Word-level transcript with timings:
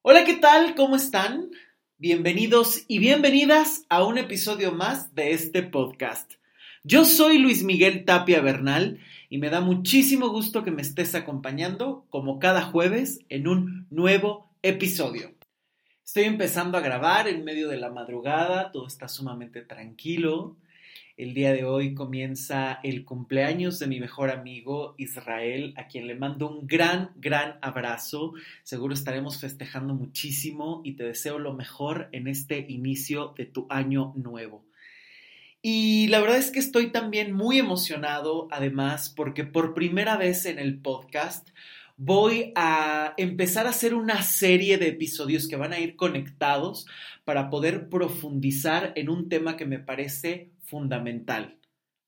Hola, 0.00 0.24
¿qué 0.24 0.34
tal? 0.34 0.76
¿Cómo 0.76 0.94
están? 0.94 1.50
Bienvenidos 1.98 2.84
y 2.86 3.00
bienvenidas 3.00 3.84
a 3.88 4.04
un 4.04 4.16
episodio 4.16 4.70
más 4.70 5.12
de 5.16 5.32
este 5.32 5.64
podcast. 5.64 6.34
Yo 6.84 7.04
soy 7.04 7.38
Luis 7.38 7.64
Miguel 7.64 8.04
Tapia 8.04 8.40
Bernal 8.40 9.00
y 9.28 9.38
me 9.38 9.50
da 9.50 9.60
muchísimo 9.60 10.28
gusto 10.28 10.62
que 10.62 10.70
me 10.70 10.82
estés 10.82 11.16
acompañando 11.16 12.06
como 12.10 12.38
cada 12.38 12.62
jueves 12.62 13.18
en 13.28 13.48
un 13.48 13.88
nuevo 13.90 14.48
episodio. 14.62 15.34
Estoy 16.04 16.24
empezando 16.24 16.78
a 16.78 16.82
grabar 16.82 17.26
en 17.26 17.44
medio 17.44 17.68
de 17.68 17.78
la 17.78 17.90
madrugada, 17.90 18.70
todo 18.70 18.86
está 18.86 19.08
sumamente 19.08 19.62
tranquilo. 19.62 20.56
El 21.18 21.34
día 21.34 21.52
de 21.52 21.64
hoy 21.64 21.94
comienza 21.94 22.78
el 22.84 23.04
cumpleaños 23.04 23.80
de 23.80 23.88
mi 23.88 23.98
mejor 23.98 24.30
amigo 24.30 24.94
Israel, 24.98 25.74
a 25.76 25.88
quien 25.88 26.06
le 26.06 26.14
mando 26.14 26.48
un 26.48 26.68
gran, 26.68 27.10
gran 27.16 27.58
abrazo. 27.60 28.34
Seguro 28.62 28.94
estaremos 28.94 29.40
festejando 29.40 29.94
muchísimo 29.94 30.80
y 30.84 30.92
te 30.92 31.02
deseo 31.02 31.40
lo 31.40 31.54
mejor 31.54 32.08
en 32.12 32.28
este 32.28 32.64
inicio 32.68 33.34
de 33.36 33.46
tu 33.46 33.66
año 33.68 34.12
nuevo. 34.14 34.64
Y 35.60 36.06
la 36.06 36.20
verdad 36.20 36.36
es 36.36 36.52
que 36.52 36.60
estoy 36.60 36.92
también 36.92 37.32
muy 37.32 37.58
emocionado, 37.58 38.46
además, 38.52 39.08
porque 39.08 39.42
por 39.42 39.74
primera 39.74 40.16
vez 40.16 40.46
en 40.46 40.60
el 40.60 40.78
podcast 40.78 41.48
voy 41.96 42.52
a 42.54 43.14
empezar 43.16 43.66
a 43.66 43.70
hacer 43.70 43.92
una 43.92 44.22
serie 44.22 44.78
de 44.78 44.86
episodios 44.86 45.48
que 45.48 45.56
van 45.56 45.72
a 45.72 45.80
ir 45.80 45.96
conectados 45.96 46.86
para 47.24 47.50
poder 47.50 47.88
profundizar 47.88 48.92
en 48.94 49.08
un 49.08 49.28
tema 49.28 49.56
que 49.56 49.66
me 49.66 49.80
parece 49.80 50.50
fundamental, 50.68 51.58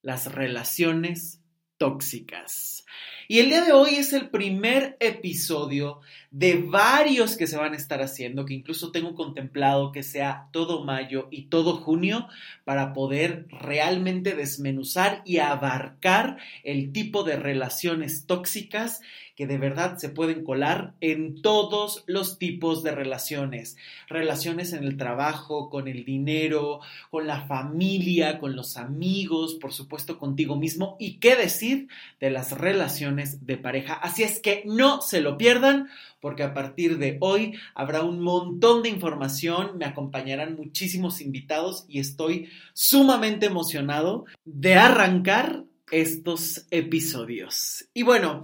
las 0.02 0.32
relaciones 0.32 1.40
tóxicas. 1.78 2.84
Y 3.26 3.38
el 3.38 3.48
día 3.48 3.64
de 3.64 3.72
hoy 3.72 3.94
es 3.94 4.12
el 4.12 4.28
primer 4.28 4.96
episodio 4.98 6.00
de 6.32 6.56
varios 6.56 7.36
que 7.36 7.46
se 7.46 7.56
van 7.56 7.74
a 7.74 7.76
estar 7.76 8.02
haciendo, 8.02 8.44
que 8.44 8.54
incluso 8.54 8.90
tengo 8.90 9.14
contemplado 9.14 9.92
que 9.92 10.02
sea 10.02 10.48
todo 10.52 10.84
mayo 10.84 11.28
y 11.30 11.42
todo 11.42 11.76
junio 11.76 12.26
para 12.64 12.92
poder 12.92 13.46
realmente 13.48 14.34
desmenuzar 14.34 15.22
y 15.24 15.38
abarcar 15.38 16.38
el 16.64 16.92
tipo 16.92 17.22
de 17.22 17.36
relaciones 17.36 18.26
tóxicas 18.26 19.00
que 19.40 19.46
de 19.46 19.56
verdad 19.56 19.96
se 19.96 20.10
pueden 20.10 20.44
colar 20.44 20.92
en 21.00 21.40
todos 21.40 22.04
los 22.06 22.38
tipos 22.38 22.82
de 22.82 22.90
relaciones. 22.90 23.78
Relaciones 24.06 24.74
en 24.74 24.84
el 24.84 24.98
trabajo, 24.98 25.70
con 25.70 25.88
el 25.88 26.04
dinero, 26.04 26.80
con 27.10 27.26
la 27.26 27.46
familia, 27.46 28.38
con 28.38 28.54
los 28.54 28.76
amigos, 28.76 29.54
por 29.54 29.72
supuesto 29.72 30.18
contigo 30.18 30.56
mismo 30.56 30.98
y 31.00 31.20
qué 31.20 31.36
decir 31.36 31.88
de 32.20 32.28
las 32.28 32.52
relaciones 32.52 33.46
de 33.46 33.56
pareja. 33.56 33.94
Así 33.94 34.24
es 34.24 34.40
que 34.40 34.62
no 34.66 35.00
se 35.00 35.22
lo 35.22 35.38
pierdan 35.38 35.88
porque 36.20 36.42
a 36.42 36.52
partir 36.52 36.98
de 36.98 37.16
hoy 37.20 37.54
habrá 37.74 38.02
un 38.02 38.20
montón 38.20 38.82
de 38.82 38.90
información, 38.90 39.78
me 39.78 39.86
acompañarán 39.86 40.54
muchísimos 40.54 41.22
invitados 41.22 41.86
y 41.88 41.98
estoy 41.98 42.50
sumamente 42.74 43.46
emocionado 43.46 44.26
de 44.44 44.74
arrancar 44.74 45.64
estos 45.90 46.66
episodios. 46.70 47.86
Y 47.94 48.02
bueno, 48.02 48.42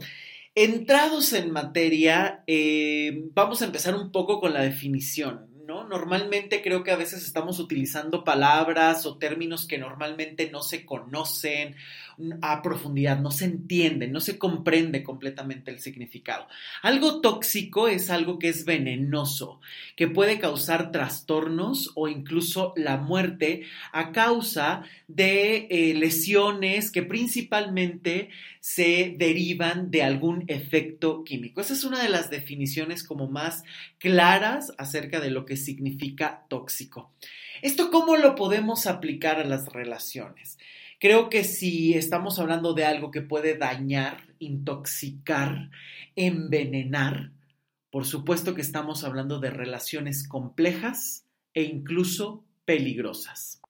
Entrados 0.59 1.35
en 1.35 1.51
materia, 1.51 2.43
eh, 2.47 3.29
vamos 3.35 3.61
a 3.61 3.67
empezar 3.67 3.95
un 3.95 4.11
poco 4.11 4.41
con 4.41 4.55
la 4.55 4.63
definición. 4.63 5.51
¿No? 5.89 5.97
Normalmente 5.97 6.63
creo 6.63 6.83
que 6.83 6.91
a 6.91 6.97
veces 6.97 7.25
estamos 7.25 7.59
utilizando 7.59 8.25
palabras 8.25 9.07
o 9.07 9.17
términos 9.17 9.67
que 9.67 9.79
normalmente 9.79 10.51
no 10.51 10.63
se 10.63 10.85
conocen 10.85 11.77
a 12.41 12.63
profundidad, 12.63 13.19
no 13.19 13.31
se 13.31 13.45
entiende, 13.45 14.09
no 14.09 14.21
se 14.21 14.39
comprende 14.39 15.03
completamente 15.03 15.71
el 15.71 15.81
significado. 15.81 16.47
Algo 16.83 17.21
tóxico 17.21 17.89
es 17.89 18.09
algo 18.09 18.39
que 18.39 18.49
es 18.49 18.65
venenoso, 18.65 19.61
que 19.97 20.09
puede 20.09 20.39
causar 20.39 20.93
trastornos 20.93 21.93
o 21.95 22.09
incluso 22.09 22.73
la 22.77 22.97
muerte 22.97 23.65
a 23.93 24.13
causa 24.13 24.85
de 25.09 25.67
eh, 25.71 25.95
lesiones 25.95 26.91
que 26.91 27.03
principalmente 27.03 28.31
se 28.61 29.15
derivan 29.17 29.91
de 29.91 30.03
algún 30.03 30.45
efecto 30.49 31.23
químico. 31.23 31.61
Esa 31.61 31.75
es 31.75 31.85
una 31.85 32.03
de 32.03 32.09
las 32.09 32.31
definiciones 32.31 33.05
como 33.05 33.29
más 33.29 33.63
claras 33.99 34.73
acerca 34.79 35.21
de 35.21 35.31
lo 35.31 35.45
que 35.45 35.57
significa 35.57 35.76
tóxico. 36.49 37.13
¿Esto 37.63 37.91
cómo 37.91 38.17
lo 38.17 38.35
podemos 38.35 38.87
aplicar 38.87 39.39
a 39.39 39.45
las 39.45 39.73
relaciones? 39.73 40.59
Creo 40.99 41.29
que 41.29 41.45
si 41.45 41.95
estamos 41.95 42.39
hablando 42.39 42.73
de 42.75 42.85
algo 42.85 43.11
que 43.11 43.23
puede 43.23 43.57
dañar, 43.57 44.25
intoxicar, 44.39 45.71
envenenar, 46.15 47.33
por 47.91 48.07
supuesto 48.07 48.55
que 48.55 48.63
estamos 48.63 49.05
hablando 49.05 49.39
de 49.39 49.51
relaciones 49.51 50.27
complejas 50.27 51.25
e 51.55 51.63
incluso 51.63 52.45
peligrosas. 52.65 53.61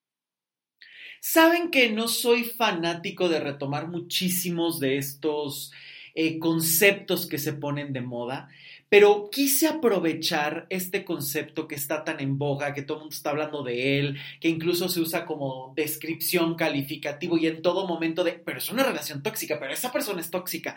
Saben 1.21 1.71
que 1.71 1.91
no 1.91 2.07
soy 2.07 2.45
fanático 2.45 3.29
de 3.29 3.41
retomar 3.41 3.89
muchísimos 3.89 4.79
de 4.79 4.99
estos 4.99 5.73
eh, 6.15 6.39
conceptos 6.39 7.27
que 7.27 7.39
se 7.39 7.53
ponen 7.53 7.93
de 7.93 8.01
moda. 8.01 8.49
Pero 8.89 9.31
quise 9.33 9.67
aprovechar 9.67 10.67
este 10.71 11.05
concepto 11.05 11.67
que 11.67 11.75
está 11.75 12.05
tan 12.05 12.21
en 12.21 12.39
boga, 12.39 12.73
que 12.73 12.83
todo 12.83 12.99
el 12.99 13.01
mundo 13.03 13.17
está 13.17 13.31
hablando 13.31 13.65
de 13.65 13.99
él, 13.99 14.19
que 14.41 14.49
incluso 14.49 14.89
se 14.89 15.01
usa 15.01 15.27
como 15.27 15.73
descripción 15.75 16.55
calificativo 16.55 17.37
y 17.37 17.49
en 17.49 17.63
todo 17.63 17.89
momento 17.89 18.23
de, 18.23 18.33
pero 18.35 18.59
es 18.59 18.71
una 18.71 18.85
relación 18.85 19.25
tóxica, 19.25 19.59
pero 19.59 19.73
esa 19.73 19.91
persona 19.91 20.21
es 20.21 20.31
tóxica, 20.31 20.77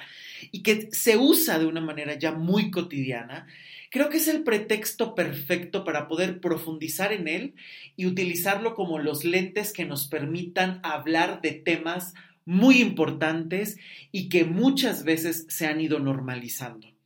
y 0.51 0.63
que 0.63 0.89
se 0.91 1.17
usa 1.17 1.59
de 1.59 1.67
una 1.67 1.81
manera 1.81 2.17
ya 2.17 2.31
muy 2.31 2.71
cotidiana, 2.71 3.45
creo 3.91 4.09
que 4.09 4.17
es 4.17 4.27
el 4.27 4.43
pretexto 4.43 5.13
perfecto 5.13 5.83
para 5.83 6.07
poder 6.07 6.41
profundizar 6.41 7.13
en 7.13 7.27
él 7.27 7.53
y 7.95 8.07
utilizarlo 8.07 8.73
como 8.73 8.97
los 8.97 9.23
lentes 9.23 9.71
que 9.71 9.85
nos 9.85 10.07
permitan 10.07 10.79
hablar 10.81 11.41
de 11.41 11.51
temas 11.51 12.15
muy 12.45 12.81
importantes 12.81 13.77
y 14.11 14.29
que 14.29 14.45
muchas 14.45 15.03
veces 15.03 15.45
se 15.49 15.67
han 15.67 15.79
ido 15.79 15.99
normalizando. 15.99 16.98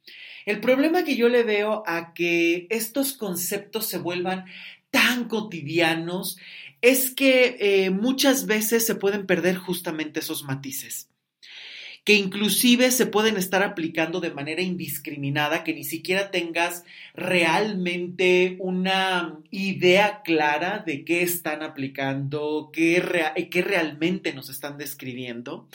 El 0.45 0.59
problema 0.59 1.03
que 1.03 1.15
yo 1.15 1.29
le 1.29 1.43
veo 1.43 1.83
a 1.85 2.13
que 2.13 2.67
estos 2.69 3.13
conceptos 3.13 3.87
se 3.87 3.97
vuelvan 3.97 4.45
tan 4.91 5.27
cotidianos 5.27 6.37
es 6.81 7.11
que 7.11 7.57
eh, 7.59 7.89
muchas 7.89 8.45
veces 8.45 8.85
se 8.85 8.95
pueden 8.95 9.25
perder 9.25 9.55
justamente 9.55 10.19
esos 10.19 10.43
matices 10.43 11.09
que 12.03 12.15
inclusive 12.15 12.91
se 12.91 13.05
pueden 13.05 13.37
estar 13.37 13.63
aplicando 13.63 14.19
de 14.19 14.31
manera 14.31 14.61
indiscriminada, 14.61 15.63
que 15.63 15.73
ni 15.73 15.85
siquiera 15.85 16.31
tengas 16.31 16.83
realmente 17.13 18.57
una 18.59 19.39
idea 19.51 20.21
clara 20.21 20.83
de 20.85 21.05
qué 21.05 21.21
están 21.21 21.63
aplicando, 21.63 22.71
qué, 22.73 23.01
qué 23.49 23.61
realmente 23.61 24.33
nos 24.33 24.49
están 24.49 24.77
describiendo. 24.77 25.69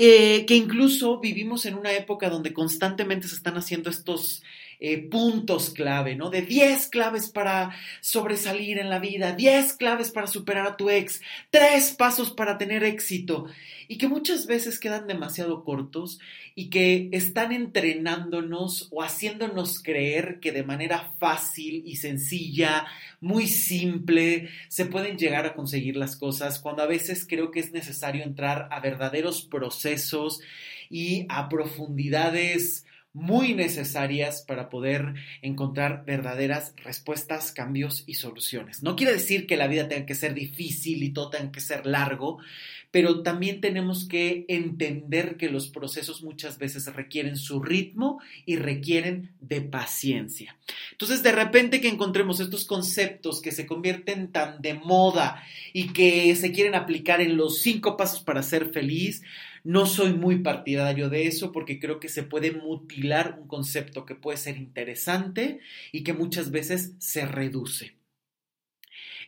Eh, 0.00 0.46
que 0.46 0.54
incluso 0.54 1.18
vivimos 1.18 1.66
en 1.66 1.74
una 1.74 1.92
época 1.92 2.30
donde 2.30 2.52
constantemente 2.54 3.26
se 3.26 3.34
están 3.34 3.56
haciendo 3.56 3.90
estos 3.90 4.44
eh, 4.80 5.08
puntos 5.08 5.70
clave, 5.70 6.14
¿no? 6.14 6.30
De 6.30 6.42
10 6.42 6.86
claves 6.86 7.30
para 7.30 7.74
sobresalir 8.00 8.78
en 8.78 8.90
la 8.90 9.00
vida, 9.00 9.32
10 9.32 9.72
claves 9.72 10.12
para 10.12 10.28
superar 10.28 10.66
a 10.66 10.76
tu 10.76 10.88
ex, 10.88 11.20
3 11.50 11.94
pasos 11.94 12.30
para 12.30 12.58
tener 12.58 12.84
éxito, 12.84 13.46
y 13.88 13.98
que 13.98 14.06
muchas 14.06 14.46
veces 14.46 14.78
quedan 14.78 15.06
demasiado 15.06 15.64
cortos 15.64 16.20
y 16.54 16.70
que 16.70 17.08
están 17.12 17.52
entrenándonos 17.52 18.88
o 18.92 19.02
haciéndonos 19.02 19.82
creer 19.82 20.38
que 20.40 20.52
de 20.52 20.62
manera 20.62 21.12
fácil 21.18 21.82
y 21.84 21.96
sencilla, 21.96 22.86
muy 23.20 23.46
simple, 23.48 24.48
se 24.68 24.86
pueden 24.86 25.18
llegar 25.18 25.46
a 25.46 25.54
conseguir 25.54 25.96
las 25.96 26.16
cosas, 26.16 26.60
cuando 26.60 26.82
a 26.82 26.86
veces 26.86 27.26
creo 27.28 27.50
que 27.50 27.60
es 27.60 27.72
necesario 27.72 28.22
entrar 28.22 28.68
a 28.70 28.80
verdaderos 28.80 29.42
procesos 29.42 30.40
y 30.90 31.26
a 31.28 31.48
profundidades 31.48 32.84
muy 33.18 33.52
necesarias 33.54 34.42
para 34.46 34.68
poder 34.68 35.14
encontrar 35.42 36.04
verdaderas 36.06 36.72
respuestas, 36.76 37.50
cambios 37.52 38.04
y 38.06 38.14
soluciones. 38.14 38.82
No 38.82 38.94
quiere 38.94 39.12
decir 39.12 39.46
que 39.46 39.56
la 39.56 39.66
vida 39.66 39.88
tenga 39.88 40.06
que 40.06 40.14
ser 40.14 40.34
difícil 40.34 41.02
y 41.02 41.10
todo 41.10 41.30
tenga 41.30 41.50
que 41.50 41.60
ser 41.60 41.84
largo, 41.84 42.38
pero 42.90 43.22
también 43.22 43.60
tenemos 43.60 44.06
que 44.06 44.46
entender 44.48 45.36
que 45.36 45.50
los 45.50 45.68
procesos 45.68 46.22
muchas 46.22 46.58
veces 46.58 46.86
requieren 46.94 47.36
su 47.36 47.60
ritmo 47.60 48.20
y 48.46 48.56
requieren 48.56 49.32
de 49.40 49.60
paciencia. 49.60 50.56
Entonces, 50.92 51.22
de 51.22 51.32
repente 51.32 51.80
que 51.80 51.88
encontremos 51.88 52.40
estos 52.40 52.64
conceptos 52.64 53.42
que 53.42 53.52
se 53.52 53.66
convierten 53.66 54.32
tan 54.32 54.62
de 54.62 54.74
moda 54.74 55.42
y 55.72 55.88
que 55.88 56.34
se 56.36 56.52
quieren 56.52 56.74
aplicar 56.74 57.20
en 57.20 57.36
los 57.36 57.60
cinco 57.60 57.96
pasos 57.96 58.20
para 58.20 58.42
ser 58.42 58.72
feliz, 58.72 59.22
no 59.68 59.84
soy 59.84 60.14
muy 60.14 60.38
partidario 60.38 61.10
de 61.10 61.26
eso 61.26 61.52
porque 61.52 61.78
creo 61.78 62.00
que 62.00 62.08
se 62.08 62.22
puede 62.22 62.52
mutilar 62.52 63.38
un 63.38 63.46
concepto 63.46 64.06
que 64.06 64.14
puede 64.14 64.38
ser 64.38 64.56
interesante 64.56 65.60
y 65.92 66.04
que 66.04 66.14
muchas 66.14 66.50
veces 66.50 66.94
se 66.96 67.26
reduce. 67.26 67.94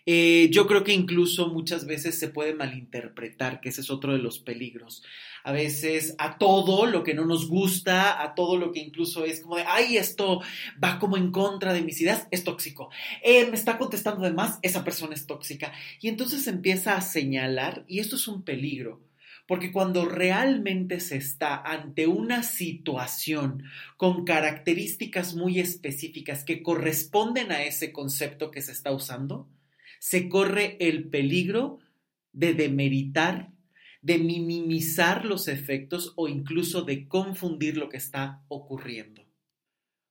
Eh, 0.07 0.49
yo 0.51 0.67
creo 0.67 0.83
que 0.83 0.95
incluso 0.95 1.49
muchas 1.49 1.85
veces 1.85 2.19
se 2.19 2.29
puede 2.29 2.55
malinterpretar, 2.55 3.61
que 3.61 3.69
ese 3.69 3.83
es 3.83 3.91
otro 3.91 4.15
de 4.15 4.19
los 4.19 4.39
peligros. 4.39 5.03
A 5.45 5.53
veces 5.53 6.15
a 6.17 6.39
todo 6.39 6.87
lo 6.87 7.05
que 7.05 7.13
no 7.13 7.27
nos 7.27 7.47
gusta, 7.47 8.23
a 8.23 8.35
todo 8.35 8.57
lo 8.57 8.73
que 8.73 8.81
incluso 8.81 9.27
es 9.27 9.43
como 9.43 9.57
de, 9.57 9.65
ay, 9.67 9.99
esto 9.99 10.41
va 10.83 10.99
como 10.99 11.19
en 11.19 11.33
contra 11.33 11.75
de 11.75 11.83
mis 11.83 12.01
ideas, 12.01 12.27
es 12.31 12.45
tóxico. 12.45 12.89
Eh, 13.23 13.45
me 13.51 13.57
está 13.57 13.77
contestando 13.77 14.23
de 14.23 14.33
más, 14.33 14.59
esa 14.63 14.85
persona 14.85 15.13
es 15.13 15.27
tóxica. 15.27 15.71
Y 16.01 16.09
entonces 16.09 16.47
empieza 16.47 16.97
a 16.97 17.03
señalar, 17.03 17.85
y 17.87 17.99
esto 17.99 18.17
es 18.17 18.27
un 18.27 18.43
peligro 18.43 19.10
porque 19.51 19.73
cuando 19.73 20.05
realmente 20.05 21.01
se 21.01 21.17
está 21.17 21.61
ante 21.61 22.07
una 22.07 22.45
situación 22.45 23.65
con 23.97 24.25
características 24.25 25.35
muy 25.35 25.59
específicas 25.59 26.45
que 26.45 26.63
corresponden 26.63 27.51
a 27.51 27.65
ese 27.65 27.93
concepto 27.93 28.53
que 28.53 28.63
se 28.63 28.71
está 28.71 28.93
usando, 28.93 29.49
se 29.99 30.29
corre 30.29 30.77
el 30.79 31.09
peligro 31.09 31.81
de 32.33 32.55
demeritar, 32.55 33.51
de 34.03 34.19
minimizar 34.19 35.25
los 35.25 35.49
efectos 35.49 36.13
o 36.15 36.29
incluso 36.29 36.83
de 36.83 37.09
confundir 37.09 37.77
lo 37.77 37.89
que 37.89 37.97
está 37.97 38.45
ocurriendo. 38.47 39.25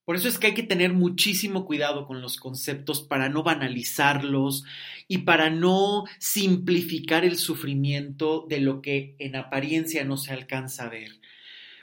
Por 0.09 0.15
eso 0.15 0.27
es 0.27 0.39
que 0.39 0.47
hay 0.47 0.53
que 0.55 0.63
tener 0.63 0.91
muchísimo 0.91 1.67
cuidado 1.67 2.07
con 2.07 2.19
los 2.19 2.37
conceptos 2.37 3.03
para 3.03 3.29
no 3.29 3.43
banalizarlos 3.43 4.63
y 5.07 5.19
para 5.19 5.51
no 5.51 6.05
simplificar 6.17 7.25
el 7.25 7.37
sufrimiento 7.37 8.47
de 8.49 8.59
lo 8.59 8.81
que 8.81 9.13
en 9.19 9.35
apariencia 9.35 10.03
no 10.05 10.17
se 10.17 10.33
alcanza 10.33 10.85
a 10.85 10.89
ver. 10.89 11.11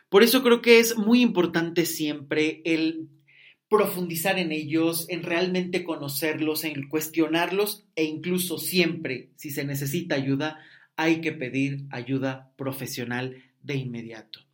Por 0.09 0.25
eso 0.25 0.43
creo 0.43 0.61
que 0.61 0.81
es 0.81 0.99
muy 0.99 1.21
importante 1.21 1.87
siempre 1.87 2.63
el 2.65 3.07
profundizar 3.69 4.41
en 4.41 4.51
ellos, 4.51 5.07
en 5.09 5.23
realmente 5.23 5.85
conocerlos, 5.85 6.65
en 6.65 6.89
cuestionarlos 6.89 7.87
e 7.95 8.03
incluso 8.03 8.59
siempre, 8.59 9.31
si 9.37 9.53
se 9.53 9.65
necesita 9.65 10.17
ayuda, 10.17 10.59
hay 10.97 11.21
que 11.21 11.31
pedir 11.31 11.85
ayuda 11.91 12.51
profesional 12.57 13.37
de 13.63 13.77
inmediato. 13.77 14.46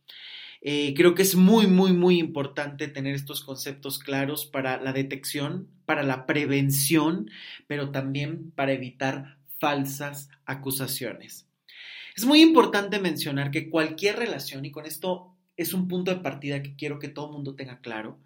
Eh, 0.65 0.93
creo 0.95 1.13
que 1.13 1.23
es 1.23 1.35
muy, 1.35 1.67
muy, 1.67 1.91
muy 1.91 2.19
importante 2.19 2.87
tener 2.87 3.15
estos 3.15 3.43
conceptos 3.43 3.99
claros 3.99 4.45
para 4.45 4.81
la 4.81 4.93
detección, 4.93 5.67
para 5.85 6.03
la 6.03 6.25
prevención, 6.25 7.29
pero 7.67 7.91
también 7.91 8.51
para 8.51 8.71
evitar 8.71 9.37
falsas 9.59 10.29
acusaciones. 10.45 11.47
Es 12.15 12.25
muy 12.25 12.41
importante 12.41 12.99
mencionar 12.99 13.51
que 13.51 13.69
cualquier 13.69 14.15
relación, 14.15 14.63
y 14.63 14.71
con 14.71 14.85
esto 14.85 15.35
es 15.57 15.73
un 15.73 15.89
punto 15.89 16.11
de 16.11 16.21
partida 16.21 16.63
que 16.63 16.75
quiero 16.77 16.97
que 16.97 17.09
todo 17.09 17.25
el 17.25 17.33
mundo 17.33 17.55
tenga 17.55 17.79
claro, 17.79 18.17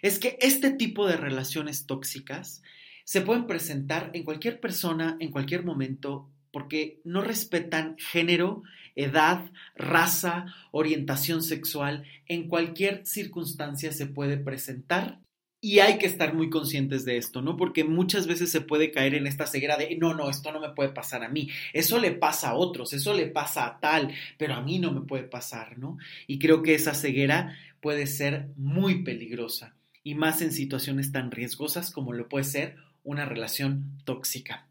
es 0.00 0.18
que 0.18 0.38
este 0.40 0.70
tipo 0.70 1.06
de 1.06 1.16
relaciones 1.16 1.86
tóxicas 1.86 2.62
se 3.04 3.20
pueden 3.20 3.46
presentar 3.46 4.10
en 4.14 4.22
cualquier 4.22 4.58
persona, 4.58 5.18
en 5.20 5.30
cualquier 5.30 5.64
momento, 5.64 6.30
porque 6.50 7.00
no 7.04 7.20
respetan 7.20 7.96
género, 7.98 8.62
edad, 8.94 9.50
raza, 9.76 10.46
orientación 10.70 11.42
sexual, 11.42 12.04
en 12.26 12.48
cualquier 12.48 13.06
circunstancia 13.06 13.92
se 13.92 14.06
puede 14.06 14.36
presentar 14.36 15.20
y 15.64 15.78
hay 15.78 15.96
que 15.96 16.04
estar 16.04 16.34
muy 16.34 16.50
conscientes 16.50 17.06
de 17.06 17.16
esto, 17.16 17.40
¿no? 17.40 17.56
Porque 17.56 17.84
muchas 17.84 18.26
veces 18.26 18.50
se 18.50 18.60
puede 18.60 18.90
caer 18.90 19.14
en 19.14 19.26
esta 19.26 19.46
ceguera 19.46 19.78
de, 19.78 19.96
no, 19.96 20.12
no, 20.12 20.28
esto 20.28 20.52
no 20.52 20.60
me 20.60 20.74
puede 20.74 20.90
pasar 20.90 21.24
a 21.24 21.30
mí, 21.30 21.48
eso 21.72 21.98
le 21.98 22.10
pasa 22.10 22.50
a 22.50 22.54
otros, 22.54 22.92
eso 22.92 23.14
le 23.14 23.28
pasa 23.28 23.66
a 23.66 23.80
tal, 23.80 24.12
pero 24.36 24.52
a 24.52 24.60
mí 24.60 24.78
no 24.78 24.92
me 24.92 25.00
puede 25.00 25.22
pasar, 25.22 25.78
¿no? 25.78 25.96
Y 26.26 26.38
creo 26.38 26.62
que 26.62 26.74
esa 26.74 26.92
ceguera 26.92 27.56
puede 27.80 28.06
ser 28.06 28.48
muy 28.56 29.04
peligrosa 29.04 29.74
y 30.02 30.14
más 30.14 30.42
en 30.42 30.52
situaciones 30.52 31.12
tan 31.12 31.30
riesgosas 31.30 31.90
como 31.90 32.12
lo 32.12 32.28
puede 32.28 32.44
ser 32.44 32.76
una 33.02 33.24
relación 33.24 34.02
tóxica. 34.04 34.66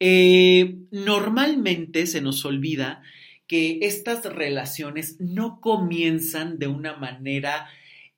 Eh, 0.00 0.76
normalmente 0.90 2.06
se 2.06 2.20
nos 2.20 2.44
olvida 2.44 3.02
que 3.46 3.80
estas 3.82 4.24
relaciones 4.24 5.20
no 5.20 5.60
comienzan 5.60 6.58
de 6.58 6.68
una 6.68 6.96
manera 6.96 7.68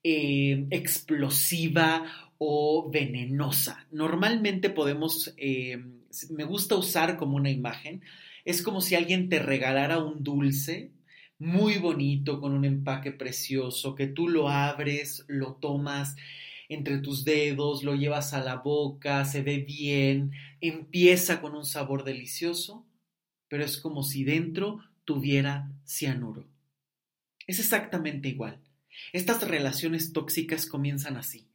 eh, 0.02 0.66
explosiva 0.70 2.04
o 2.38 2.90
venenosa. 2.90 3.86
Normalmente 3.90 4.70
podemos, 4.70 5.34
eh, 5.36 5.82
me 6.30 6.44
gusta 6.44 6.76
usar 6.76 7.16
como 7.16 7.36
una 7.36 7.50
imagen, 7.50 8.02
es 8.44 8.62
como 8.62 8.80
si 8.80 8.94
alguien 8.94 9.28
te 9.28 9.38
regalara 9.38 9.98
un 9.98 10.22
dulce 10.22 10.92
muy 11.38 11.78
bonito, 11.78 12.40
con 12.40 12.52
un 12.52 12.64
empaque 12.64 13.12
precioso, 13.12 13.94
que 13.94 14.06
tú 14.06 14.28
lo 14.28 14.48
abres, 14.48 15.24
lo 15.26 15.54
tomas 15.54 16.16
entre 16.68 16.98
tus 16.98 17.24
dedos, 17.24 17.82
lo 17.82 17.94
llevas 17.94 18.32
a 18.34 18.42
la 18.42 18.56
boca, 18.56 19.24
se 19.24 19.42
ve 19.42 19.58
bien, 19.58 20.32
empieza 20.60 21.40
con 21.40 21.54
un 21.54 21.64
sabor 21.64 22.04
delicioso, 22.04 22.86
pero 23.48 23.64
es 23.64 23.78
como 23.78 24.02
si 24.02 24.24
dentro 24.24 24.80
tuviera 25.04 25.70
cianuro. 25.84 26.46
Es 27.46 27.58
exactamente 27.58 28.28
igual. 28.28 28.60
Estas 29.12 29.46
relaciones 29.46 30.12
tóxicas 30.12 30.66
comienzan 30.66 31.16
así. 31.16 31.48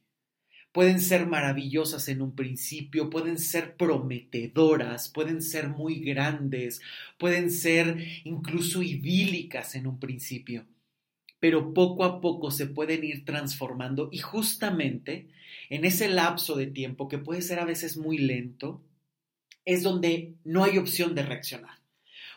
Pueden 0.72 1.00
ser 1.00 1.26
maravillosas 1.26 2.06
en 2.08 2.22
un 2.22 2.36
principio, 2.36 3.10
pueden 3.10 3.38
ser 3.38 3.76
prometedoras, 3.76 5.08
pueden 5.08 5.42
ser 5.42 5.68
muy 5.68 5.96
grandes, 5.98 6.80
pueden 7.18 7.50
ser 7.50 8.06
incluso 8.22 8.80
idílicas 8.80 9.74
en 9.74 9.88
un 9.88 9.98
principio 9.98 10.64
pero 11.40 11.72
poco 11.72 12.04
a 12.04 12.20
poco 12.20 12.50
se 12.50 12.66
pueden 12.66 13.02
ir 13.02 13.24
transformando 13.24 14.10
y 14.12 14.18
justamente 14.18 15.26
en 15.70 15.84
ese 15.84 16.08
lapso 16.08 16.54
de 16.54 16.66
tiempo, 16.66 17.08
que 17.08 17.18
puede 17.18 17.42
ser 17.42 17.58
a 17.58 17.64
veces 17.64 17.96
muy 17.96 18.18
lento, 18.18 18.82
es 19.64 19.82
donde 19.82 20.34
no 20.44 20.64
hay 20.64 20.78
opción 20.78 21.14
de 21.14 21.22
reaccionar. 21.22 21.78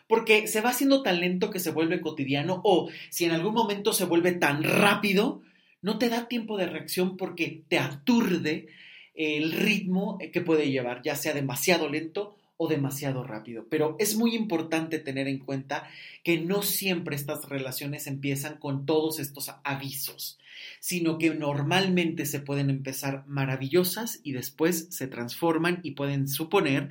Porque 0.06 0.46
se 0.46 0.60
va 0.60 0.70
haciendo 0.70 1.02
tan 1.02 1.20
lento 1.20 1.50
que 1.50 1.58
se 1.58 1.70
vuelve 1.70 2.00
cotidiano 2.00 2.60
o 2.64 2.90
si 3.10 3.24
en 3.24 3.32
algún 3.32 3.54
momento 3.54 3.92
se 3.92 4.04
vuelve 4.04 4.32
tan 4.32 4.62
rápido, 4.62 5.42
no 5.82 5.98
te 5.98 6.08
da 6.08 6.28
tiempo 6.28 6.56
de 6.56 6.66
reacción 6.66 7.16
porque 7.16 7.62
te 7.68 7.78
aturde 7.78 8.68
el 9.14 9.52
ritmo 9.52 10.18
que 10.32 10.40
puede 10.40 10.70
llevar, 10.70 11.02
ya 11.02 11.16
sea 11.16 11.34
demasiado 11.34 11.88
lento 11.88 12.36
o 12.56 12.68
demasiado 12.68 13.24
rápido. 13.24 13.66
Pero 13.68 13.96
es 13.98 14.16
muy 14.16 14.34
importante 14.34 14.98
tener 14.98 15.28
en 15.28 15.38
cuenta 15.38 15.88
que 16.22 16.38
no 16.38 16.62
siempre 16.62 17.16
estas 17.16 17.48
relaciones 17.48 18.06
empiezan 18.06 18.58
con 18.58 18.86
todos 18.86 19.18
estos 19.18 19.50
avisos, 19.64 20.38
sino 20.80 21.18
que 21.18 21.34
normalmente 21.34 22.26
se 22.26 22.40
pueden 22.40 22.70
empezar 22.70 23.24
maravillosas 23.26 24.20
y 24.22 24.32
después 24.32 24.88
se 24.90 25.08
transforman 25.08 25.80
y 25.82 25.92
pueden 25.92 26.28
suponer 26.28 26.90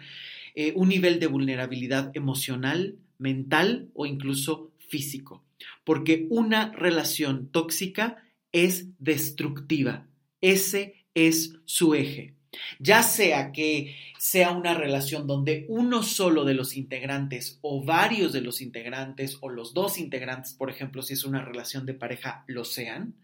eh, 0.55 0.73
un 0.75 0.89
nivel 0.89 1.19
de 1.19 1.27
vulnerabilidad 1.27 2.11
emocional, 2.15 2.97
mental 3.17 3.89
o 3.93 4.05
incluso 4.05 4.71
físico. 4.89 5.43
Porque 5.83 6.27
una 6.29 6.71
relación 6.73 7.47
tóxica 7.49 8.23
es 8.51 8.87
destructiva. 8.99 10.07
Ese 10.41 11.05
es 11.15 11.55
su 11.65 11.95
eje. 11.95 12.35
Ya 12.79 13.03
sea 13.03 13.51
que 13.51 13.95
sea 14.17 14.51
una 14.51 14.73
relación 14.73 15.27
donde 15.27 15.65
uno 15.67 16.03
solo 16.03 16.45
de 16.45 16.53
los 16.53 16.77
integrantes 16.77 17.59
o 17.61 17.83
varios 17.83 18.31
de 18.33 18.41
los 18.41 18.61
integrantes 18.61 19.37
o 19.41 19.49
los 19.49 19.73
dos 19.73 19.97
integrantes, 19.97 20.53
por 20.53 20.69
ejemplo, 20.69 21.01
si 21.01 21.13
es 21.13 21.23
una 21.23 21.43
relación 21.43 21.85
de 21.85 21.93
pareja, 21.93 22.43
lo 22.47 22.65
sean, 22.65 23.15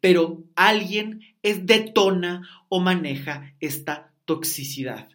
pero 0.00 0.44
alguien 0.56 1.20
es, 1.42 1.66
detona 1.66 2.48
o 2.68 2.80
maneja 2.80 3.54
esta 3.60 4.12
toxicidad. 4.24 5.08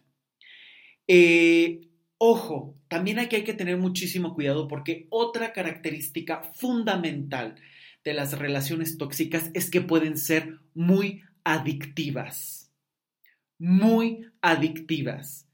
Eh, 1.06 1.80
ojo, 2.18 2.76
también 2.88 3.18
aquí 3.18 3.36
hay 3.36 3.44
que 3.44 3.54
tener 3.54 3.76
muchísimo 3.76 4.34
cuidado 4.34 4.68
porque 4.68 5.06
otra 5.10 5.52
característica 5.52 6.42
fundamental 6.54 7.56
de 8.04 8.14
las 8.14 8.38
relaciones 8.38 8.98
tóxicas 8.98 9.50
es 9.54 9.70
que 9.70 9.80
pueden 9.80 10.16
ser 10.16 10.58
muy 10.74 11.22
adictivas 11.44 12.57
muy 13.58 14.26
adictivas. 14.40 15.46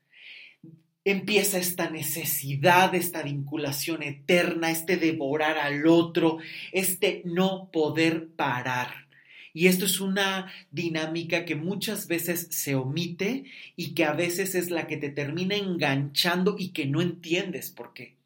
Empieza 1.05 1.59
esta 1.59 1.91
necesidad, 1.91 2.95
esta 2.95 3.23
vinculación 3.23 4.03
eterna, 4.03 4.71
este 4.71 4.97
devorar 4.97 5.59
al 5.59 5.87
otro, 5.87 6.39
este 6.73 7.23
no 7.25 7.71
poder 7.71 8.29
parar. 8.29 9.05
Y 9.53 9.69
esto 9.69 9.85
es 9.85 10.01
una 10.01 10.53
dinámica 10.73 11.45
que 11.45 11.55
muchas 11.55 12.09
veces 12.09 12.49
se 12.51 12.75
omite 12.75 13.45
y 13.77 13.95
que 13.95 14.05
a 14.05 14.13
veces 14.13 14.55
es 14.55 14.71
la 14.71 14.87
que 14.87 14.97
te 14.97 15.11
termina 15.11 15.55
enganchando 15.55 16.57
y 16.59 16.71
que 16.71 16.87
no 16.87 17.01
entiendes 17.01 17.71
por 17.71 17.93
qué. 17.93 18.17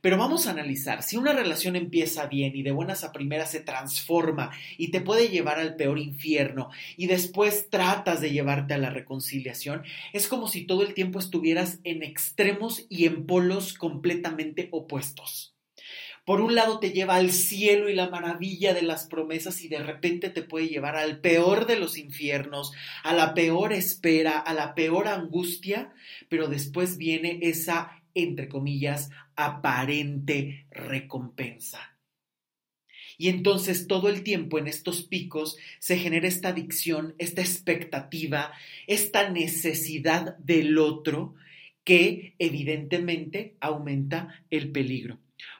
Pero 0.00 0.16
vamos 0.16 0.46
a 0.46 0.52
analizar, 0.52 1.02
si 1.02 1.18
una 1.18 1.32
relación 1.34 1.76
empieza 1.76 2.26
bien 2.26 2.56
y 2.56 2.62
de 2.62 2.72
buenas 2.72 3.04
a 3.04 3.12
primeras 3.12 3.50
se 3.50 3.60
transforma 3.60 4.50
y 4.78 4.90
te 4.90 5.02
puede 5.02 5.28
llevar 5.28 5.58
al 5.58 5.76
peor 5.76 5.98
infierno 5.98 6.70
y 6.96 7.06
después 7.06 7.68
tratas 7.68 8.22
de 8.22 8.30
llevarte 8.30 8.72
a 8.74 8.78
la 8.78 8.88
reconciliación, 8.88 9.82
es 10.14 10.26
como 10.26 10.48
si 10.48 10.64
todo 10.64 10.82
el 10.82 10.94
tiempo 10.94 11.18
estuvieras 11.18 11.80
en 11.84 12.02
extremos 12.02 12.86
y 12.88 13.04
en 13.06 13.26
polos 13.26 13.74
completamente 13.74 14.68
opuestos. 14.72 15.54
por 16.24 16.40
un 16.40 16.54
lado 16.54 16.78
te 16.78 16.92
lleva 16.92 17.16
al 17.16 17.32
cielo 17.32 17.88
y 17.88 17.94
la 17.94 18.08
maravilla 18.08 18.72
de 18.72 18.82
las 18.82 19.06
promesas 19.06 19.62
y 19.62 19.68
de 19.68 19.82
repente 19.82 20.30
te 20.30 20.42
puede 20.42 20.68
llevar 20.68 20.96
al 20.96 21.20
peor 21.20 21.66
de 21.66 21.76
los 21.76 21.98
infiernos, 21.98 22.72
a 23.02 23.12
la 23.12 23.34
peor 23.34 23.72
espera, 23.72 24.38
a 24.38 24.54
la 24.54 24.74
peor 24.74 25.08
angustia, 25.08 25.92
pero 26.28 26.46
después 26.46 26.98
viene 26.98 27.40
esa, 27.42 28.02
entre 28.14 28.48
comillas, 28.48 29.10
aparente 29.44 30.66
recompensa. 30.70 31.96
Y 33.18 33.28
entonces 33.28 33.86
todo 33.86 34.08
el 34.08 34.22
tiempo 34.22 34.58
en 34.58 34.66
estos 34.66 35.02
picos 35.02 35.58
se 35.78 35.98
genera 35.98 36.26
esta 36.26 36.48
adicción, 36.48 37.14
esta 37.18 37.42
expectativa, 37.42 38.52
esta 38.86 39.28
necesidad 39.28 40.38
del 40.38 40.78
otro 40.78 41.34
que 41.84 42.34
evidentemente 42.38 43.56
aumenta 43.60 44.42
el 44.48 44.72
peligro. 44.72 45.18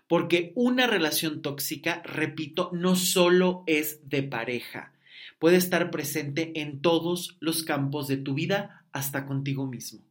Porque 0.08 0.52
una 0.54 0.86
relación 0.86 1.42
tóxica, 1.42 2.02
repito, 2.02 2.70
no 2.72 2.96
solo 2.96 3.62
es 3.66 4.08
de 4.08 4.22
pareja, 4.22 4.94
puede 5.38 5.56
estar 5.56 5.90
presente 5.90 6.60
en 6.60 6.80
todos 6.80 7.36
los 7.40 7.62
campos 7.62 8.08
de 8.08 8.16
tu 8.16 8.34
vida, 8.34 8.84
hasta 8.92 9.26
contigo 9.26 9.66
mismo. 9.66 10.09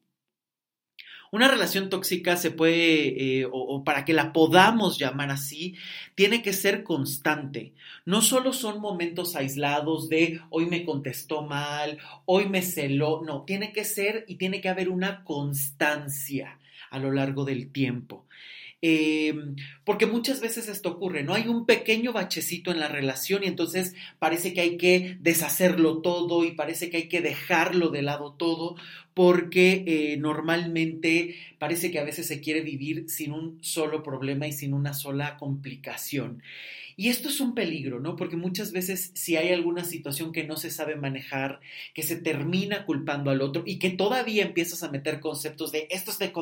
Una 1.32 1.48
relación 1.48 1.90
tóxica 1.90 2.38
se 2.38 2.50
puede, 2.52 3.42
eh, 3.42 3.48
o, 3.52 3.84
para 3.84 4.04
que 4.04 4.14
la 4.14 4.34
podamos 4.34 4.98
llamar 4.98 5.30
así, 5.30 5.76
tiene 6.16 6.42
que 6.42 6.54
ser 6.54 6.84
constante. 6.84 7.74
No 8.06 8.22
solo 8.22 8.52
son 8.52 8.82
momentos 8.82 9.36
aislados 9.36 10.10
de 10.10 10.42
hoy 10.50 10.66
me 10.66 10.86
contestó 10.86 11.44
mal, 11.44 12.00
hoy 12.26 12.50
me 12.50 12.64
celó, 12.64 13.22
no, 13.24 13.44
tiene 13.44 13.72
que 13.74 13.86
ser 13.86 14.26
y 14.28 14.36
tiene 14.36 14.60
que 14.60 14.70
haber 14.70 14.90
una 14.90 15.24
constancia 15.24 16.58
a 16.90 16.98
lo 16.98 17.12
largo 17.12 17.46
del 17.46 17.72
tiempo. 17.72 18.26
Em, 18.82 19.58
porque 19.84 20.06
muchas 20.06 20.40
veces 20.40 20.70
esto 20.70 20.90
ocurre, 20.90 21.24
¿no? 21.24 21.34
Hay 21.34 21.48
un 21.50 21.66
pequeño 21.66 22.14
bachecito 22.14 22.72
en 22.72 22.80
la 22.80 22.88
relación 22.88 23.44
y 23.44 23.48
entonces 23.48 23.94
parece 24.20 24.54
que 24.54 24.62
hay 24.62 24.78
que 24.78 25.18
deshacerlo 25.20 26.02
todo 26.02 26.46
y 26.46 26.52
parece 26.52 26.90
que 26.90 26.98
hay 26.98 27.10
que 27.10 27.20
dejarlo 27.22 27.90
de 27.90 28.04
lado 28.04 28.34
todo 28.34 28.76
porque 29.14 29.84
eh, 29.86 30.18
normalmente 30.18 31.36
parece 31.58 31.92
que 31.92 32.00
a 32.00 32.06
veces 32.06 32.28
se 32.28 32.40
quiere 32.40 32.62
vivir 32.62 33.10
sin 33.10 33.34
un 33.34 33.58
solo 33.62 34.02
problema 34.02 34.48
y 34.48 34.54
sin 34.54 34.74
una 34.74 34.94
sola 34.94 35.36
complicación. 35.36 36.42
Y 37.00 37.08
esto 37.08 37.30
es 37.30 37.40
un 37.40 37.56
peligro, 37.56 38.02
¿no? 38.02 38.18
Porque 38.18 38.36
muchas 38.36 38.74
veces 38.74 39.12
si 39.14 39.38
hay 39.38 39.54
alguna 39.54 39.86
situación 39.86 40.34
que 40.34 40.44
no 40.44 40.58
se 40.58 40.70
sabe 40.70 40.98
manejar, 40.98 41.62
que 41.94 42.04
se 42.04 42.18
termina 42.18 42.86
culpando 42.86 43.32
al 43.32 43.42
otro 43.42 43.64
y 43.66 43.80
que 43.80 43.90
todavía 43.90 44.44
empiezas 44.44 44.84
a 44.84 44.92
meter 44.92 45.22
conceptos 45.22 45.72
de 45.72 45.88
esto 45.92 46.12
es 46.12 46.20
de, 46.20 46.34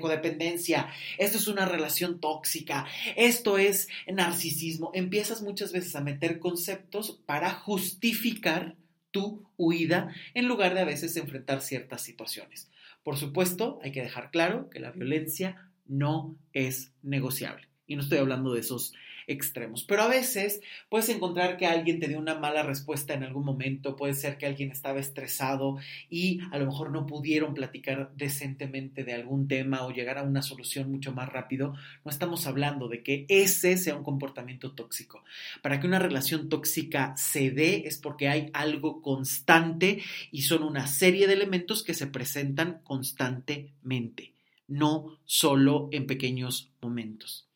codependencia, 0.00 0.88
esto 1.16 1.38
es 1.38 1.46
una 1.46 1.64
relación 1.64 2.18
tóxica, 2.18 2.88
esto 3.14 3.56
es 3.56 3.86
narcisismo, 4.12 4.90
empiezas 4.94 5.42
muchas 5.42 5.70
veces 5.70 5.94
a 5.94 6.00
meter 6.00 6.40
conceptos 6.40 7.20
para 7.24 7.50
justificar 7.50 8.74
tu 9.12 9.48
huida 9.56 10.12
en 10.34 10.48
lugar 10.48 10.74
de 10.74 10.80
a 10.80 10.86
veces 10.86 11.16
enfrentar 11.16 11.62
ciertas 11.62 12.02
situaciones. 12.02 12.68
Por 13.04 13.16
supuesto, 13.16 13.78
hay 13.84 13.92
que 13.92 14.02
dejar 14.02 14.32
claro 14.32 14.70
que 14.70 14.80
la 14.80 14.90
violencia 14.90 15.70
no 15.86 16.34
es 16.52 16.90
negociable. 17.04 17.68
Y 17.86 17.94
no 17.94 18.02
estoy 18.02 18.18
hablando 18.18 18.52
de 18.52 18.60
esos 18.60 18.92
extremos. 19.28 19.84
Pero 19.84 20.02
a 20.02 20.08
veces 20.08 20.60
puedes 20.88 21.08
encontrar 21.10 21.56
que 21.56 21.66
alguien 21.66 22.00
te 22.00 22.08
dio 22.08 22.18
una 22.18 22.38
mala 22.38 22.62
respuesta 22.62 23.14
en 23.14 23.22
algún 23.22 23.44
momento, 23.44 23.94
puede 23.94 24.14
ser 24.14 24.38
que 24.38 24.46
alguien 24.46 24.72
estaba 24.72 24.98
estresado 24.98 25.76
y 26.10 26.40
a 26.50 26.58
lo 26.58 26.66
mejor 26.66 26.90
no 26.90 27.06
pudieron 27.06 27.54
platicar 27.54 28.10
decentemente 28.16 29.04
de 29.04 29.12
algún 29.12 29.46
tema 29.46 29.84
o 29.84 29.92
llegar 29.92 30.18
a 30.18 30.22
una 30.22 30.42
solución 30.42 30.90
mucho 30.90 31.12
más 31.12 31.28
rápido. 31.28 31.74
No 32.04 32.10
estamos 32.10 32.46
hablando 32.46 32.88
de 32.88 33.02
que 33.02 33.26
ese 33.28 33.76
sea 33.76 33.94
un 33.94 34.02
comportamiento 34.02 34.72
tóxico. 34.72 35.22
Para 35.62 35.78
que 35.78 35.86
una 35.86 35.98
relación 35.98 36.48
tóxica 36.48 37.14
se 37.16 37.50
dé 37.50 37.86
es 37.86 37.98
porque 37.98 38.28
hay 38.28 38.50
algo 38.54 39.02
constante 39.02 40.02
y 40.32 40.42
son 40.42 40.62
una 40.62 40.86
serie 40.86 41.26
de 41.26 41.34
elementos 41.34 41.82
que 41.82 41.94
se 41.94 42.06
presentan 42.06 42.80
constantemente, 42.82 44.32
no 44.66 45.18
solo 45.26 45.88
en 45.92 46.06
pequeños 46.06 46.70
momentos. 46.80 47.47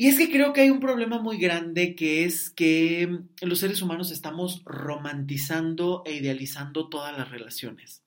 Y 0.00 0.06
es 0.06 0.16
que 0.16 0.30
creo 0.30 0.52
que 0.52 0.60
hay 0.60 0.70
un 0.70 0.78
problema 0.78 1.20
muy 1.20 1.38
grande 1.38 1.96
que 1.96 2.24
es 2.24 2.50
que 2.50 3.18
los 3.42 3.58
seres 3.58 3.82
humanos 3.82 4.12
estamos 4.12 4.62
romantizando 4.64 6.04
e 6.06 6.14
idealizando 6.14 6.88
todas 6.88 7.18
las 7.18 7.28
relaciones. 7.32 8.04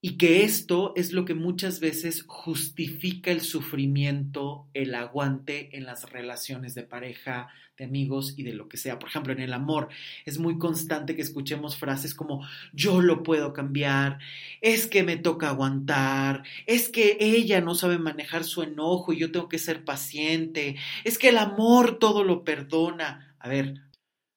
Y 0.00 0.16
que 0.16 0.44
esto 0.44 0.92
es 0.94 1.12
lo 1.12 1.24
que 1.24 1.34
muchas 1.34 1.80
veces 1.80 2.24
justifica 2.26 3.32
el 3.32 3.40
sufrimiento, 3.40 4.68
el 4.72 4.94
aguante 4.94 5.76
en 5.76 5.86
las 5.86 6.10
relaciones 6.12 6.76
de 6.76 6.84
pareja, 6.84 7.48
de 7.76 7.84
amigos 7.84 8.34
y 8.36 8.42
de 8.42 8.52
lo 8.52 8.68
que 8.68 8.76
sea. 8.76 8.98
Por 8.98 9.08
ejemplo, 9.08 9.32
en 9.32 9.40
el 9.40 9.52
amor 9.52 9.88
es 10.24 10.38
muy 10.38 10.58
constante 10.58 11.16
que 11.16 11.22
escuchemos 11.22 11.76
frases 11.76 12.14
como 12.14 12.46
yo 12.72 13.00
lo 13.00 13.22
puedo 13.22 13.52
cambiar, 13.52 14.18
es 14.60 14.86
que 14.86 15.02
me 15.02 15.16
toca 15.16 15.48
aguantar, 15.48 16.44
es 16.66 16.88
que 16.88 17.16
ella 17.20 17.60
no 17.60 17.74
sabe 17.74 17.98
manejar 17.98 18.44
su 18.44 18.62
enojo 18.62 19.12
y 19.12 19.18
yo 19.18 19.32
tengo 19.32 19.48
que 19.48 19.58
ser 19.58 19.84
paciente, 19.84 20.76
es 21.04 21.18
que 21.18 21.30
el 21.30 21.38
amor 21.38 21.98
todo 21.98 22.24
lo 22.24 22.44
perdona. 22.44 23.36
A 23.38 23.48
ver, 23.48 23.82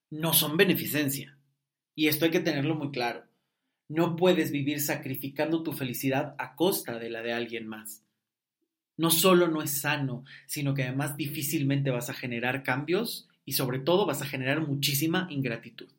no 0.10 0.34
son 0.34 0.58
beneficencia. 0.58 1.38
Y 1.96 2.08
esto 2.08 2.25
hay 2.25 2.32
que 2.32 2.39
tenerlo 2.39 2.75
muy 2.75 2.91
claro. 2.91 3.30
No 3.91 4.15
puedes 4.15 4.53
vivir 4.53 4.79
sacrificando 4.79 5.63
tu 5.63 5.74
felicidad 5.74 6.33
a 6.38 6.55
costa 6.55 6.98
de 6.98 7.10
la 7.10 7.21
de 7.21 7.33
alguien 7.33 7.67
más. 7.67 8.05
No 8.95 9.12
solo 9.12 9.50
no 9.50 9.62
es 9.62 9.81
sano, 9.81 10.24
sino 10.45 10.74
que 10.74 10.83
además 10.83 11.17
difícilmente 11.17 11.89
vas 11.89 12.10
a 12.10 12.13
generar 12.13 12.63
cambios 12.63 13.27
y 13.43 13.51
sobre 13.51 13.79
todo 13.79 14.05
vas 14.05 14.21
a 14.21 14.25
generar 14.25 14.65
muchísima 14.65 15.27
ingratitud. 15.29 15.89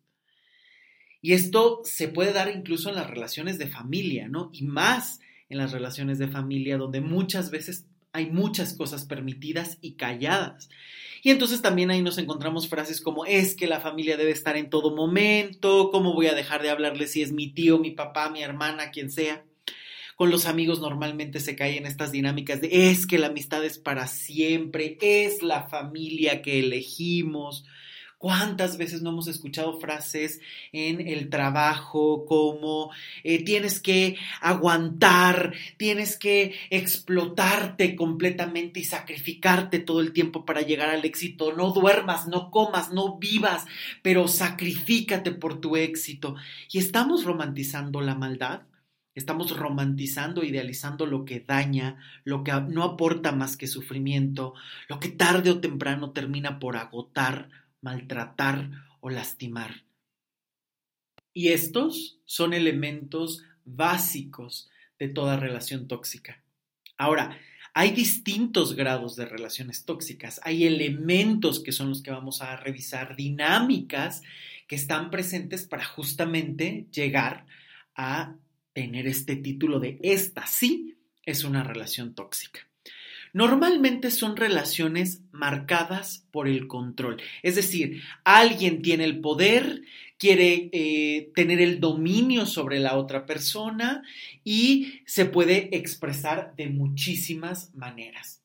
Y 1.20 1.34
esto 1.34 1.82
se 1.84 2.08
puede 2.08 2.32
dar 2.32 2.48
incluso 2.56 2.88
en 2.88 2.94
las 2.94 3.10
relaciones 3.10 3.58
de 3.58 3.66
familia, 3.66 4.26
¿no? 4.26 4.48
Y 4.54 4.62
más 4.62 5.20
en 5.50 5.58
las 5.58 5.72
relaciones 5.72 6.18
de 6.18 6.28
familia 6.28 6.78
donde 6.78 7.02
muchas 7.02 7.50
veces 7.50 7.84
hay 8.12 8.30
muchas 8.30 8.74
cosas 8.74 9.04
permitidas 9.04 9.78
y 9.80 9.94
calladas. 9.94 10.68
Y 11.22 11.30
entonces 11.30 11.62
también 11.62 11.90
ahí 11.90 12.02
nos 12.02 12.18
encontramos 12.18 12.68
frases 12.68 13.00
como 13.00 13.24
es 13.24 13.54
que 13.54 13.68
la 13.68 13.80
familia 13.80 14.16
debe 14.16 14.32
estar 14.32 14.56
en 14.56 14.70
todo 14.70 14.94
momento, 14.94 15.90
¿cómo 15.92 16.14
voy 16.14 16.26
a 16.26 16.34
dejar 16.34 16.62
de 16.62 16.70
hablarle 16.70 17.06
si 17.06 17.22
es 17.22 17.32
mi 17.32 17.48
tío, 17.48 17.78
mi 17.78 17.92
papá, 17.92 18.28
mi 18.28 18.42
hermana, 18.42 18.90
quien 18.90 19.10
sea? 19.10 19.44
Con 20.16 20.30
los 20.30 20.46
amigos 20.46 20.80
normalmente 20.80 21.40
se 21.40 21.56
caen 21.56 21.86
estas 21.86 22.12
dinámicas 22.12 22.60
de 22.60 22.90
es 22.90 23.06
que 23.06 23.18
la 23.18 23.28
amistad 23.28 23.64
es 23.64 23.78
para 23.78 24.06
siempre, 24.08 24.98
es 25.00 25.42
la 25.42 25.68
familia 25.68 26.42
que 26.42 26.58
elegimos. 26.58 27.64
¿Cuántas 28.22 28.78
veces 28.78 29.02
no 29.02 29.10
hemos 29.10 29.26
escuchado 29.26 29.80
frases 29.80 30.40
en 30.70 31.00
el 31.08 31.28
trabajo 31.28 32.24
como 32.24 32.92
eh, 33.24 33.44
tienes 33.44 33.80
que 33.80 34.16
aguantar, 34.40 35.52
tienes 35.76 36.16
que 36.18 36.54
explotarte 36.70 37.96
completamente 37.96 38.78
y 38.78 38.84
sacrificarte 38.84 39.80
todo 39.80 40.00
el 40.00 40.12
tiempo 40.12 40.44
para 40.44 40.60
llegar 40.60 40.90
al 40.90 41.04
éxito? 41.04 41.52
No 41.56 41.72
duermas, 41.72 42.28
no 42.28 42.52
comas, 42.52 42.92
no 42.92 43.18
vivas, 43.18 43.64
pero 44.02 44.28
sacrifícate 44.28 45.32
por 45.32 45.60
tu 45.60 45.74
éxito. 45.74 46.36
Y 46.70 46.78
estamos 46.78 47.24
romantizando 47.24 48.02
la 48.02 48.14
maldad. 48.14 48.62
Estamos 49.16 49.54
romantizando, 49.54 50.44
idealizando 50.44 51.06
lo 51.06 51.24
que 51.24 51.40
daña, 51.40 51.96
lo 52.24 52.44
que 52.44 52.52
no 52.52 52.84
aporta 52.84 53.32
más 53.32 53.58
que 53.58 53.66
sufrimiento, 53.66 54.54
lo 54.88 55.00
que 55.00 55.08
tarde 55.08 55.50
o 55.50 55.60
temprano 55.60 56.12
termina 56.12 56.58
por 56.60 56.76
agotar 56.76 57.50
maltratar 57.82 58.70
o 59.00 59.10
lastimar. 59.10 59.84
Y 61.34 61.48
estos 61.48 62.20
son 62.24 62.54
elementos 62.54 63.42
básicos 63.64 64.70
de 64.98 65.08
toda 65.08 65.36
relación 65.36 65.88
tóxica. 65.88 66.42
Ahora, 66.96 67.38
hay 67.74 67.90
distintos 67.92 68.74
grados 68.76 69.16
de 69.16 69.24
relaciones 69.24 69.84
tóxicas, 69.84 70.40
hay 70.44 70.66
elementos 70.66 71.60
que 71.60 71.72
son 71.72 71.88
los 71.88 72.02
que 72.02 72.10
vamos 72.10 72.42
a 72.42 72.56
revisar, 72.56 73.16
dinámicas 73.16 74.22
que 74.68 74.76
están 74.76 75.10
presentes 75.10 75.66
para 75.66 75.84
justamente 75.84 76.86
llegar 76.92 77.46
a 77.94 78.36
tener 78.72 79.06
este 79.06 79.36
título 79.36 79.80
de 79.80 79.98
esta 80.02 80.46
sí 80.46 80.98
es 81.24 81.44
una 81.44 81.62
relación 81.62 82.14
tóxica. 82.14 82.60
Normalmente 83.32 84.10
son 84.10 84.36
relaciones 84.36 85.22
marcadas 85.32 86.26
por 86.30 86.48
el 86.48 86.66
control. 86.66 87.20
Es 87.42 87.54
decir, 87.54 88.02
alguien 88.24 88.82
tiene 88.82 89.04
el 89.04 89.20
poder, 89.20 89.82
quiere 90.18 90.68
eh, 90.72 91.32
tener 91.34 91.60
el 91.60 91.80
dominio 91.80 92.44
sobre 92.44 92.78
la 92.78 92.96
otra 92.96 93.24
persona 93.24 94.02
y 94.44 95.00
se 95.06 95.24
puede 95.24 95.74
expresar 95.76 96.54
de 96.56 96.68
muchísimas 96.68 97.74
maneras. 97.74 98.41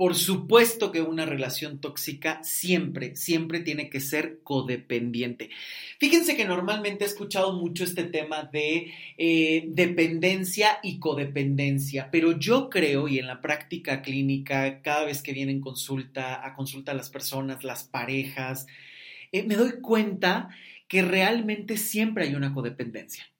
Por 0.00 0.14
supuesto 0.14 0.92
que 0.92 1.02
una 1.02 1.26
relación 1.26 1.78
tóxica 1.78 2.42
siempre, 2.42 3.16
siempre 3.16 3.60
tiene 3.60 3.90
que 3.90 4.00
ser 4.00 4.40
codependiente. 4.42 5.50
Fíjense 5.98 6.38
que 6.38 6.46
normalmente 6.46 7.04
he 7.04 7.06
escuchado 7.06 7.52
mucho 7.52 7.84
este 7.84 8.04
tema 8.04 8.48
de 8.50 8.94
eh, 9.18 9.64
dependencia 9.66 10.78
y 10.82 11.00
codependencia, 11.00 12.08
pero 12.10 12.38
yo 12.38 12.70
creo, 12.70 13.08
y 13.08 13.18
en 13.18 13.26
la 13.26 13.42
práctica 13.42 14.00
clínica, 14.00 14.80
cada 14.80 15.04
vez 15.04 15.22
que 15.22 15.34
vienen 15.34 15.60
consulta, 15.60 16.46
a 16.46 16.54
consulta 16.54 16.92
a 16.92 16.94
las 16.94 17.10
personas, 17.10 17.62
las 17.62 17.84
parejas, 17.84 18.66
eh, 19.32 19.42
me 19.42 19.56
doy 19.56 19.82
cuenta 19.82 20.48
que 20.88 21.02
realmente 21.02 21.76
siempre 21.76 22.24
hay 22.24 22.34
una 22.34 22.54
codependencia. 22.54 23.30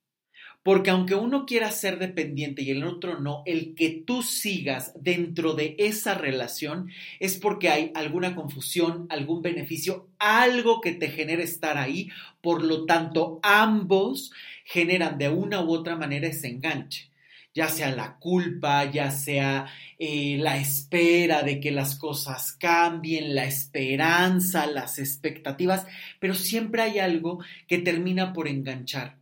Porque 0.62 0.90
aunque 0.90 1.14
uno 1.14 1.46
quiera 1.46 1.70
ser 1.70 1.98
dependiente 1.98 2.62
y 2.62 2.70
el 2.70 2.84
otro 2.84 3.18
no, 3.18 3.42
el 3.46 3.74
que 3.74 4.02
tú 4.06 4.22
sigas 4.22 4.92
dentro 4.94 5.54
de 5.54 5.74
esa 5.78 6.14
relación 6.14 6.90
es 7.18 7.38
porque 7.38 7.70
hay 7.70 7.92
alguna 7.94 8.34
confusión, 8.34 9.06
algún 9.08 9.40
beneficio, 9.40 10.08
algo 10.18 10.82
que 10.82 10.92
te 10.92 11.08
genere 11.08 11.44
estar 11.44 11.78
ahí. 11.78 12.10
Por 12.42 12.62
lo 12.62 12.84
tanto, 12.84 13.40
ambos 13.42 14.32
generan 14.64 15.16
de 15.16 15.30
una 15.30 15.62
u 15.62 15.72
otra 15.72 15.96
manera 15.96 16.28
ese 16.28 16.48
enganche 16.48 17.10
ya 17.52 17.68
sea 17.68 17.90
la 17.90 18.16
culpa, 18.18 18.84
ya 18.84 19.10
sea 19.10 19.66
eh, 19.98 20.36
la 20.38 20.56
espera 20.56 21.42
de 21.42 21.58
que 21.58 21.72
las 21.72 21.96
cosas 21.96 22.52
cambien, 22.52 23.34
la 23.34 23.44
esperanza, 23.44 24.66
las 24.66 24.98
expectativas, 24.98 25.86
pero 26.20 26.34
siempre 26.34 26.82
hay 26.82 27.00
algo 27.00 27.42
que 27.66 27.78
termina 27.78 28.32
por 28.32 28.46
enganchar 28.46 29.19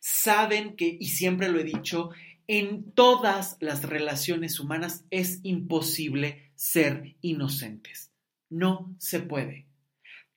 saben 0.00 0.74
que, 0.74 0.96
y 0.98 1.08
siempre 1.10 1.48
lo 1.48 1.60
he 1.60 1.64
dicho, 1.64 2.10
en 2.48 2.90
todas 2.92 3.56
las 3.60 3.84
relaciones 3.84 4.58
humanas 4.58 5.04
es 5.10 5.38
imposible 5.44 6.50
ser 6.56 7.14
inocentes. 7.20 8.10
No 8.48 8.92
se 8.98 9.20
puede 9.20 9.70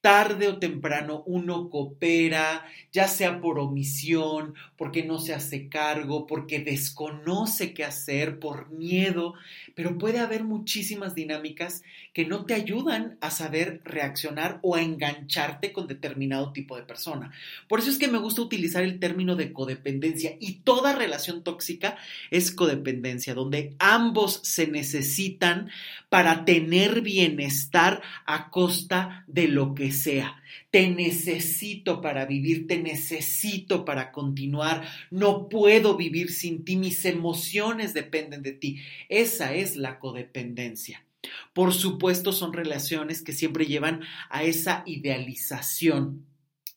tarde 0.04 0.50
o 0.50 0.60
temprano 0.60 1.24
uno 1.28 1.70
coopera, 1.70 2.66
ya 2.92 3.08
sea 3.08 3.40
por 3.40 3.58
omisión, 3.58 4.54
porque 4.76 5.06
no 5.06 5.18
se 5.18 5.34
hace 5.34 5.70
cargo, 5.70 6.28
porque 6.28 6.60
desconoce 6.60 7.74
qué 7.74 7.86
hacer, 7.86 8.38
por 8.38 8.70
miedo, 8.70 9.34
pero 9.76 9.98
puede 9.98 10.20
haber 10.20 10.44
muchísimas 10.44 11.16
dinámicas 11.16 11.84
que 12.14 12.26
no 12.26 12.46
te 12.46 12.54
ayudan 12.54 13.18
a 13.22 13.32
saber 13.32 13.82
reaccionar 13.84 14.60
o 14.62 14.76
a 14.76 14.82
engancharte 14.82 15.74
con 15.74 15.88
determinado 15.88 16.54
tipo 16.54 16.78
de 16.78 16.84
persona. 16.84 17.32
Por 17.68 17.80
eso 17.80 17.90
es 17.90 17.98
que 17.98 18.08
me 18.08 18.20
gusta 18.20 18.42
utilizar 18.44 18.84
el 18.84 19.00
término 19.00 19.36
de 19.36 19.52
codependencia 19.52 20.38
y 20.40 20.60
toda 20.60 20.94
relación 20.94 21.44
tóxica 21.44 21.98
es 22.30 22.52
codependencia, 22.52 23.34
donde 23.34 23.76
ambos 23.80 24.40
se 24.44 24.68
necesitan 24.68 25.70
para 26.10 26.46
tener 26.46 27.02
bienestar 27.02 28.02
a 28.26 28.52
costa 28.52 29.26
de 29.28 29.48
lo 29.48 29.74
que 29.74 29.92
sea. 29.92 30.40
Te 30.70 30.88
necesito 30.90 32.00
para 32.02 32.26
vivir, 32.26 32.68
te 32.68 32.78
necesito 32.78 33.86
para 33.86 34.12
continuar. 34.12 34.88
No 35.10 35.50
puedo 35.50 35.98
vivir 35.98 36.32
sin 36.32 36.64
ti, 36.64 36.76
mis 36.78 37.06
emociones 37.06 37.96
dependen 37.96 38.44
de 38.44 38.54
ti. 38.54 38.82
Esa 39.10 39.56
es 39.56 39.76
la 39.76 39.98
codependencia. 39.98 41.04
Por 41.54 41.74
supuesto, 41.74 42.32
son 42.32 42.54
relaciones 42.54 43.22
que 43.22 43.34
siempre 43.34 43.66
llevan 43.66 44.02
a 44.30 44.44
esa 44.44 44.84
idealización 44.86 46.26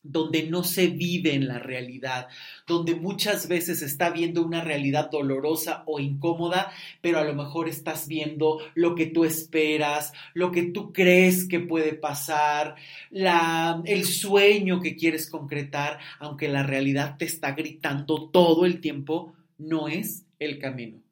donde 0.03 0.43
no 0.43 0.63
se 0.63 0.87
vive 0.87 1.33
en 1.33 1.47
la 1.47 1.59
realidad, 1.59 2.27
donde 2.65 2.95
muchas 2.95 3.47
veces 3.47 3.81
está 3.81 4.09
viendo 4.09 4.41
una 4.43 4.63
realidad 4.63 5.09
dolorosa 5.11 5.83
o 5.85 5.99
incómoda, 5.99 6.71
pero 7.01 7.19
a 7.19 7.23
lo 7.23 7.33
mejor 7.33 7.67
estás 7.67 8.07
viendo 8.07 8.59
lo 8.73 8.95
que 8.95 9.07
tú 9.07 9.25
esperas, 9.25 10.13
lo 10.33 10.51
que 10.51 10.63
tú 10.63 10.93
crees 10.93 11.47
que 11.47 11.59
puede 11.59 11.93
pasar, 11.93 12.75
el 13.11 14.05
sueño 14.05 14.79
que 14.79 14.95
quieres 14.95 15.29
concretar, 15.29 15.99
aunque 16.19 16.47
la 16.47 16.63
realidad 16.63 17.17
te 17.17 17.25
está 17.25 17.51
gritando 17.51 18.29
todo 18.29 18.65
el 18.65 18.79
tiempo, 18.79 19.33
no 19.57 19.87
es 19.87 20.25
el 20.39 20.59
camino 20.59 21.06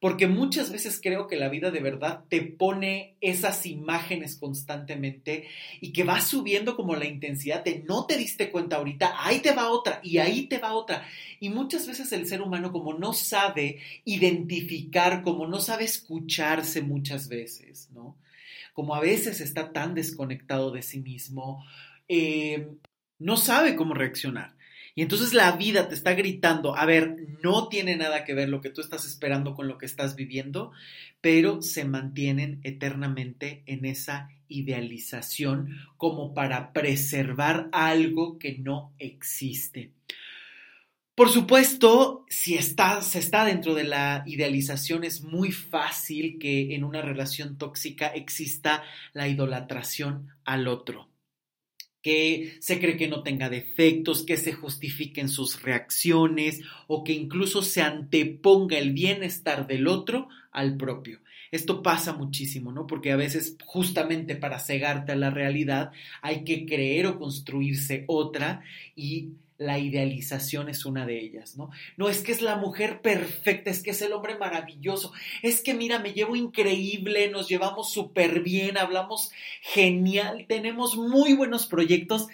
porque 0.00 0.28
muchas 0.28 0.70
veces 0.70 1.00
creo 1.02 1.26
que 1.26 1.36
la 1.36 1.48
vida 1.48 1.70
de 1.72 1.80
verdad 1.80 2.24
te 2.28 2.40
pone 2.42 3.16
esas 3.20 3.66
imágenes 3.66 4.36
constantemente 4.36 5.48
y 5.80 5.92
que 5.92 6.04
va 6.04 6.20
subiendo 6.20 6.76
como 6.76 6.94
la 6.94 7.06
intensidad 7.06 7.64
de 7.64 7.82
no 7.86 8.06
te 8.06 8.16
diste 8.16 8.50
cuenta 8.50 8.76
ahorita, 8.76 9.14
ahí 9.18 9.40
te 9.40 9.52
va 9.52 9.70
otra 9.70 10.00
y 10.04 10.18
ahí 10.18 10.46
te 10.46 10.58
va 10.58 10.74
otra. 10.74 11.04
Y 11.40 11.48
muchas 11.48 11.88
veces 11.88 12.12
el 12.12 12.26
ser 12.26 12.42
humano 12.42 12.70
como 12.70 12.94
no 12.94 13.12
sabe 13.12 13.80
identificar, 14.04 15.22
como 15.22 15.48
no 15.48 15.58
sabe 15.58 15.84
escucharse 15.84 16.80
muchas 16.80 17.28
veces, 17.28 17.88
¿no? 17.92 18.16
Como 18.74 18.94
a 18.94 19.00
veces 19.00 19.40
está 19.40 19.72
tan 19.72 19.94
desconectado 19.94 20.70
de 20.70 20.82
sí 20.82 21.00
mismo, 21.00 21.64
eh, 22.06 22.68
no 23.18 23.36
sabe 23.36 23.74
cómo 23.74 23.94
reaccionar. 23.94 24.57
Y 24.98 25.02
entonces 25.02 25.32
la 25.32 25.52
vida 25.52 25.88
te 25.88 25.94
está 25.94 26.14
gritando, 26.14 26.74
a 26.74 26.84
ver, 26.84 27.18
no 27.40 27.68
tiene 27.68 27.96
nada 27.96 28.24
que 28.24 28.34
ver 28.34 28.48
lo 28.48 28.60
que 28.60 28.70
tú 28.70 28.80
estás 28.80 29.04
esperando 29.04 29.54
con 29.54 29.68
lo 29.68 29.78
que 29.78 29.86
estás 29.86 30.16
viviendo, 30.16 30.72
pero 31.20 31.62
se 31.62 31.84
mantienen 31.84 32.58
eternamente 32.64 33.62
en 33.66 33.84
esa 33.84 34.28
idealización 34.48 35.78
como 35.96 36.34
para 36.34 36.72
preservar 36.72 37.68
algo 37.70 38.40
que 38.40 38.58
no 38.58 38.92
existe. 38.98 39.92
Por 41.14 41.30
supuesto, 41.30 42.26
si 42.28 42.56
está, 42.56 43.00
se 43.00 43.20
está 43.20 43.44
dentro 43.44 43.76
de 43.76 43.84
la 43.84 44.24
idealización, 44.26 45.04
es 45.04 45.22
muy 45.22 45.52
fácil 45.52 46.40
que 46.40 46.74
en 46.74 46.82
una 46.82 47.02
relación 47.02 47.56
tóxica 47.56 48.08
exista 48.08 48.82
la 49.12 49.28
idolatración 49.28 50.26
al 50.44 50.66
otro 50.66 51.08
que 52.02 52.56
se 52.60 52.78
cree 52.78 52.96
que 52.96 53.08
no 53.08 53.22
tenga 53.22 53.48
defectos, 53.48 54.24
que 54.24 54.36
se 54.36 54.52
justifiquen 54.52 55.28
sus 55.28 55.62
reacciones 55.62 56.60
o 56.86 57.04
que 57.04 57.12
incluso 57.12 57.62
se 57.62 57.82
anteponga 57.82 58.78
el 58.78 58.92
bienestar 58.92 59.66
del 59.66 59.88
otro 59.88 60.28
al 60.52 60.76
propio. 60.76 61.20
Esto 61.50 61.82
pasa 61.82 62.12
muchísimo, 62.12 62.72
¿no? 62.72 62.86
Porque 62.86 63.10
a 63.10 63.16
veces 63.16 63.56
justamente 63.64 64.36
para 64.36 64.58
cegarte 64.58 65.12
a 65.12 65.16
la 65.16 65.30
realidad 65.30 65.92
hay 66.20 66.44
que 66.44 66.66
creer 66.66 67.06
o 67.06 67.18
construirse 67.18 68.04
otra 68.06 68.62
y 68.94 69.30
la 69.58 69.80
idealización 69.80 70.68
es 70.68 70.86
una 70.86 71.04
de 71.04 71.18
ellas, 71.18 71.56
¿no? 71.56 71.70
No 71.96 72.08
es 72.08 72.20
que 72.20 72.30
es 72.30 72.40
la 72.40 72.56
mujer 72.56 73.02
perfecta, 73.02 73.70
es 73.70 73.82
que 73.82 73.90
es 73.90 74.00
el 74.02 74.12
hombre 74.12 74.38
maravilloso, 74.38 75.12
es 75.42 75.60
que 75.62 75.74
mira, 75.74 75.98
me 75.98 76.12
llevo 76.12 76.36
increíble, 76.36 77.28
nos 77.28 77.48
llevamos 77.48 77.92
súper 77.92 78.40
bien, 78.40 78.78
hablamos 78.78 79.32
genial, 79.60 80.46
tenemos 80.48 80.96
muy 80.96 81.34
buenos 81.34 81.66
proyectos. 81.66 82.28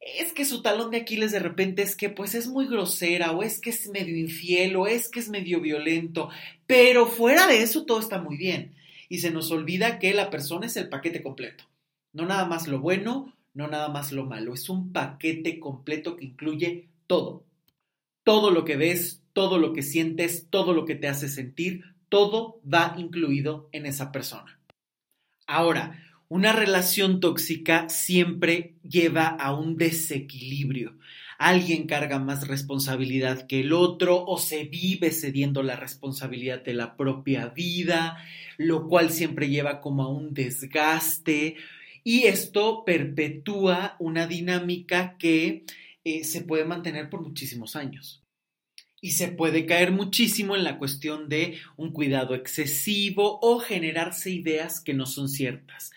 Es 0.00 0.32
que 0.32 0.44
su 0.44 0.62
talón 0.62 0.90
de 0.90 0.98
Aquiles 0.98 1.32
de 1.32 1.40
repente 1.40 1.82
es 1.82 1.96
que 1.96 2.08
pues 2.08 2.34
es 2.34 2.46
muy 2.46 2.66
grosera 2.66 3.32
o 3.32 3.42
es 3.42 3.60
que 3.60 3.70
es 3.70 3.88
medio 3.88 4.16
infiel 4.16 4.76
o 4.76 4.86
es 4.86 5.08
que 5.08 5.18
es 5.18 5.28
medio 5.28 5.60
violento, 5.60 6.28
pero 6.66 7.06
fuera 7.06 7.48
de 7.48 7.62
eso 7.62 7.84
todo 7.84 7.98
está 7.98 8.20
muy 8.20 8.36
bien 8.36 8.76
y 9.08 9.18
se 9.18 9.30
nos 9.30 9.50
olvida 9.50 9.98
que 9.98 10.14
la 10.14 10.30
persona 10.30 10.66
es 10.66 10.76
el 10.76 10.88
paquete 10.88 11.22
completo, 11.22 11.64
no 12.12 12.26
nada 12.26 12.44
más 12.44 12.68
lo 12.68 12.80
bueno, 12.80 13.33
no 13.54 13.68
nada 13.68 13.88
más 13.88 14.12
lo 14.12 14.26
malo, 14.26 14.52
es 14.52 14.68
un 14.68 14.92
paquete 14.92 15.58
completo 15.60 16.16
que 16.16 16.26
incluye 16.26 16.88
todo. 17.06 17.46
Todo 18.24 18.50
lo 18.50 18.64
que 18.64 18.76
ves, 18.76 19.22
todo 19.32 19.58
lo 19.58 19.72
que 19.72 19.82
sientes, 19.82 20.48
todo 20.50 20.74
lo 20.74 20.84
que 20.84 20.96
te 20.96 21.08
hace 21.08 21.28
sentir, 21.28 21.84
todo 22.08 22.60
va 22.70 22.94
incluido 22.98 23.68
en 23.72 23.86
esa 23.86 24.12
persona. 24.12 24.58
Ahora, 25.46 26.00
una 26.28 26.52
relación 26.52 27.20
tóxica 27.20 27.88
siempre 27.88 28.74
lleva 28.82 29.26
a 29.26 29.54
un 29.54 29.76
desequilibrio. 29.76 30.96
Alguien 31.38 31.86
carga 31.86 32.18
más 32.18 32.48
responsabilidad 32.48 33.46
que 33.46 33.60
el 33.60 33.72
otro 33.72 34.24
o 34.24 34.38
se 34.38 34.64
vive 34.64 35.10
cediendo 35.10 35.62
la 35.62 35.76
responsabilidad 35.76 36.62
de 36.62 36.74
la 36.74 36.96
propia 36.96 37.48
vida, 37.48 38.16
lo 38.56 38.88
cual 38.88 39.10
siempre 39.10 39.48
lleva 39.48 39.80
como 39.80 40.04
a 40.04 40.08
un 40.08 40.32
desgaste, 40.32 41.56
y 42.04 42.24
esto 42.24 42.84
perpetúa 42.84 43.96
una 43.98 44.26
dinámica 44.26 45.16
que 45.18 45.64
eh, 46.04 46.22
se 46.24 46.42
puede 46.42 46.66
mantener 46.66 47.08
por 47.08 47.22
muchísimos 47.22 47.76
años. 47.76 48.22
Y 49.00 49.12
se 49.12 49.28
puede 49.28 49.66
caer 49.66 49.90
muchísimo 49.90 50.54
en 50.54 50.64
la 50.64 50.78
cuestión 50.78 51.28
de 51.28 51.58
un 51.76 51.92
cuidado 51.92 52.34
excesivo 52.34 53.38
o 53.42 53.58
generarse 53.58 54.30
ideas 54.30 54.80
que 54.80 54.94
no 54.94 55.06
son 55.06 55.28
ciertas. 55.28 55.92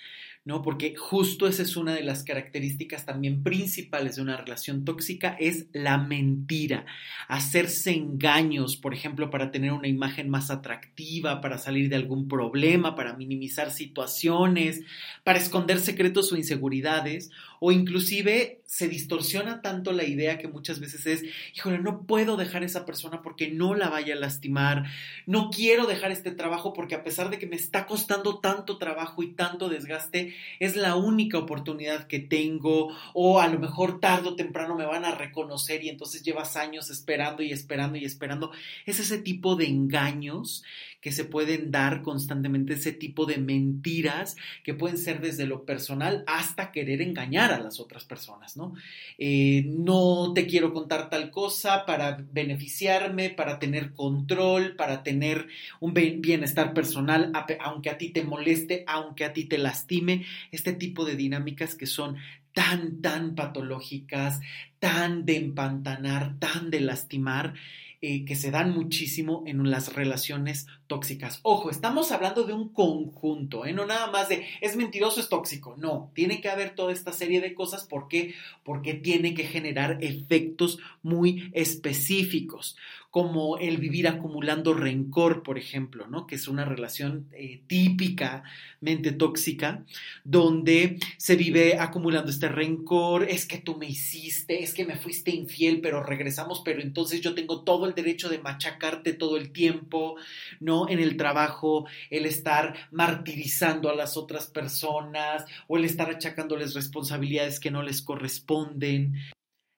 ¿No? 0.48 0.62
Porque 0.62 0.96
justo 0.96 1.46
esa 1.46 1.62
es 1.62 1.76
una 1.76 1.94
de 1.94 2.04
las 2.04 2.24
características 2.24 3.06
también 3.06 3.44
principales 3.44 4.16
de 4.16 4.22
una 4.22 4.38
relación 4.38 4.86
tóxica, 4.86 5.36
es 5.38 5.66
la 5.74 5.98
mentira, 5.98 6.86
hacerse 7.28 7.92
engaños, 7.92 8.78
por 8.78 8.94
ejemplo, 8.94 9.30
para 9.30 9.52
tener 9.52 9.74
una 9.74 9.90
imagen 9.90 10.30
más 10.30 10.50
atractiva, 10.50 11.42
para 11.42 11.58
salir 11.58 11.90
de 11.90 11.98
algún 11.98 12.30
problema, 12.30 12.96
para 12.96 13.18
minimizar 13.18 13.72
situaciones, 13.72 14.84
para 15.26 15.38
esconder 15.38 15.82
secretos 15.82 16.32
o 16.32 16.38
inseguridades, 16.38 17.30
o 17.60 17.72
inclusive 17.72 18.62
se 18.66 18.88
distorsiona 18.90 19.62
tanto 19.62 19.94
la 19.94 20.04
idea 20.04 20.38
que 20.38 20.48
muchas 20.48 20.80
veces 20.80 21.06
es, 21.06 21.24
híjole, 21.56 21.80
no 21.80 22.04
puedo 22.06 22.36
dejar 22.36 22.64
a 22.64 22.66
esa 22.66 22.86
persona 22.86 23.22
porque 23.22 23.50
no 23.50 23.76
la 23.76 23.90
vaya 23.90 24.14
a 24.14 24.20
lastimar, 24.20 24.84
no 25.26 25.50
quiero 25.50 25.86
dejar 25.86 26.12
este 26.12 26.32
trabajo 26.32 26.74
porque 26.74 26.96
a 26.96 27.04
pesar 27.04 27.30
de 27.30 27.40
que 27.40 27.48
me 27.48 27.56
está 27.56 27.86
costando 27.86 28.40
tanto 28.40 28.78
trabajo 28.78 29.24
y 29.24 29.34
tanto 29.34 29.70
desgaste, 29.70 30.36
es 30.60 30.76
la 30.76 30.96
única 30.96 31.38
oportunidad 31.38 32.08
que 32.08 32.20
tengo 32.20 32.94
o 33.14 33.40
a 33.40 33.48
lo 33.48 33.58
mejor 33.58 34.00
tarde 34.00 34.30
o 34.30 34.36
temprano 34.36 34.76
me 34.76 34.86
van 34.86 35.06
a 35.06 35.16
reconocer 35.16 35.84
y 35.84 35.90
entonces 35.90 36.24
llevas 36.24 36.58
años 36.58 36.90
esperando 36.90 37.44
y 37.44 37.52
esperando 37.52 37.98
y 37.98 38.06
esperando. 38.06 38.52
Es 38.86 39.00
ese 39.00 39.18
tipo 39.18 39.56
de 39.56 39.68
engaños 39.68 40.64
que 41.02 41.12
se 41.12 41.26
pueden 41.26 41.72
dar 41.72 42.02
constantemente, 42.02 42.74
ese 42.74 42.92
tipo 42.92 43.26
de 43.26 43.38
mentiras 43.38 44.36
que 44.64 44.74
pueden 44.74 44.98
ser 44.98 45.22
desde 45.22 45.46
lo 45.46 45.66
personal 45.66 46.24
hasta 46.28 46.72
querer 46.72 47.02
engañar 47.02 47.52
a 47.52 47.60
las 47.60 47.80
otras 47.80 48.06
personas, 48.06 48.58
¿no? 48.58 48.74
Eh, 49.18 49.64
no 49.68 50.34
te 50.34 50.48
quiero 50.48 50.74
contar 50.74 51.10
tal 51.10 51.30
cosa 51.32 51.86
para 51.86 52.18
beneficiarme, 52.32 53.30
para 53.30 53.60
tener 53.60 53.94
control, 53.94 54.76
para 54.76 55.04
tener 55.04 55.48
un 55.80 55.94
bienestar 55.94 56.74
personal, 56.74 57.32
aunque 57.60 57.90
a 57.90 57.98
ti 57.98 58.10
te 58.10 58.24
moleste, 58.24 58.84
aunque 58.88 59.26
a 59.26 59.34
ti 59.34 59.46
te 59.46 59.58
lastime, 59.58 60.26
este 60.52 60.74
tipo 60.74 61.06
de 61.06 61.16
dinámicas 61.16 61.76
que 61.76 61.86
son 61.86 62.18
tan, 62.54 63.02
tan 63.02 63.36
patológicas, 63.36 64.40
tan 64.80 65.26
de 65.26 65.38
empantanar, 65.38 66.40
tan 66.40 66.72
de 66.72 66.82
lastimar, 66.82 67.54
eh, 68.02 68.26
que 68.26 68.36
se 68.36 68.52
dan 68.52 68.72
muchísimo 68.72 69.44
en 69.48 69.70
las 69.72 69.94
relaciones 69.94 70.68
tóxicas. 70.88 71.40
Ojo, 71.44 71.70
estamos 71.70 72.12
hablando 72.12 72.44
de 72.44 72.54
un 72.54 72.70
conjunto, 72.70 73.66
¿eh? 73.66 73.74
no 73.74 73.86
nada 73.86 74.10
más 74.12 74.30
de 74.30 74.46
es 74.62 74.76
mentiroso, 74.76 75.20
es 75.20 75.30
tóxico. 75.30 75.76
No, 75.78 76.12
tiene 76.14 76.42
que 76.42 76.50
haber 76.50 76.76
toda 76.76 76.94
esta 76.94 77.14
serie 77.14 77.42
de 77.42 77.54
cosas. 77.54 77.86
¿Por 77.86 78.08
qué? 78.08 78.34
Porque 78.64 78.94
tiene 78.94 79.34
que 79.34 79.44
generar 79.44 79.98
efectos 80.02 80.80
muy 81.04 81.52
específicos 81.54 82.76
como 83.18 83.58
el 83.58 83.78
vivir 83.78 84.08
acumulando 84.08 84.76
rencor, 84.76 85.42
por 85.42 85.58
ejemplo, 85.58 86.06
¿no? 86.06 86.28
que 86.28 86.36
es 86.36 86.48
una 86.48 86.66
relación 86.66 87.28
eh, 87.32 87.62
típicamente 87.66 89.12
tóxica, 89.12 89.84
donde 90.24 91.00
se 91.18 91.36
vive 91.36 91.80
acumulando 91.80 92.30
este 92.30 92.48
rencor, 92.48 93.24
es 93.24 93.48
que 93.48 93.58
tú 93.58 93.76
me 93.76 93.88
hiciste, 93.88 94.62
es 94.62 94.74
que 94.76 94.86
me 94.86 94.98
fuiste 94.98 95.32
infiel, 95.32 95.82
pero 95.82 96.04
regresamos, 96.04 96.62
pero 96.64 96.80
entonces 96.80 97.20
yo 97.22 97.34
tengo 97.34 97.64
todo 97.64 97.88
el 97.88 97.96
derecho 97.96 98.30
de 98.30 98.38
machacarte 98.38 99.14
todo 99.14 99.38
el 99.38 99.52
tiempo, 99.52 100.16
¿no? 100.60 100.77
En 100.88 101.00
el 101.00 101.18
trabajo, 101.18 101.86
el 102.10 102.26
estar 102.26 102.76
martirizando 102.92 103.90
a 103.90 103.96
las 103.96 104.18
otras 104.18 104.48
personas 104.48 105.46
o 105.68 105.78
el 105.78 105.86
estar 105.86 106.10
achacándoles 106.10 106.76
responsabilidades 106.76 107.60
que 107.60 107.72
no 107.72 107.82
les 107.82 108.02
corresponden. 108.02 109.16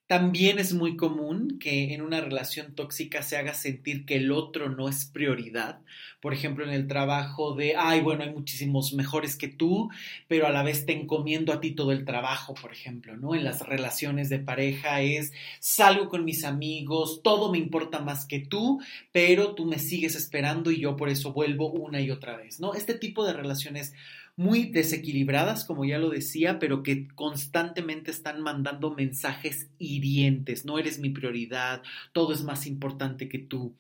También 0.10 0.58
es 0.58 0.74
muy 0.74 0.98
común 0.98 1.60
que 1.60 1.94
en 1.94 2.02
una 2.02 2.20
relación 2.20 2.74
tóxica 2.74 3.22
se 3.22 3.38
haga 3.38 3.54
sentir 3.54 4.08
que 4.08 4.16
el 4.16 4.32
otro 4.32 4.68
no 4.68 4.90
es 4.90 5.06
prioridad. 5.06 5.82
Por 6.20 6.34
ejemplo, 6.34 6.66
en 6.66 6.72
el 6.72 6.88
trabajo 6.88 7.54
de, 7.54 7.76
ay, 7.78 8.02
bueno, 8.02 8.24
hay 8.24 8.32
muchísimos 8.32 8.92
mejores 8.94 9.36
que 9.36 9.50
tú, 9.50 9.92
pero 10.28 10.48
a 10.48 10.50
la 10.50 10.64
vez 10.64 10.88
te 10.88 10.94
encomiendo 10.94 11.54
a 11.54 11.62
ti 11.62 11.76
todo 11.76 11.92
el 11.92 12.06
trabajo, 12.06 12.56
por 12.56 12.74
ejemplo, 12.74 13.16
¿no? 13.18 13.36
En 13.36 13.44
las 13.44 13.62
relaciones 13.62 14.30
de 14.30 14.40
pareja 14.40 15.02
es, 15.02 15.32
salgo 15.60 16.10
con 16.10 16.26
mis 16.26 16.44
amigos, 16.44 17.22
todo 17.24 17.52
me 17.52 17.60
importa 17.60 18.00
más 18.00 18.26
que 18.26 18.40
tú, 18.40 18.82
pero 19.12 19.54
tú 19.54 19.68
me 19.68 19.78
sigues 19.78 20.16
esperando 20.16 20.72
y 20.72 20.80
yo 20.80 20.96
por 20.96 21.10
eso 21.10 21.34
vuelvo 21.34 21.70
una 21.70 22.02
y 22.02 22.10
otra 22.10 22.36
vez, 22.36 22.60
¿no? 22.60 22.74
Este 22.74 22.96
tipo 22.96 23.28
de 23.28 23.34
relaciones 23.34 23.94
muy 24.40 24.68
desequilibradas, 24.68 25.66
como 25.66 25.84
ya 25.84 25.98
lo 25.98 26.10
decía, 26.10 26.60
pero 26.60 26.82
que 26.82 27.10
constantemente 27.10 28.10
están 28.10 28.40
mandando 28.42 28.96
mensajes 28.96 29.70
hirientes. 29.80 30.64
No 30.64 30.80
eres 30.80 30.98
mi 30.98 31.10
prioridad, 31.10 31.84
todo 32.14 32.32
es 32.32 32.46
más 32.46 32.66
importante 32.66 33.28
que 33.28 33.40
tú. 33.40 33.76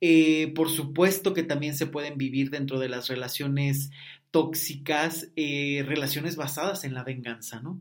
Eh, 0.00 0.52
por 0.56 0.70
supuesto 0.70 1.34
que 1.34 1.44
también 1.44 1.76
se 1.76 1.86
pueden 1.86 2.18
vivir 2.18 2.50
dentro 2.50 2.80
de 2.80 2.88
las 2.88 3.06
relaciones 3.06 3.92
tóxicas, 4.32 5.28
eh, 5.36 5.84
relaciones 5.86 6.34
basadas 6.34 6.82
en 6.82 6.92
la 6.92 7.04
venganza, 7.04 7.60
¿no? 7.60 7.80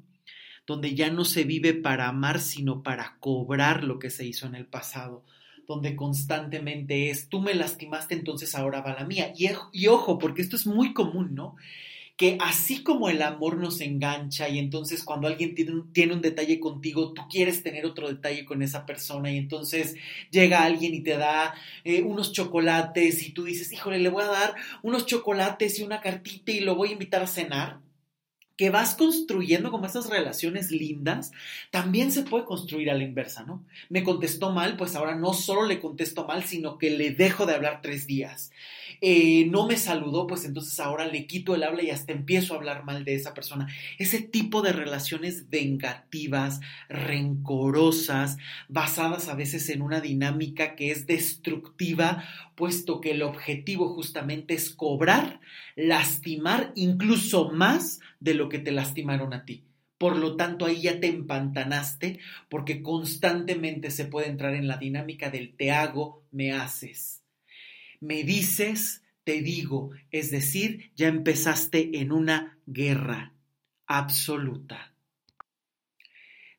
Donde 0.68 0.94
ya 0.94 1.10
no 1.10 1.26
se 1.26 1.44
vive 1.44 1.74
para 1.74 2.08
amar, 2.08 2.40
sino 2.40 2.84
para 2.84 3.18
cobrar 3.20 3.84
lo 3.84 3.98
que 3.98 4.12
se 4.12 4.28
hizo 4.28 4.46
en 4.46 4.54
el 4.54 4.68
pasado 4.68 5.26
donde 5.68 5.96
constantemente 5.96 7.10
es, 7.10 7.28
tú 7.28 7.42
me 7.42 7.56
lastimaste, 7.56 8.14
entonces 8.14 8.54
ahora 8.54 8.82
va 8.82 8.94
la 8.94 9.04
mía. 9.04 9.34
Y, 9.36 9.48
y, 9.72 9.88
ojo, 9.88 10.20
porque 10.20 10.44
esto 10.44 10.56
es 10.56 10.68
muy 10.68 10.94
común, 10.94 11.34
¿no? 11.34 11.56
Que 12.18 12.38
así 12.40 12.82
como 12.82 13.10
el 13.10 13.22
amor 13.22 13.58
nos 13.58 13.82
engancha 13.82 14.48
y 14.48 14.60
entonces 14.60 15.04
cuando 15.04 15.28
alguien 15.28 15.54
tiene 15.54 16.14
un, 16.14 16.22
detalle 16.22 16.60
contigo, 16.60 17.14
tú 17.14 17.24
quieres 17.30 17.62
tener 17.62 17.86
otro 17.86 18.08
detalle 18.08 18.46
con 18.46 18.62
esa 18.62 18.86
persona 18.86 19.32
y 19.32 19.38
entonces 19.38 19.96
llega 20.32 20.64
alguien 20.64 20.94
y 20.94 21.02
te 21.02 21.18
da 21.18 21.54
eh, 21.84 22.02
unos 22.02 22.32
chocolates 22.32 23.22
y 23.28 23.32
tú 23.32 23.44
dices, 23.44 23.72
híjole, 23.74 24.00
le 24.00 24.10
voy 24.10 24.24
a 24.24 24.28
dar 24.28 24.56
unos 24.82 25.06
chocolates 25.06 25.80
y 25.80 25.84
una 25.84 26.02
cartita 26.02 26.52
y 26.52 26.62
lo 26.62 26.76
voy 26.76 26.90
a 26.90 26.94
invitar 26.94 27.22
a 27.22 27.28
cenar 27.28 27.80
que 28.58 28.70
vas 28.70 28.96
construyendo 28.96 29.70
como 29.70 29.86
esas 29.86 30.10
relaciones 30.10 30.72
lindas, 30.72 31.32
también 31.72 32.12
se 32.12 32.24
puede 32.24 32.46
construir 32.46 32.90
a 32.90 32.94
la 32.94 33.04
inversa, 33.04 33.44
¿no? 33.44 33.66
Me 33.90 34.04
contestó 34.04 34.52
mal, 34.52 34.78
pues 34.78 34.96
ahora 34.96 35.16
no 35.16 35.34
solo 35.34 35.66
le 35.66 35.82
contesto 35.82 36.26
mal, 36.26 36.44
sino 36.44 36.78
que 36.78 36.90
le 36.90 37.12
dejo 37.12 37.46
de 37.46 37.54
hablar 37.54 37.82
tres 37.82 38.08
días. 38.08 38.52
Eh, 39.02 39.48
no 39.50 39.68
me 39.68 39.78
saludó, 39.78 40.28
pues 40.28 40.46
entonces 40.46 40.80
ahora 40.80 41.06
le 41.08 41.28
quito 41.28 41.56
el 41.56 41.64
habla 41.64 41.84
y 41.84 41.90
hasta 41.90 42.14
empiezo 42.14 42.54
a 42.54 42.58
hablar 42.58 42.86
mal 42.86 43.06
de 43.06 43.16
esa 43.16 43.34
persona. 43.34 43.68
Ese 43.98 44.22
tipo 44.22 44.62
de 44.62 44.74
relaciones 44.74 45.50
vengativas, 45.50 46.62
rencorosas, 46.90 48.38
basadas 48.68 49.28
a 49.28 49.36
veces 49.36 49.70
en 49.70 49.82
una 49.82 50.02
dinámica 50.02 50.76
que 50.76 50.92
es 50.92 51.08
destructiva, 51.08 52.24
puesto 52.56 53.02
que 53.02 53.12
el 53.12 53.22
objetivo 53.22 53.94
justamente 53.94 54.54
es 54.54 54.70
cobrar, 54.70 55.40
lastimar 55.76 56.72
incluso 56.76 57.52
más 57.52 58.00
de 58.20 58.34
lo 58.34 58.50
que 58.50 58.60
te 58.60 58.72
lastimaron 58.72 59.34
a 59.34 59.46
ti. 59.46 59.64
Por 59.98 60.18
lo 60.18 60.36
tanto, 60.36 60.66
ahí 60.66 60.82
ya 60.82 61.00
te 61.00 61.08
empantanaste 61.08 62.20
porque 62.50 62.84
constantemente 62.84 63.92
se 63.92 64.06
puede 64.06 64.28
entrar 64.28 64.54
en 64.54 64.68
la 64.68 64.78
dinámica 64.78 65.30
del 65.30 65.56
te 65.56 65.72
hago, 65.72 66.24
me 66.32 66.52
haces. 66.52 67.25
Me 68.00 68.24
dices, 68.24 69.04
te 69.24 69.42
digo, 69.42 69.92
es 70.12 70.32
decir, 70.32 70.92
ya 70.96 71.08
empezaste 71.08 72.00
en 72.00 72.12
una 72.12 72.58
guerra 72.66 73.34
absoluta. 73.88 74.96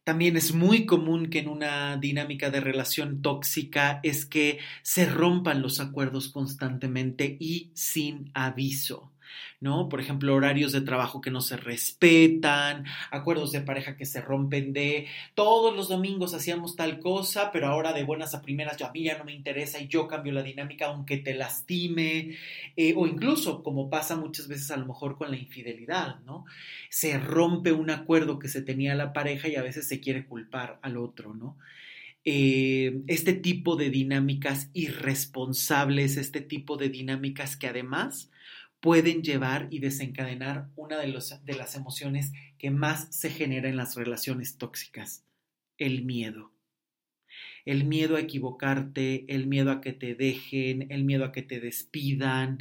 También 0.07 0.37
es 0.37 0.55
muy 0.55 0.87
común 0.87 1.31
que 1.31 1.41
en 1.41 1.49
una 1.49 1.97
dinámica 1.97 2.51
de 2.51 2.61
relación 2.61 3.23
tóxica 3.23 3.99
es 4.05 4.25
que 4.25 4.61
se 4.83 5.05
rompan 5.05 5.63
los 5.63 5.81
acuerdos 5.81 6.29
constantemente 6.29 7.37
y 7.41 7.73
sin 7.75 8.31
aviso. 8.33 9.13
¿No? 9.61 9.89
Por 9.89 10.01
ejemplo, 10.01 10.35
horarios 10.35 10.73
de 10.73 10.81
trabajo 10.81 11.21
que 11.21 11.31
no 11.31 11.41
se 11.41 11.57
respetan, 11.57 12.85
acuerdos 13.11 13.53
de 13.53 13.61
pareja 13.61 13.97
que 13.97 14.07
se 14.07 14.21
rompen 14.21 14.73
de 14.73 15.07
todos 15.35 15.75
los 15.75 15.89
domingos 15.89 16.35
hacíamos 16.35 16.77
tal 16.77 17.01
cosa, 17.01 17.51
pero 17.53 17.69
ahora 17.69 17.93
de 17.93 18.05
buenas 18.05 18.35
a 18.35 18.43
primeras 18.43 18.77
yo, 18.77 18.87
a 18.87 18.93
mí 18.93 19.05
ya 19.05 19.19
no 19.19 19.25
me 19.25 19.33
interesa 19.33 19.81
y 19.81 19.89
yo 19.89 20.09
cambio 20.09 20.33
la 20.33 20.43
dinámica 20.43 20.87
aunque 20.87 21.19
te 21.19 21.35
lastime, 21.35 22.37
eh, 22.77 22.95
o 22.97 23.07
incluso 23.07 23.63
como 23.63 23.89
pasa 23.89 24.17
muchas 24.17 24.49
veces 24.49 24.71
a 24.71 24.77
lo 24.77 24.87
mejor 24.87 25.17
con 25.17 25.31
la 25.31 25.37
infidelidad, 25.37 26.21
¿no? 26.21 26.45
Se 26.91 27.19
rompe 27.19 27.73
un 27.73 27.91
acuerdo 27.91 28.39
que 28.39 28.49
se 28.49 28.63
tenía 28.63 28.95
la 28.95 29.13
pareja 29.13 29.49
y 29.49 29.57
a 29.57 29.63
veces 29.63 29.89
se 29.89 30.01
quiere 30.01 30.27
culpar 30.27 30.79
al 30.83 30.97
otro, 30.97 31.35
¿no? 31.35 31.57
Eh, 32.29 33.03
este 33.07 33.35
tipo 33.35 33.77
de 33.77 33.89
dinámicas 33.89 34.69
irresponsables, 34.73 36.17
este 36.17 36.41
tipo 36.41 36.77
de 36.77 36.89
dinámicas 36.89 37.57
que 37.57 37.69
además 37.69 38.31
pueden 38.87 39.25
llevar 39.25 39.67
y 39.73 39.81
desencadenar 39.81 40.69
una 40.77 40.97
de, 40.97 41.13
de 41.43 41.55
las 41.55 41.75
emociones 41.75 42.31
que 42.57 42.71
más 42.71 43.09
se 43.11 43.31
genera 43.31 43.69
en 43.69 43.77
las 43.77 43.97
relaciones 43.97 44.59
tóxicas, 44.59 45.25
el 45.77 46.05
miedo. 46.05 46.53
El 47.65 47.83
miedo 47.83 48.15
a 48.15 48.21
equivocarte, 48.21 49.25
el 49.27 49.49
miedo 49.49 49.73
a 49.73 49.81
que 49.81 49.93
te 49.93 50.15
dejen, 50.15 50.87
el 50.93 51.03
miedo 51.03 51.25
a 51.25 51.33
que 51.33 51.43
te 51.43 51.59
despidan, 51.59 52.59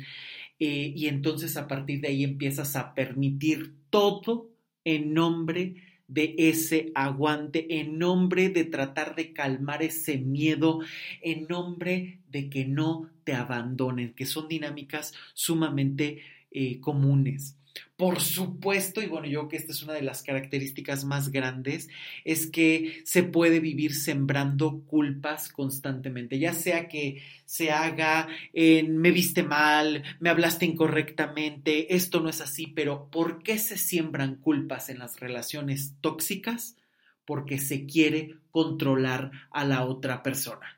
eh, 0.57 0.93
y 0.95 1.09
entonces 1.09 1.57
a 1.57 1.67
partir 1.67 2.01
de 2.01 2.07
ahí 2.07 2.23
empiezas 2.23 2.75
a 2.75 2.95
permitir 2.95 3.75
todo 3.91 4.49
en 4.83 5.13
nombre 5.13 5.75
de 6.07 6.35
ese 6.37 6.91
aguante, 6.95 7.79
en 7.79 7.97
nombre 7.97 8.49
de 8.49 8.65
tratar 8.65 9.15
de 9.15 9.33
calmar 9.33 9.83
ese 9.83 10.17
miedo, 10.17 10.79
en 11.21 11.47
nombre 11.47 12.19
de 12.29 12.49
que 12.49 12.65
no 12.65 13.09
te 13.23 13.33
abandonen, 13.33 14.13
que 14.13 14.25
son 14.25 14.47
dinámicas 14.47 15.13
sumamente 15.33 16.21
eh, 16.51 16.79
comunes. 16.79 17.57
Por 17.97 18.19
supuesto, 18.19 19.01
y 19.01 19.05
bueno, 19.05 19.25
yo 19.25 19.39
creo 19.39 19.49
que 19.49 19.55
esta 19.55 19.71
es 19.71 19.81
una 19.81 19.93
de 19.93 20.01
las 20.01 20.21
características 20.21 21.05
más 21.05 21.31
grandes, 21.31 21.87
es 22.25 22.45
que 22.47 23.01
se 23.05 23.23
puede 23.23 23.61
vivir 23.61 23.95
sembrando 23.95 24.81
culpas 24.81 25.47
constantemente, 25.47 26.37
ya 26.37 26.51
sea 26.51 26.89
que 26.89 27.23
se 27.45 27.71
haga 27.71 28.27
en 28.51 28.97
me 28.97 29.11
viste 29.11 29.43
mal, 29.43 30.03
me 30.19 30.29
hablaste 30.29 30.65
incorrectamente, 30.65 31.95
esto 31.95 32.19
no 32.19 32.27
es 32.27 32.41
así, 32.41 32.67
pero 32.67 33.09
¿por 33.09 33.41
qué 33.41 33.57
se 33.59 33.77
siembran 33.77 34.35
culpas 34.35 34.89
en 34.89 34.99
las 34.99 35.21
relaciones 35.21 35.93
tóxicas? 36.01 36.75
Porque 37.23 37.59
se 37.59 37.85
quiere 37.85 38.35
controlar 38.51 39.31
a 39.51 39.63
la 39.63 39.85
otra 39.85 40.21
persona. 40.21 40.74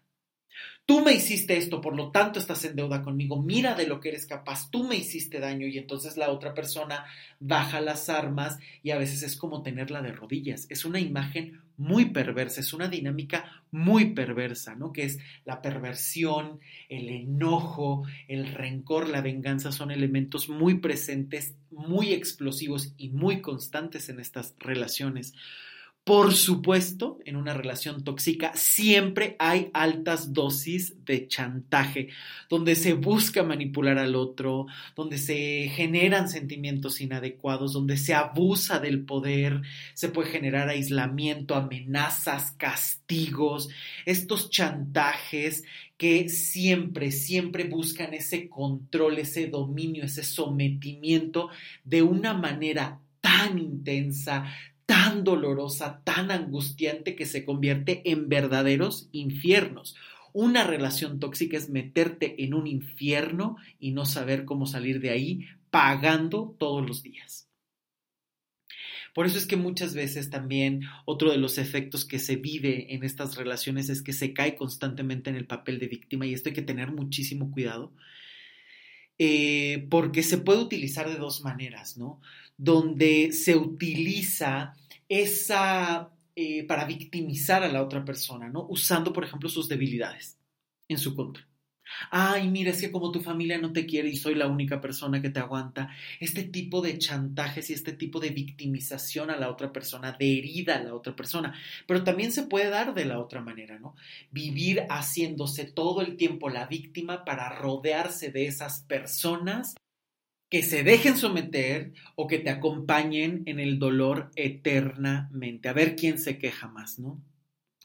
Tú 0.87 1.01
me 1.01 1.13
hiciste 1.13 1.57
esto, 1.57 1.81
por 1.81 1.97
lo 1.97 2.11
tanto 2.11 2.39
estás 2.39 2.63
en 2.63 2.77
deuda 2.77 3.03
conmigo. 3.03 3.41
Mira 3.41 3.75
de 3.75 3.87
lo 3.87 3.99
que 3.99 4.07
eres 4.07 4.25
capaz. 4.25 4.71
Tú 4.71 4.85
me 4.85 4.95
hiciste 4.95 5.41
daño 5.41 5.67
y 5.67 5.77
entonces 5.77 6.15
la 6.15 6.31
otra 6.31 6.53
persona 6.53 7.03
baja 7.41 7.81
las 7.81 8.07
armas 8.07 8.57
y 8.83 8.91
a 8.91 8.97
veces 8.97 9.21
es 9.21 9.35
como 9.35 9.63
tenerla 9.63 10.01
de 10.01 10.13
rodillas. 10.13 10.65
Es 10.69 10.85
una 10.85 11.01
imagen 11.01 11.59
muy 11.75 12.11
perversa, 12.11 12.61
es 12.61 12.71
una 12.71 12.87
dinámica 12.87 13.63
muy 13.69 14.13
perversa, 14.13 14.75
¿no? 14.75 14.93
Que 14.93 15.03
es 15.03 15.19
la 15.43 15.61
perversión, 15.61 16.61
el 16.87 17.09
enojo, 17.09 18.03
el 18.29 18.47
rencor, 18.53 19.09
la 19.09 19.19
venganza 19.19 19.73
son 19.73 19.91
elementos 19.91 20.47
muy 20.47 20.75
presentes, 20.75 21.53
muy 21.69 22.13
explosivos 22.13 22.93
y 22.95 23.09
muy 23.09 23.41
constantes 23.41 24.07
en 24.07 24.21
estas 24.21 24.55
relaciones. 24.57 25.33
Por 26.07 26.33
supuesto, 26.33 27.19
en 27.25 27.35
una 27.35 27.53
relación 27.53 28.05
tóxica 28.05 28.53
siempre 28.55 29.35
hay 29.39 29.69
altas 29.73 30.31
dosis 30.31 31.03
de 31.03 31.27
chantaje, 31.27 32.07
donde 32.49 32.75
se 32.75 32.93
busca 32.93 33.43
manipular 33.43 33.97
al 33.97 34.15
otro, 34.15 34.67
donde 34.95 35.17
se 35.17 35.69
generan 35.75 36.29
sentimientos 36.29 37.01
inadecuados, 37.01 37.73
donde 37.73 37.97
se 37.97 38.13
abusa 38.13 38.79
del 38.79 39.03
poder, 39.03 39.63
se 39.95 40.07
puede 40.07 40.29
generar 40.29 40.69
aislamiento, 40.69 41.55
amenazas, 41.55 42.51
castigos, 42.51 43.67
estos 44.05 44.49
chantajes 44.49 45.65
que 45.97 46.29
siempre, 46.29 47.11
siempre 47.11 47.65
buscan 47.65 48.13
ese 48.13 48.47
control, 48.47 49.17
ese 49.17 49.47
dominio, 49.47 50.05
ese 50.05 50.23
sometimiento 50.23 51.49
de 51.83 52.01
una 52.01 52.33
manera 52.33 53.01
tan 53.19 53.59
intensa, 53.59 54.45
tan 54.87 55.23
dolorosa, 55.23 56.01
tan 56.03 56.31
angustiante 56.31 57.15
que 57.15 57.27
se 57.27 57.45
convierte 57.45 58.09
en 58.09 58.29
verdaderos 58.29 59.09
infiernos. 59.11 59.95
Una 60.33 60.63
relación 60.63 61.19
tóxica 61.19 61.57
es 61.57 61.69
meterte 61.69 62.43
en 62.43 62.53
un 62.53 62.65
infierno 62.65 63.57
y 63.79 63.91
no 63.91 64.05
saber 64.05 64.45
cómo 64.45 64.65
salir 64.65 64.99
de 64.99 65.11
ahí 65.11 65.45
pagando 65.69 66.55
todos 66.57 66.87
los 66.87 67.03
días. 67.03 67.47
Por 69.13 69.25
eso 69.25 69.37
es 69.37 69.45
que 69.45 69.57
muchas 69.57 69.93
veces 69.93 70.29
también 70.29 70.83
otro 71.05 71.31
de 71.31 71.37
los 71.37 71.57
efectos 71.57 72.05
que 72.05 72.19
se 72.19 72.35
vive 72.35 72.93
en 72.93 73.03
estas 73.03 73.35
relaciones 73.35 73.89
es 73.89 74.01
que 74.01 74.13
se 74.13 74.31
cae 74.31 74.55
constantemente 74.55 75.29
en 75.29 75.35
el 75.35 75.47
papel 75.47 75.79
de 75.79 75.87
víctima 75.87 76.25
y 76.25 76.33
esto 76.33 76.49
hay 76.49 76.55
que 76.55 76.61
tener 76.61 76.91
muchísimo 76.91 77.51
cuidado 77.51 77.91
eh, 79.19 79.87
porque 79.89 80.23
se 80.23 80.37
puede 80.37 80.61
utilizar 80.61 81.09
de 81.09 81.17
dos 81.17 81.43
maneras, 81.43 81.97
¿no? 81.97 82.21
Donde 82.57 83.31
se 83.31 83.55
utiliza 83.55 84.75
esa 85.09 86.11
eh, 86.35 86.65
para 86.65 86.85
victimizar 86.85 87.63
a 87.63 87.71
la 87.71 87.81
otra 87.81 88.05
persona, 88.05 88.49
¿no? 88.49 88.67
Usando, 88.69 89.13
por 89.13 89.23
ejemplo, 89.23 89.49
sus 89.49 89.67
debilidades 89.67 90.37
en 90.87 90.97
su 90.97 91.15
contra. 91.15 91.47
Ay, 92.11 92.49
mira, 92.49 92.71
es 92.71 92.81
que 92.81 92.91
como 92.91 93.11
tu 93.11 93.21
familia 93.21 93.57
no 93.57 93.73
te 93.73 93.85
quiere 93.85 94.09
y 94.09 94.17
soy 94.17 94.35
la 94.35 94.47
única 94.47 94.81
persona 94.81 95.21
que 95.21 95.29
te 95.29 95.39
aguanta. 95.39 95.89
Este 96.19 96.43
tipo 96.43 96.81
de 96.81 96.97
chantajes 96.97 97.69
y 97.69 97.73
este 97.73 97.93
tipo 97.93 98.19
de 98.19 98.29
victimización 98.29 99.29
a 99.29 99.37
la 99.37 99.49
otra 99.49 99.71
persona, 99.71 100.11
de 100.11 100.37
herida 100.37 100.77
a 100.77 100.83
la 100.83 100.93
otra 100.93 101.15
persona. 101.15 101.53
Pero 101.87 102.03
también 102.03 102.31
se 102.31 102.43
puede 102.43 102.69
dar 102.69 102.93
de 102.93 103.05
la 103.05 103.19
otra 103.19 103.41
manera, 103.41 103.79
¿no? 103.79 103.95
Vivir 104.31 104.85
haciéndose 104.89 105.65
todo 105.65 106.01
el 106.01 106.17
tiempo 106.17 106.49
la 106.49 106.67
víctima 106.67 107.25
para 107.25 107.49
rodearse 107.49 108.31
de 108.31 108.47
esas 108.47 108.81
personas 108.81 109.75
que 110.49 110.63
se 110.63 110.83
dejen 110.83 111.17
someter 111.17 111.93
o 112.15 112.27
que 112.27 112.39
te 112.39 112.49
acompañen 112.49 113.43
en 113.45 113.59
el 113.59 113.79
dolor 113.79 114.31
eternamente. 114.35 115.69
A 115.69 115.73
ver 115.73 115.95
quién 115.95 116.17
se 116.17 116.37
queja 116.37 116.67
más, 116.67 116.99
¿no? 116.99 117.21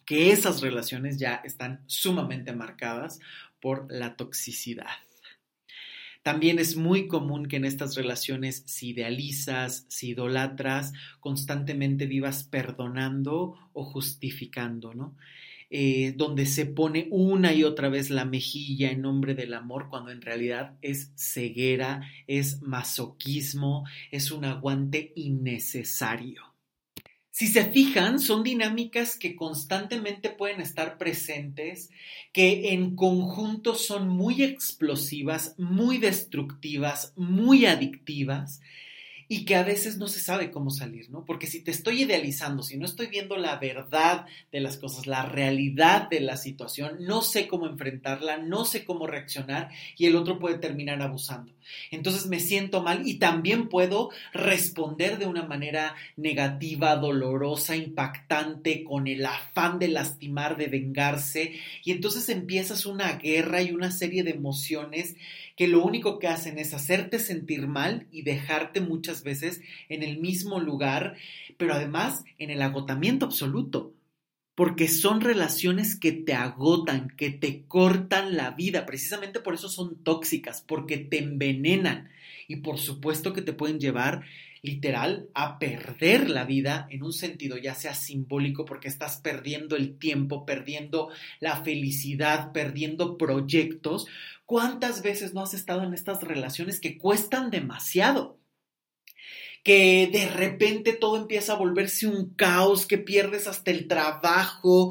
Que 0.05 0.31
esas 0.31 0.61
relaciones 0.61 1.19
ya 1.19 1.37
están 1.45 1.83
sumamente 1.87 2.53
marcadas 2.53 3.19
por 3.63 3.87
la 3.91 4.17
toxicidad. 4.17 4.91
También 6.23 6.59
es 6.59 6.77
muy 6.77 7.09
común 7.09 7.47
que 7.47 7.57
en 7.57 7.65
estas 7.65 7.97
relaciones, 7.97 8.63
si 8.67 8.91
idealizas, 8.91 9.87
si 9.89 10.11
idolatras, 10.11 10.93
constantemente 11.19 12.07
vivas 12.07 12.45
perdonando 12.45 13.57
o 13.73 13.85
justificando, 13.85 14.95
¿no? 14.95 15.17
Eh, 15.71 16.13
donde 16.17 16.45
se 16.45 16.67
pone 16.67 17.09
una 17.11 17.55
y 17.55 17.65
otra 17.65 17.89
vez 17.89 18.11
la 18.11 18.27
mejilla 18.27 18.91
en 18.91 19.01
nombre 19.01 19.35
del 19.35 19.55
amor, 19.55 19.89
cuando 19.89 20.11
en 20.11 20.21
realidad 20.21 20.77
es 20.83 21.13
ceguera, 21.17 22.03
es 22.27 22.61
masoquismo, 22.61 23.85
es 24.11 24.31
un 24.31 24.45
aguante 24.45 25.13
innecesario. 25.17 26.52
Si 27.33 27.47
se 27.47 27.65
fijan, 27.65 28.21
son 28.21 28.43
dinámicas 28.43 29.17
que 29.17 29.35
constantemente 29.35 30.29
pueden 30.29 30.61
estar 30.61 30.99
presentes, 30.99 31.89
que 32.31 32.75
en 32.75 32.95
conjunto 32.95 33.75
son 33.75 34.07
muy 34.07 34.43
explosivas, 34.43 35.55
muy 35.57 35.97
destructivas, 35.97 37.15
muy 37.17 37.65
adictivas 37.65 38.61
y 39.33 39.47
que 39.47 39.57
a 39.57 39.63
veces 39.63 39.97
no 39.97 40.09
se 40.09 40.21
sabe 40.21 40.51
cómo 40.51 40.69
salir, 40.69 41.09
¿no? 41.09 41.25
Porque 41.25 41.47
si 41.47 41.65
te 41.65 41.71
estoy 41.71 42.03
idealizando, 42.03 42.63
si 42.63 42.77
no 42.77 42.85
estoy 42.85 43.07
viendo 43.07 43.39
la 43.39 43.57
verdad 43.57 44.27
de 44.53 44.61
las 44.61 44.77
cosas, 44.77 45.07
la 45.07 45.25
realidad 45.25 46.11
de 46.11 46.21
la 46.21 46.37
situación, 46.37 46.99
no 47.01 47.23
sé 47.23 47.49
cómo 47.49 47.67
enfrentarla, 47.67 48.37
no 48.37 48.67
sé 48.67 48.85
cómo 48.85 49.07
reaccionar 49.07 49.71
y 49.97 50.05
el 50.05 50.17
otro 50.17 50.39
puede 50.39 50.59
terminar 50.59 51.01
abusando. 51.01 51.51
Entonces 51.91 52.27
me 52.27 52.41
siento 52.41 52.83
mal 52.83 53.09
y 53.09 53.15
también 53.15 53.71
puedo 53.71 54.11
responder 54.35 55.17
de 55.17 55.25
una 55.25 55.45
manera 55.45 55.95
negativa, 56.19 56.97
dolorosa, 56.97 57.75
impactante, 57.75 58.85
con 58.85 59.07
el 59.07 59.25
afán 59.25 59.79
de 59.79 59.89
lastimar, 59.89 60.59
de 60.59 60.67
vengarse 60.67 61.55
y 61.85 61.93
entonces 61.93 62.29
empiezas 62.29 62.85
una 62.85 63.15
guerra 63.15 63.63
y 63.63 63.73
una 63.73 63.93
serie 63.93 64.25
de 64.25 64.33
emociones 64.33 65.17
que 65.57 65.69
lo 65.69 65.83
único 65.85 66.19
que 66.19 66.29
hacen 66.29 66.59
es 66.59 66.75
hacerte 66.75 67.19
sentir 67.19 67.67
mal 67.67 68.07
y 68.11 68.23
dejarte 68.23 68.81
muchas 68.81 69.23
veces 69.23 69.61
en 69.89 70.03
el 70.03 70.19
mismo 70.19 70.61
lugar, 70.61 71.17
pero 71.57 71.75
además 71.75 72.25
en 72.39 72.51
el 72.51 72.63
agotamiento 72.63 73.27
absoluto, 73.27 73.95
porque 74.55 74.89
son 74.89 75.21
relaciones 75.21 75.97
que 75.97 76.13
te 76.13 76.35
agotan, 76.35 77.09
que 77.17 77.31
te 77.31 77.65
cortan 77.67 78.37
la 78.37 78.51
vida, 78.51 78.87
precisamente 78.87 79.41
por 79.41 79.55
eso 79.55 79.69
son 79.69 79.97
tóxicas, 80.03 80.63
porque 80.67 80.99
te 80.99 81.19
envenenan 81.19 82.11
y 82.49 82.57
por 82.57 82.79
supuesto 82.79 83.33
que 83.33 83.43
te 83.43 83.53
pueden 83.53 83.81
llevar 83.81 84.25
literal 84.63 85.29
a 85.35 85.59
perder 85.59 86.31
la 86.31 86.45
vida 86.45 86.87
en 86.91 87.03
un 87.03 87.13
sentido 87.13 87.59
ya 87.59 87.75
sea 87.75 87.95
simbólico 87.95 88.65
porque 88.65 88.89
estás 88.89 89.21
perdiendo 89.21 89.77
el 89.77 89.99
tiempo, 89.99 90.47
perdiendo 90.47 91.11
la 91.41 91.63
felicidad, 91.63 92.53
perdiendo 92.53 93.19
proyectos. 93.19 94.07
¿Cuántas 94.47 95.03
veces 95.03 95.35
no 95.35 95.43
has 95.43 95.53
estado 95.53 95.83
en 95.83 95.95
estas 95.95 96.23
relaciones 96.23 96.81
que 96.81 96.97
cuestan 96.97 97.51
demasiado? 97.51 98.39
que 99.65 100.09
de 100.13 100.29
repente 100.29 100.93
todo 100.93 101.17
empieza 101.17 101.53
a 101.53 101.57
volverse 101.57 102.09
un 102.09 102.35
caos, 102.35 102.85
que 102.85 102.99
pierdes 102.99 103.47
hasta 103.47 103.71
el 103.71 103.87
trabajo, 103.87 104.91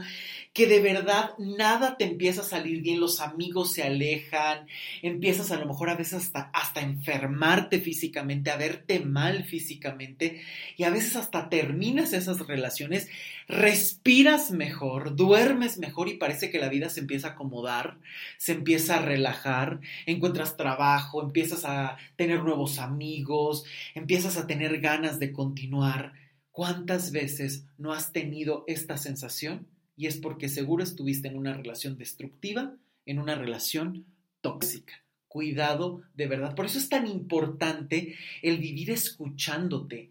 que 0.53 0.67
de 0.67 0.81
verdad 0.81 1.31
nada 1.37 1.97
te 1.97 2.03
empieza 2.03 2.41
a 2.41 2.45
salir 2.45 2.81
bien, 2.81 2.99
los 2.99 3.21
amigos 3.21 3.71
se 3.71 3.83
alejan, 3.83 4.67
empiezas 5.01 5.49
a 5.51 5.57
lo 5.57 5.65
mejor 5.65 5.89
a 5.89 5.95
veces 5.95 6.25
hasta, 6.25 6.51
hasta 6.53 6.81
enfermarte 6.81 7.79
físicamente, 7.79 8.51
a 8.51 8.57
verte 8.57 8.99
mal 8.99 9.45
físicamente 9.45 10.41
y 10.75 10.83
a 10.83 10.89
veces 10.89 11.15
hasta 11.15 11.47
terminas 11.47 12.11
esas 12.11 12.45
relaciones, 12.47 13.07
respiras 13.47 14.51
mejor, 14.51 15.15
duermes 15.15 15.77
mejor 15.77 16.09
y 16.09 16.17
parece 16.17 16.51
que 16.51 16.59
la 16.59 16.67
vida 16.67 16.89
se 16.89 16.99
empieza 16.99 17.29
a 17.29 17.31
acomodar, 17.31 17.99
se 18.37 18.51
empieza 18.51 18.97
a 18.97 19.01
relajar, 19.01 19.79
encuentras 20.05 20.57
trabajo, 20.57 21.23
empiezas 21.23 21.63
a 21.63 21.97
tener 22.17 22.43
nuevos 22.43 22.77
amigos, 22.77 23.63
empiezas 23.95 24.35
a 24.35 24.47
tener 24.47 24.81
ganas 24.81 25.17
de 25.17 25.31
continuar. 25.31 26.11
¿Cuántas 26.51 27.13
veces 27.13 27.63
no 27.77 27.93
has 27.93 28.11
tenido 28.11 28.65
esta 28.67 28.97
sensación? 28.97 29.67
Y 30.01 30.07
es 30.07 30.17
porque 30.17 30.49
seguro 30.49 30.83
estuviste 30.83 31.27
en 31.27 31.37
una 31.37 31.53
relación 31.53 31.95
destructiva, 31.95 32.75
en 33.05 33.19
una 33.19 33.35
relación 33.35 34.07
tóxica. 34.41 34.93
Cuidado 35.27 36.01
de 36.15 36.25
verdad. 36.25 36.55
Por 36.55 36.65
eso 36.65 36.79
es 36.79 36.89
tan 36.89 37.05
importante 37.05 38.15
el 38.41 38.57
vivir 38.57 38.89
escuchándote, 38.89 40.09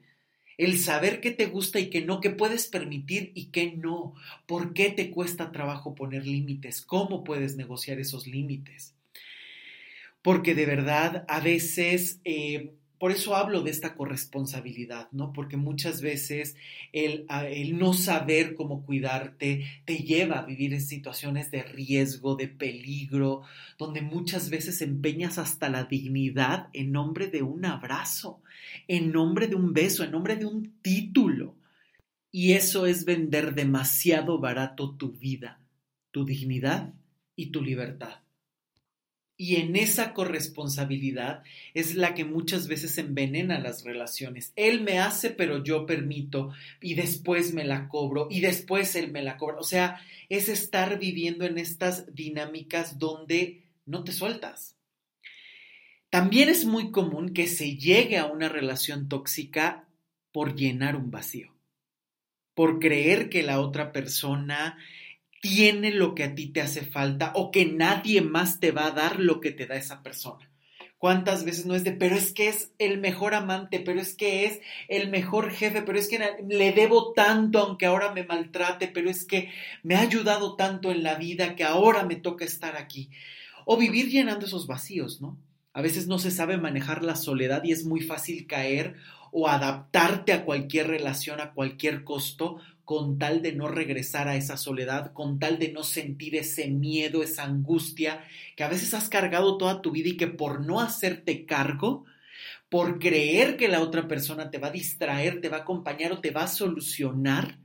el 0.58 0.78
saber 0.78 1.20
qué 1.20 1.32
te 1.32 1.46
gusta 1.46 1.80
y 1.80 1.90
qué 1.90 2.02
no, 2.02 2.20
qué 2.20 2.30
puedes 2.30 2.68
permitir 2.68 3.32
y 3.34 3.46
qué 3.46 3.72
no, 3.72 4.14
por 4.46 4.74
qué 4.74 4.90
te 4.90 5.10
cuesta 5.10 5.50
trabajo 5.50 5.96
poner 5.96 6.24
límites, 6.24 6.82
cómo 6.82 7.24
puedes 7.24 7.56
negociar 7.56 7.98
esos 7.98 8.28
límites. 8.28 8.94
Porque 10.22 10.54
de 10.54 10.66
verdad 10.66 11.24
a 11.26 11.40
veces 11.40 12.20
eh, 12.24 12.74
por 13.00 13.12
eso 13.12 13.34
hablo 13.34 13.62
de 13.62 13.70
esta 13.70 13.94
corresponsabilidad, 13.94 15.08
¿no? 15.10 15.32
Porque 15.32 15.56
muchas 15.56 16.02
veces 16.02 16.54
el, 16.92 17.24
el, 17.48 17.78
no 17.78 17.94
saber 17.94 18.54
cómo 18.54 18.84
cuidarte 18.84 19.64
te 19.86 20.00
lleva 20.00 20.38
a 20.38 20.44
vivir 20.44 20.74
en 20.74 20.82
situaciones 20.82 21.50
de 21.50 21.62
riesgo, 21.62 22.36
de 22.36 22.48
peligro, 22.48 23.40
donde 23.78 24.02
muchas 24.02 24.50
veces 24.50 24.82
empeñas 24.82 25.38
hasta 25.38 25.70
la 25.70 25.84
dignidad 25.84 26.68
en 26.74 26.92
nombre 26.92 27.28
de 27.28 27.40
un 27.40 27.64
abrazo, 27.64 28.42
en 28.86 29.12
nombre 29.12 29.46
de 29.46 29.54
un 29.54 29.72
beso, 29.72 30.04
en 30.04 30.10
nombre 30.10 30.36
de 30.36 30.44
un 30.44 30.74
título. 30.82 31.56
Y 32.30 32.52
eso 32.52 32.84
es 32.84 33.06
vender 33.06 33.54
demasiado 33.54 34.38
barato 34.38 34.94
tu 34.94 35.12
vida, 35.12 35.58
tu 36.10 36.26
dignidad 36.26 36.92
y 37.34 37.46
tu 37.46 37.62
libertad. 37.62 38.20
Y 39.40 39.56
en 39.56 39.74
esa 39.74 40.12
corresponsabilidad 40.12 41.44
es 41.72 41.94
la 41.94 42.12
que 42.12 42.26
muchas 42.26 42.68
veces 42.68 42.98
envenena 42.98 43.58
las 43.58 43.84
relaciones. 43.84 44.52
Él 44.54 44.82
me 44.82 44.98
hace, 44.98 45.30
pero 45.30 45.64
yo 45.64 45.86
permito, 45.86 46.52
y 46.78 46.92
después 46.92 47.54
me 47.54 47.64
la 47.64 47.88
cobro, 47.88 48.28
y 48.30 48.40
después 48.40 48.94
él 48.96 49.10
me 49.10 49.22
la 49.22 49.38
cobra. 49.38 49.56
O 49.56 49.62
sea, 49.62 49.98
es 50.28 50.50
estar 50.50 50.98
viviendo 50.98 51.46
en 51.46 51.56
estas 51.56 52.14
dinámicas 52.14 52.98
donde 52.98 53.62
no 53.86 54.04
te 54.04 54.12
sueltas. 54.12 54.76
También 56.10 56.50
es 56.50 56.66
muy 56.66 56.90
común 56.90 57.32
que 57.32 57.46
se 57.46 57.78
llegue 57.78 58.18
a 58.18 58.26
una 58.26 58.50
relación 58.50 59.08
tóxica 59.08 59.88
por 60.32 60.54
llenar 60.54 60.96
un 60.96 61.10
vacío, 61.10 61.50
por 62.52 62.78
creer 62.78 63.30
que 63.30 63.42
la 63.42 63.62
otra 63.62 63.90
persona 63.90 64.76
tiene 65.40 65.90
lo 65.90 66.14
que 66.14 66.24
a 66.24 66.34
ti 66.34 66.48
te 66.48 66.60
hace 66.60 66.82
falta 66.82 67.32
o 67.34 67.50
que 67.50 67.66
nadie 67.66 68.20
más 68.20 68.60
te 68.60 68.72
va 68.72 68.86
a 68.86 68.90
dar 68.92 69.18
lo 69.18 69.40
que 69.40 69.50
te 69.50 69.66
da 69.66 69.76
esa 69.76 70.02
persona. 70.02 70.50
¿Cuántas 70.98 71.46
veces 71.46 71.64
no 71.64 71.74
es 71.74 71.82
de, 71.82 71.92
pero 71.92 72.14
es 72.14 72.34
que 72.34 72.48
es 72.48 72.72
el 72.78 72.98
mejor 72.98 73.32
amante, 73.32 73.80
pero 73.80 73.98
es 73.98 74.14
que 74.14 74.44
es 74.44 74.60
el 74.86 75.08
mejor 75.08 75.50
jefe, 75.50 75.80
pero 75.80 75.98
es 75.98 76.08
que 76.08 76.20
le 76.46 76.72
debo 76.72 77.14
tanto 77.14 77.58
aunque 77.58 77.86
ahora 77.86 78.12
me 78.12 78.24
maltrate, 78.24 78.86
pero 78.86 79.08
es 79.08 79.24
que 79.24 79.50
me 79.82 79.94
ha 79.94 80.00
ayudado 80.00 80.56
tanto 80.56 80.90
en 80.90 81.02
la 81.02 81.14
vida 81.14 81.56
que 81.56 81.64
ahora 81.64 82.04
me 82.04 82.16
toca 82.16 82.44
estar 82.44 82.76
aquí? 82.76 83.08
O 83.64 83.78
vivir 83.78 84.10
llenando 84.10 84.44
esos 84.44 84.66
vacíos, 84.66 85.22
¿no? 85.22 85.38
A 85.72 85.80
veces 85.80 86.06
no 86.06 86.18
se 86.18 86.30
sabe 86.30 86.58
manejar 86.58 87.02
la 87.02 87.16
soledad 87.16 87.64
y 87.64 87.72
es 87.72 87.86
muy 87.86 88.02
fácil 88.02 88.46
caer 88.46 88.96
o 89.32 89.48
adaptarte 89.48 90.34
a 90.34 90.44
cualquier 90.44 90.88
relación 90.88 91.40
a 91.40 91.52
cualquier 91.52 92.04
costo 92.04 92.58
con 92.90 93.20
tal 93.20 93.40
de 93.40 93.52
no 93.52 93.68
regresar 93.68 94.26
a 94.26 94.34
esa 94.34 94.56
soledad, 94.56 95.12
con 95.12 95.38
tal 95.38 95.60
de 95.60 95.70
no 95.70 95.84
sentir 95.84 96.34
ese 96.34 96.66
miedo, 96.66 97.22
esa 97.22 97.44
angustia 97.44 98.24
que 98.56 98.64
a 98.64 98.68
veces 98.68 98.94
has 98.94 99.08
cargado 99.08 99.58
toda 99.58 99.80
tu 99.80 99.92
vida 99.92 100.08
y 100.08 100.16
que 100.16 100.26
por 100.26 100.66
no 100.66 100.80
hacerte 100.80 101.46
cargo, 101.46 102.04
por 102.68 102.98
creer 102.98 103.56
que 103.56 103.68
la 103.68 103.80
otra 103.80 104.08
persona 104.08 104.50
te 104.50 104.58
va 104.58 104.66
a 104.66 104.72
distraer, 104.72 105.40
te 105.40 105.48
va 105.48 105.58
a 105.58 105.60
acompañar 105.60 106.10
o 106.10 106.20
te 106.20 106.32
va 106.32 106.42
a 106.42 106.48
solucionar, 106.48 107.60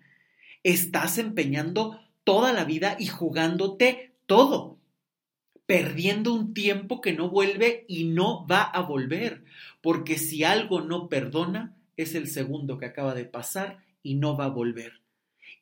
estás 0.62 1.18
empeñando 1.18 2.00
toda 2.24 2.54
la 2.54 2.64
vida 2.64 2.96
y 3.00 3.08
jugándote 3.08 4.14
todo, 4.28 4.78
perdiendo 5.66 6.36
un 6.36 6.54
tiempo 6.54 7.02
que 7.02 7.14
no 7.14 7.32
vuelve 7.32 7.84
y 7.88 8.04
no 8.04 8.46
va 8.46 8.62
a 8.62 8.82
volver, 8.82 9.44
porque 9.82 10.20
si 10.20 10.44
algo 10.44 10.82
no 10.82 11.10
perdona, 11.10 11.76
es 11.98 12.14
el 12.14 12.28
segundo 12.28 12.78
que 12.78 12.86
acaba 12.86 13.16
de 13.16 13.26
pasar 13.26 13.80
y 14.04 14.14
no 14.14 14.38
va 14.38 14.46
a 14.46 14.50
volver. 14.50 15.04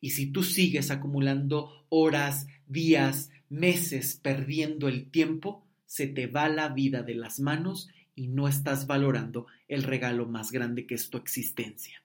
Y 0.04 0.10
si 0.10 0.26
tú 0.26 0.42
sigues 0.42 0.90
acumulando 0.90 1.86
horas, 1.88 2.46
días, 2.66 3.30
meses 3.48 4.20
perdiendo 4.22 4.86
el 4.86 5.10
tiempo, 5.10 5.66
se 5.86 6.06
te 6.06 6.26
va 6.26 6.50
la 6.50 6.68
vida 6.68 7.02
de 7.02 7.14
las 7.14 7.40
manos 7.40 7.88
y 8.14 8.28
no 8.28 8.46
estás 8.46 8.86
valorando 8.86 9.46
el 9.66 9.82
regalo 9.82 10.26
más 10.26 10.52
grande 10.52 10.86
que 10.86 10.94
es 10.94 11.08
tu 11.08 11.16
existencia. 11.16 12.02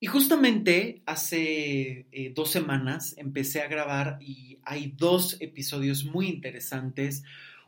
Y 0.00 0.06
justamente 0.06 1.02
hace 1.04 2.06
eh, 2.10 2.32
dos 2.34 2.50
semanas 2.50 3.14
empecé 3.18 3.60
a 3.60 3.68
grabar 3.68 4.16
y 4.22 4.58
hay 4.62 4.94
dos 4.96 5.36
episodios 5.40 6.06
muy 6.06 6.28
interesantes. 6.28 7.24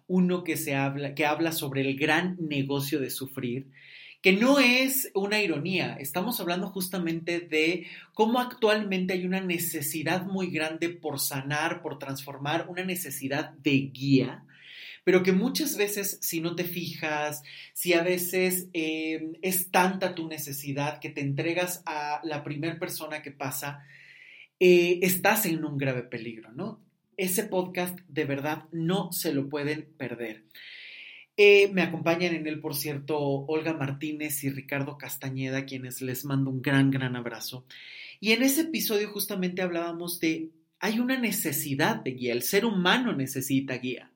Uno 0.07 0.43
que, 0.43 0.57
se 0.57 0.75
habla, 0.75 1.15
que 1.15 1.27
habla 1.27 1.53
sobre 1.53 1.83
el 1.83 1.99
gran 1.99 2.39
negocio 2.41 2.99
de 2.99 3.11
sufrir 3.11 3.67
que 4.21 4.33
no 4.33 4.59
es 4.59 5.11
una 5.15 5.41
ironía, 5.41 5.97
estamos 6.01 6.41
hablando 6.41 6.69
justamente 6.69 7.41
de 7.41 7.87
cómo 8.15 8.41
actualmente 8.41 9.15
hay 9.15 9.25
una 9.25 9.41
necesidad 9.41 10.27
muy 10.27 10.51
grande 10.51 10.89
por 10.89 11.21
sanar, 11.21 11.83
por 11.83 11.99
transformar, 11.99 12.67
una 12.69 12.85
necesidad 12.85 13.51
de 13.51 13.91
guía, 13.93 14.45
pero 15.05 15.23
que 15.23 15.33
muchas 15.33 15.77
veces 15.77 16.19
si 16.21 16.41
no 16.41 16.57
te 16.57 16.65
fijas, 16.65 17.43
si 17.73 17.93
a 17.93 18.03
veces 18.03 18.69
em, 18.73 19.35
es 19.41 19.71
tanta 19.71 20.15
tu 20.15 20.27
necesidad 20.29 20.99
que 20.99 21.11
te 21.11 21.21
entregas 21.21 21.83
a 21.87 22.21
la 22.25 22.43
primera 22.43 22.79
persona 22.79 23.23
que 23.23 23.31
pasa, 23.31 23.85
eh, 24.59 24.99
estás 25.03 25.47
en 25.47 25.65
un 25.65 25.79
grave 25.79 26.03
peligro, 26.03 26.51
¿no? 26.53 26.81
Ese 27.17 27.45
podcast 27.45 27.99
de 28.09 28.25
verdad 28.25 28.65
no 28.73 29.13
se 29.13 29.33
lo 29.33 29.49
pueden 29.49 29.89
perder. 29.97 30.45
Eh, 31.41 31.71
me 31.73 31.83
acompañan 31.83 32.35
en 32.35 32.49
él, 32.49 32.59
por 32.59 32.75
cierto, 32.75 33.17
Olga 33.17 33.73
Martínez 33.73 34.43
y 34.43 34.51
Ricardo 34.51 34.99
Castañeda, 34.99 35.67
quienes 35.67 36.03
les 36.03 36.25
mando 36.25 36.51
un 36.51 36.61
gran, 36.61 36.91
gran 36.91 37.15
abrazo. 37.15 37.65
Y 38.19 38.33
en 38.33 38.43
ese 38.43 38.63
episodio 38.63 39.09
justamente 39.13 39.63
hablábamos 39.63 40.19
de, 40.19 40.51
hay 40.81 40.99
una 40.99 41.17
necesidad 41.17 41.95
de 42.03 42.11
guía, 42.11 42.33
el 42.33 42.43
ser 42.43 42.65
humano 42.65 43.15
necesita 43.15 43.79
guía. 43.79 44.11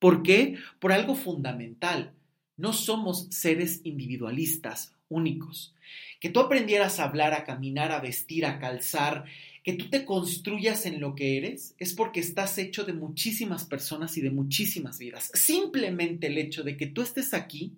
¿Por 0.00 0.24
qué? 0.24 0.56
Por 0.80 0.90
algo 0.90 1.14
fundamental. 1.14 2.12
No 2.56 2.72
somos 2.72 3.28
seres 3.30 3.82
individualistas, 3.84 4.96
únicos. 5.08 5.76
Que 6.18 6.28
tú 6.28 6.40
aprendieras 6.40 6.98
a 6.98 7.04
hablar, 7.04 7.34
a 7.34 7.44
caminar, 7.44 7.92
a 7.92 8.00
vestir, 8.00 8.44
a 8.44 8.58
calzar, 8.58 9.26
que 9.68 9.74
tú 9.74 9.90
te 9.90 10.06
construyas 10.06 10.86
en 10.86 10.98
lo 10.98 11.14
que 11.14 11.36
eres 11.36 11.74
es 11.76 11.92
porque 11.92 12.20
estás 12.20 12.56
hecho 12.56 12.84
de 12.84 12.94
muchísimas 12.94 13.66
personas 13.66 14.16
y 14.16 14.22
de 14.22 14.30
muchísimas 14.30 14.98
vidas. 14.98 15.30
Simplemente 15.34 16.28
el 16.28 16.38
hecho 16.38 16.62
de 16.62 16.78
que 16.78 16.86
tú 16.86 17.02
estés 17.02 17.34
aquí, 17.34 17.74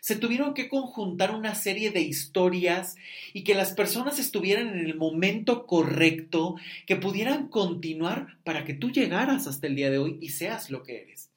se 0.00 0.16
tuvieron 0.16 0.54
que 0.54 0.70
conjuntar 0.70 1.34
una 1.34 1.54
serie 1.54 1.90
de 1.90 2.00
historias 2.00 2.96
y 3.34 3.44
que 3.44 3.54
las 3.54 3.74
personas 3.74 4.18
estuvieran 4.18 4.68
en 4.68 4.86
el 4.86 4.96
momento 4.96 5.66
correcto, 5.66 6.56
que 6.86 6.96
pudieran 6.96 7.48
continuar 7.48 8.38
para 8.42 8.64
que 8.64 8.72
tú 8.72 8.90
llegaras 8.90 9.46
hasta 9.46 9.66
el 9.66 9.76
día 9.76 9.90
de 9.90 9.98
hoy 9.98 10.16
y 10.22 10.30
seas 10.30 10.70
lo 10.70 10.82
que 10.84 11.02
eres. 11.02 11.28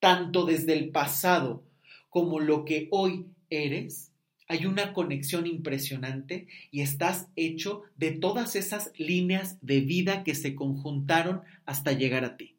Tanto 0.00 0.44
desde 0.44 0.72
el 0.72 0.90
pasado 0.90 1.62
como 2.10 2.40
lo 2.40 2.64
que 2.64 2.88
hoy 2.90 3.26
eres, 3.48 4.10
hay 4.48 4.66
una 4.66 4.92
conexión 4.92 5.46
impresionante 5.46 6.46
y 6.70 6.80
estás 6.80 7.28
hecho 7.36 7.82
de 7.96 8.12
todas 8.12 8.54
esas 8.54 8.92
líneas 8.96 9.58
de 9.60 9.80
vida 9.80 10.22
que 10.22 10.34
se 10.34 10.54
conjuntaron 10.54 11.42
hasta 11.64 11.92
llegar 11.92 12.24
a 12.24 12.36
ti. 12.36 12.56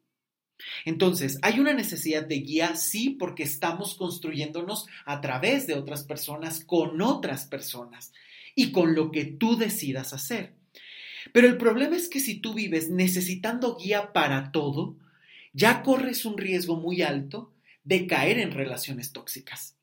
Entonces, 0.84 1.38
hay 1.42 1.60
una 1.60 1.72
necesidad 1.72 2.26
de 2.26 2.40
guía, 2.40 2.76
sí, 2.76 3.10
porque 3.10 3.44
estamos 3.44 3.94
construyéndonos 3.94 4.86
a 5.06 5.20
través 5.20 5.66
de 5.66 5.74
otras 5.74 6.04
personas, 6.04 6.64
con 6.64 7.00
otras 7.00 7.46
personas 7.46 8.12
y 8.54 8.72
con 8.72 8.94
lo 8.94 9.10
que 9.10 9.24
tú 9.24 9.56
decidas 9.56 10.12
hacer. 10.12 10.54
Pero 11.32 11.46
el 11.46 11.56
problema 11.56 11.96
es 11.96 12.08
que 12.08 12.20
si 12.20 12.40
tú 12.40 12.54
vives 12.54 12.90
necesitando 12.90 13.76
guía 13.76 14.12
para 14.12 14.50
todo, 14.50 14.96
ya 15.52 15.82
corres 15.82 16.24
un 16.24 16.36
riesgo 16.36 16.76
muy 16.76 17.02
alto 17.02 17.52
de 17.84 18.06
caer 18.06 18.38
en 18.38 18.50
relaciones 18.50 19.12
tóxicas 19.12 19.77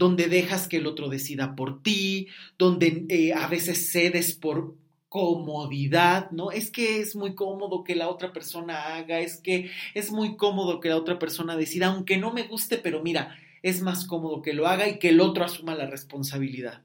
donde 0.00 0.28
dejas 0.28 0.66
que 0.66 0.78
el 0.78 0.86
otro 0.86 1.10
decida 1.10 1.54
por 1.54 1.82
ti, 1.82 2.28
donde 2.56 3.04
eh, 3.10 3.34
a 3.34 3.46
veces 3.48 3.92
cedes 3.92 4.34
por 4.34 4.74
comodidad, 5.10 6.30
¿no? 6.30 6.52
Es 6.52 6.70
que 6.70 7.00
es 7.00 7.14
muy 7.14 7.34
cómodo 7.34 7.84
que 7.84 7.94
la 7.94 8.08
otra 8.08 8.32
persona 8.32 8.96
haga, 8.96 9.20
es 9.20 9.42
que 9.42 9.70
es 9.92 10.10
muy 10.10 10.38
cómodo 10.38 10.80
que 10.80 10.88
la 10.88 10.96
otra 10.96 11.18
persona 11.18 11.54
decida, 11.54 11.88
aunque 11.88 12.16
no 12.16 12.32
me 12.32 12.44
guste, 12.44 12.78
pero 12.78 13.02
mira, 13.02 13.36
es 13.62 13.82
más 13.82 14.06
cómodo 14.06 14.40
que 14.40 14.54
lo 14.54 14.66
haga 14.66 14.88
y 14.88 14.98
que 14.98 15.10
el 15.10 15.20
otro 15.20 15.44
asuma 15.44 15.74
la 15.74 15.86
responsabilidad. 15.86 16.82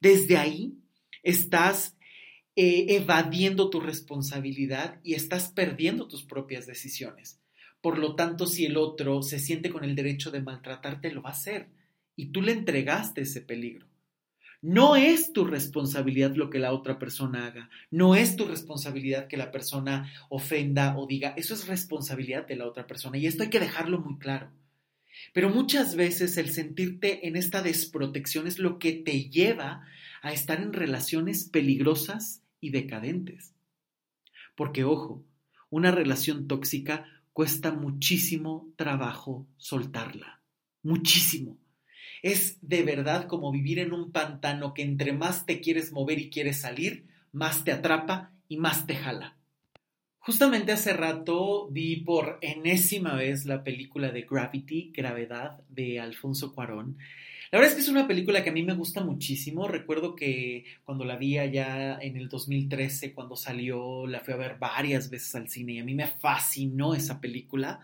Desde 0.00 0.36
ahí 0.36 0.72
estás 1.22 1.96
eh, 2.56 2.86
evadiendo 2.88 3.70
tu 3.70 3.78
responsabilidad 3.78 4.98
y 5.04 5.14
estás 5.14 5.52
perdiendo 5.52 6.08
tus 6.08 6.24
propias 6.24 6.66
decisiones. 6.66 7.38
Por 7.80 7.98
lo 7.98 8.16
tanto, 8.16 8.48
si 8.48 8.64
el 8.64 8.76
otro 8.76 9.22
se 9.22 9.38
siente 9.38 9.70
con 9.70 9.84
el 9.84 9.94
derecho 9.94 10.32
de 10.32 10.42
maltratarte, 10.42 11.12
lo 11.12 11.22
va 11.22 11.30
a 11.30 11.34
hacer 11.34 11.68
y 12.16 12.26
tú 12.26 12.42
le 12.42 12.52
entregaste 12.52 13.22
ese 13.22 13.40
peligro. 13.40 13.86
No 14.62 14.94
es 14.94 15.32
tu 15.32 15.44
responsabilidad 15.44 16.36
lo 16.36 16.48
que 16.48 16.60
la 16.60 16.72
otra 16.72 16.98
persona 16.98 17.46
haga, 17.46 17.68
no 17.90 18.14
es 18.14 18.36
tu 18.36 18.44
responsabilidad 18.44 19.26
que 19.26 19.36
la 19.36 19.50
persona 19.50 20.12
ofenda 20.28 20.96
o 20.96 21.06
diga, 21.08 21.34
eso 21.36 21.54
es 21.54 21.66
responsabilidad 21.66 22.46
de 22.46 22.54
la 22.54 22.68
otra 22.68 22.86
persona 22.86 23.18
y 23.18 23.26
esto 23.26 23.42
hay 23.42 23.50
que 23.50 23.58
dejarlo 23.58 23.98
muy 23.98 24.18
claro. 24.18 24.52
Pero 25.32 25.50
muchas 25.50 25.96
veces 25.96 26.36
el 26.36 26.50
sentirte 26.50 27.26
en 27.26 27.36
esta 27.36 27.60
desprotección 27.62 28.46
es 28.46 28.58
lo 28.58 28.78
que 28.78 28.92
te 28.92 29.28
lleva 29.30 29.84
a 30.22 30.32
estar 30.32 30.60
en 30.60 30.72
relaciones 30.72 31.48
peligrosas 31.48 32.42
y 32.60 32.70
decadentes. 32.70 33.52
Porque 34.54 34.84
ojo, 34.84 35.24
una 35.70 35.90
relación 35.90 36.46
tóxica 36.46 37.06
cuesta 37.32 37.72
muchísimo 37.72 38.72
trabajo 38.76 39.46
soltarla, 39.56 40.40
muchísimo. 40.82 41.58
Es 42.22 42.58
de 42.62 42.82
verdad 42.82 43.26
como 43.26 43.50
vivir 43.50 43.78
en 43.80 43.92
un 43.92 44.12
pantano 44.12 44.72
que 44.74 44.82
entre 44.82 45.12
más 45.12 45.44
te 45.44 45.60
quieres 45.60 45.92
mover 45.92 46.18
y 46.18 46.30
quieres 46.30 46.60
salir, 46.60 47.06
más 47.32 47.64
te 47.64 47.72
atrapa 47.72 48.32
y 48.48 48.56
más 48.56 48.86
te 48.86 48.94
jala. 48.94 49.36
Justamente 50.18 50.70
hace 50.70 50.92
rato 50.92 51.68
vi 51.68 51.96
por 51.96 52.38
enésima 52.42 53.16
vez 53.16 53.44
la 53.44 53.64
película 53.64 54.12
de 54.12 54.22
Gravity, 54.22 54.92
Gravedad, 54.94 55.60
de 55.68 55.98
Alfonso 55.98 56.54
Cuarón. 56.54 56.96
La 57.50 57.58
verdad 57.58 57.72
es 57.72 57.74
que 57.74 57.82
es 57.82 57.88
una 57.88 58.06
película 58.06 58.44
que 58.44 58.50
a 58.50 58.52
mí 58.52 58.62
me 58.62 58.72
gusta 58.72 59.02
muchísimo. 59.02 59.66
Recuerdo 59.66 60.14
que 60.14 60.64
cuando 60.84 61.04
la 61.04 61.16
vi 61.16 61.38
allá 61.38 61.98
en 62.00 62.16
el 62.16 62.28
2013, 62.28 63.12
cuando 63.12 63.36
salió, 63.36 64.06
la 64.06 64.20
fui 64.20 64.32
a 64.32 64.38
ver 64.38 64.58
varias 64.58 65.10
veces 65.10 65.34
al 65.34 65.48
cine 65.48 65.72
y 65.72 65.78
a 65.80 65.84
mí 65.84 65.94
me 65.94 66.06
fascinó 66.06 66.94
esa 66.94 67.20
película. 67.20 67.80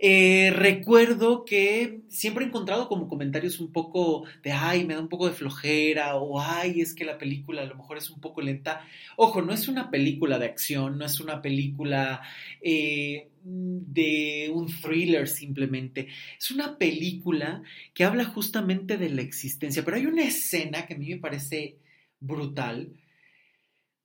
Eh, 0.00 0.52
recuerdo 0.54 1.44
que 1.44 2.02
siempre 2.08 2.44
he 2.44 2.48
encontrado 2.48 2.88
como 2.88 3.08
comentarios 3.08 3.58
un 3.58 3.72
poco 3.72 4.24
de, 4.44 4.52
ay, 4.52 4.84
me 4.84 4.94
da 4.94 5.00
un 5.00 5.08
poco 5.08 5.26
de 5.26 5.34
flojera, 5.34 6.14
o 6.16 6.40
ay, 6.40 6.80
es 6.80 6.94
que 6.94 7.04
la 7.04 7.18
película 7.18 7.62
a 7.62 7.66
lo 7.66 7.74
mejor 7.74 7.98
es 7.98 8.08
un 8.08 8.20
poco 8.20 8.40
lenta. 8.40 8.86
Ojo, 9.16 9.42
no 9.42 9.52
es 9.52 9.66
una 9.66 9.90
película 9.90 10.38
de 10.38 10.46
acción, 10.46 10.98
no 10.98 11.04
es 11.04 11.18
una 11.18 11.42
película 11.42 12.22
eh, 12.62 13.28
de 13.42 14.50
un 14.54 14.68
thriller 14.68 15.26
simplemente. 15.26 16.08
Es 16.38 16.52
una 16.52 16.78
película 16.78 17.62
que 17.92 18.04
habla 18.04 18.24
justamente 18.24 18.98
de 18.98 19.10
la 19.10 19.22
existencia, 19.22 19.84
pero 19.84 19.96
hay 19.96 20.06
una 20.06 20.22
escena 20.22 20.86
que 20.86 20.94
a 20.94 20.98
mí 20.98 21.08
me 21.08 21.18
parece 21.18 21.76
brutal 22.20 22.92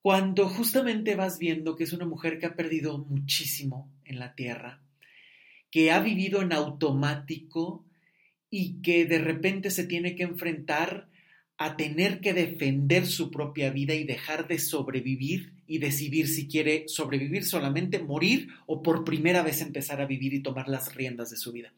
cuando 0.01 0.49
justamente 0.49 1.15
vas 1.15 1.39
viendo 1.39 1.75
que 1.75 1.83
es 1.85 1.93
una 1.93 2.05
mujer 2.05 2.39
que 2.39 2.47
ha 2.47 2.55
perdido 2.55 2.97
muchísimo 2.97 3.89
en 4.05 4.19
la 4.19 4.35
tierra 4.35 4.83
que 5.73 5.89
ha 5.89 5.99
vivido 5.99 6.43
en 6.43 6.53
automático 6.53 7.83
y 8.51 8.79
que 8.83 9.05
de 9.05 9.17
repente 9.17 9.71
se 9.71 9.85
tiene 9.85 10.15
que 10.15 10.21
enfrentar 10.21 11.09
a 11.57 11.75
tener 11.77 12.19
que 12.19 12.35
defender 12.35 13.07
su 13.07 13.31
propia 13.31 13.71
vida 13.71 13.95
y 13.95 14.03
dejar 14.03 14.47
de 14.47 14.59
sobrevivir 14.59 15.53
y 15.65 15.79
decidir 15.79 16.27
si 16.27 16.47
quiere 16.47 16.83
sobrevivir 16.87 17.43
solamente, 17.43 17.97
morir 17.97 18.49
o 18.67 18.83
por 18.83 19.03
primera 19.03 19.41
vez 19.41 19.61
empezar 19.61 19.99
a 19.99 20.05
vivir 20.05 20.35
y 20.35 20.43
tomar 20.43 20.69
las 20.69 20.93
riendas 20.93 21.31
de 21.31 21.37
su 21.37 21.51
vida. 21.51 21.73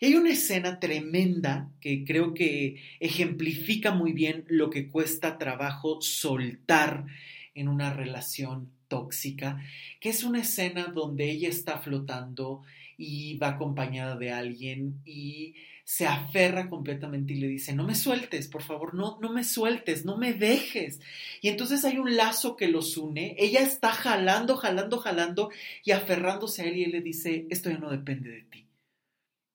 Y 0.00 0.06
hay 0.06 0.14
una 0.16 0.30
escena 0.30 0.80
tremenda 0.80 1.70
que 1.80 2.04
creo 2.04 2.34
que 2.34 2.82
ejemplifica 2.98 3.92
muy 3.92 4.12
bien 4.12 4.44
lo 4.48 4.70
que 4.70 4.88
cuesta 4.88 5.38
trabajo 5.38 6.00
soltar 6.00 7.06
en 7.54 7.68
una 7.68 7.92
relación 7.92 8.75
tóxica, 8.88 9.60
que 10.00 10.10
es 10.10 10.24
una 10.24 10.40
escena 10.40 10.86
donde 10.86 11.30
ella 11.30 11.48
está 11.48 11.78
flotando 11.78 12.62
y 12.96 13.36
va 13.36 13.48
acompañada 13.48 14.16
de 14.16 14.32
alguien 14.32 15.00
y 15.04 15.54
se 15.84 16.04
aferra 16.06 16.68
completamente 16.68 17.34
y 17.34 17.36
le 17.36 17.46
dice, 17.46 17.72
no 17.72 17.84
me 17.84 17.94
sueltes, 17.94 18.48
por 18.48 18.62
favor, 18.62 18.94
no, 18.94 19.18
no 19.20 19.32
me 19.32 19.44
sueltes, 19.44 20.04
no 20.04 20.16
me 20.16 20.32
dejes. 20.32 21.00
Y 21.40 21.48
entonces 21.48 21.84
hay 21.84 21.98
un 21.98 22.16
lazo 22.16 22.56
que 22.56 22.66
los 22.66 22.96
une, 22.96 23.36
ella 23.38 23.60
está 23.60 23.92
jalando, 23.92 24.56
jalando, 24.56 24.98
jalando 24.98 25.50
y 25.84 25.92
aferrándose 25.92 26.62
a 26.62 26.64
él 26.64 26.76
y 26.78 26.84
él 26.84 26.90
le 26.90 27.02
dice, 27.02 27.46
esto 27.50 27.70
ya 27.70 27.78
no 27.78 27.90
depende 27.90 28.30
de 28.30 28.42
ti, 28.42 28.66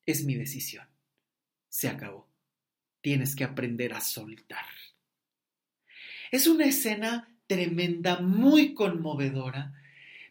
es 0.05 0.23
mi 0.23 0.35
decisión, 0.35 0.87
se 1.67 1.89
acabó, 1.89 2.29
tienes 3.01 3.35
que 3.35 3.43
aprender 3.43 3.93
a 3.93 3.99
soltar. 3.99 4.65
Es 6.31 6.47
una 6.47 6.63
escena 6.65 7.30
tremenda, 7.53 8.19
muy 8.19 8.73
conmovedora, 8.73 9.73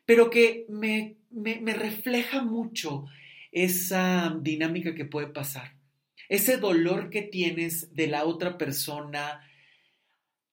pero 0.06 0.30
que 0.30 0.64
me 0.68 1.20
me, 1.30 1.72
refleja 1.72 2.42
mucho 2.42 3.06
esa 3.52 4.36
dinámica 4.40 4.94
que 4.94 5.04
puede 5.04 5.28
pasar, 5.28 5.74
ese 6.28 6.56
dolor 6.58 7.10
que 7.10 7.22
tienes 7.22 7.94
de 7.94 8.06
la 8.06 8.24
otra 8.24 8.58
persona 8.58 9.40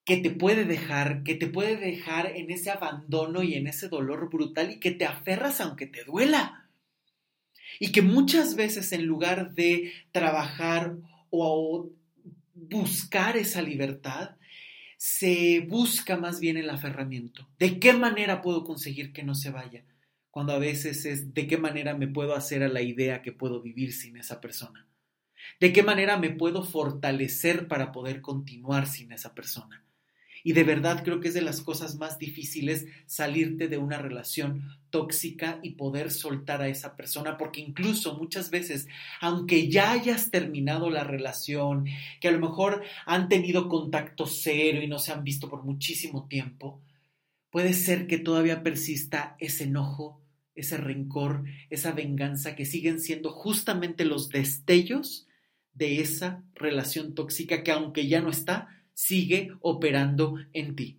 que 0.05 0.17
te 0.17 0.29
puede 0.29 0.65
dejar, 0.65 1.23
que 1.23 1.35
te 1.35 1.47
puede 1.47 1.75
dejar 1.75 2.37
en 2.37 2.49
ese 2.49 2.71
abandono 2.71 3.43
y 3.43 3.55
en 3.55 3.67
ese 3.67 3.89
dolor 3.89 4.29
brutal 4.29 4.71
y 4.71 4.79
que 4.79 4.91
te 4.91 5.05
aferras 5.05 5.59
aunque 5.59 5.85
te 5.85 6.05
duela. 6.05 6.69
Y 7.79 7.91
que 7.91 8.01
muchas 8.01 8.55
veces 8.55 8.93
en 8.93 9.05
lugar 9.05 9.53
de 9.53 9.91
trabajar 10.13 10.95
o 11.29 11.89
buscar 12.53 13.35
esa 13.35 13.61
libertad, 13.61 14.37
se 14.97 15.65
busca 15.69 16.17
más 16.17 16.39
bien 16.39 16.57
el 16.57 16.69
aferramiento. 16.69 17.47
¿De 17.59 17.79
qué 17.79 17.93
manera 17.93 18.41
puedo 18.41 18.63
conseguir 18.63 19.13
que 19.13 19.23
no 19.23 19.35
se 19.35 19.51
vaya? 19.51 19.83
cuando 20.37 20.53
a 20.53 20.59
veces 20.59 21.03
es 21.05 21.33
de 21.33 21.47
qué 21.47 21.57
manera 21.57 21.97
me 21.97 22.07
puedo 22.07 22.35
hacer 22.35 22.61
a 22.61 22.67
la 22.67 22.83
idea 22.83 23.23
que 23.23 23.31
puedo 23.31 23.59
vivir 23.59 23.91
sin 23.91 24.17
esa 24.17 24.39
persona. 24.39 24.85
De 25.59 25.73
qué 25.73 25.81
manera 25.81 26.17
me 26.17 26.29
puedo 26.29 26.63
fortalecer 26.63 27.67
para 27.67 27.91
poder 27.91 28.21
continuar 28.21 28.85
sin 28.85 29.11
esa 29.11 29.33
persona. 29.33 29.83
Y 30.47 30.53
de 30.53 30.63
verdad 30.63 31.03
creo 31.03 31.19
que 31.19 31.27
es 31.27 31.33
de 31.33 31.41
las 31.41 31.59
cosas 31.59 31.97
más 31.97 32.19
difíciles 32.19 32.85
salirte 33.05 33.67
de 33.67 33.77
una 33.77 33.97
relación 33.97 34.63
tóxica 34.91 35.59
y 35.61 35.71
poder 35.71 36.09
soltar 36.09 36.61
a 36.61 36.69
esa 36.69 36.95
persona, 36.95 37.37
porque 37.37 37.59
incluso 37.59 38.17
muchas 38.17 38.49
veces, 38.49 38.87
aunque 39.19 39.67
ya 39.67 39.91
hayas 39.91 40.31
terminado 40.31 40.89
la 40.89 41.03
relación, 41.03 41.83
que 42.21 42.29
a 42.29 42.31
lo 42.31 42.39
mejor 42.39 42.81
han 43.05 43.27
tenido 43.27 43.67
contacto 43.67 44.25
cero 44.25 44.81
y 44.81 44.87
no 44.87 44.99
se 44.99 45.11
han 45.11 45.25
visto 45.25 45.49
por 45.49 45.65
muchísimo 45.65 46.29
tiempo, 46.29 46.79
puede 47.49 47.73
ser 47.73 48.07
que 48.07 48.17
todavía 48.17 48.63
persista 48.63 49.35
ese 49.39 49.65
enojo, 49.65 50.21
ese 50.55 50.77
rencor, 50.77 51.43
esa 51.69 51.91
venganza 51.91 52.55
que 52.55 52.63
siguen 52.63 53.01
siendo 53.01 53.31
justamente 53.31 54.05
los 54.05 54.29
destellos 54.29 55.27
de 55.73 55.99
esa 55.99 56.41
relación 56.55 57.15
tóxica 57.15 57.63
que 57.63 57.73
aunque 57.73 58.07
ya 58.07 58.21
no 58.21 58.29
está, 58.29 58.76
sigue 58.97 59.51
operando 59.61 60.37
en 60.53 60.75
ti. 60.75 60.97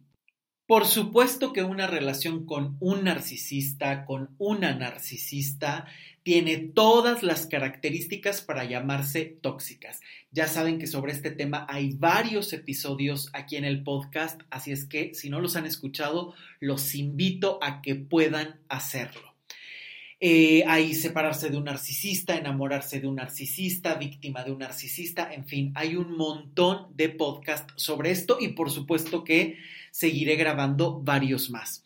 Por 0.68 0.86
supuesto 0.86 1.52
que 1.52 1.64
una 1.64 1.88
relación 1.88 2.46
con 2.46 2.76
un 2.78 3.04
narcisista, 3.04 4.04
con 4.04 4.36
una 4.38 4.72
narcisista, 4.72 5.86
tiene 6.22 6.58
todas 6.58 7.24
las 7.24 7.46
características 7.46 8.40
para 8.40 8.64
llamarse 8.64 9.38
tóxicas. 9.40 10.00
Ya 10.30 10.46
saben 10.46 10.78
que 10.78 10.86
sobre 10.86 11.12
este 11.12 11.32
tema 11.32 11.66
hay 11.68 11.94
varios 11.94 12.52
episodios 12.52 13.30
aquí 13.32 13.56
en 13.56 13.64
el 13.64 13.82
podcast, 13.82 14.42
así 14.50 14.70
es 14.70 14.84
que 14.84 15.12
si 15.14 15.28
no 15.28 15.40
los 15.40 15.56
han 15.56 15.66
escuchado, 15.66 16.34
los 16.60 16.94
invito 16.94 17.58
a 17.62 17.82
que 17.82 17.96
puedan 17.96 18.60
hacerlo. 18.68 19.27
Eh, 20.20 20.64
hay 20.66 20.94
separarse 20.94 21.48
de 21.48 21.56
un 21.56 21.64
narcisista, 21.64 22.36
enamorarse 22.36 23.00
de 23.00 23.06
un 23.06 23.16
narcisista, 23.16 23.94
víctima 23.94 24.42
de 24.42 24.50
un 24.50 24.58
narcisista, 24.58 25.32
en 25.32 25.46
fin, 25.46 25.72
hay 25.76 25.94
un 25.94 26.16
montón 26.16 26.88
de 26.96 27.08
podcasts 27.08 27.72
sobre 27.76 28.10
esto 28.10 28.38
y 28.40 28.48
por 28.48 28.70
supuesto 28.70 29.22
que 29.22 29.58
seguiré 29.92 30.34
grabando 30.34 31.00
varios 31.00 31.50
más 31.50 31.84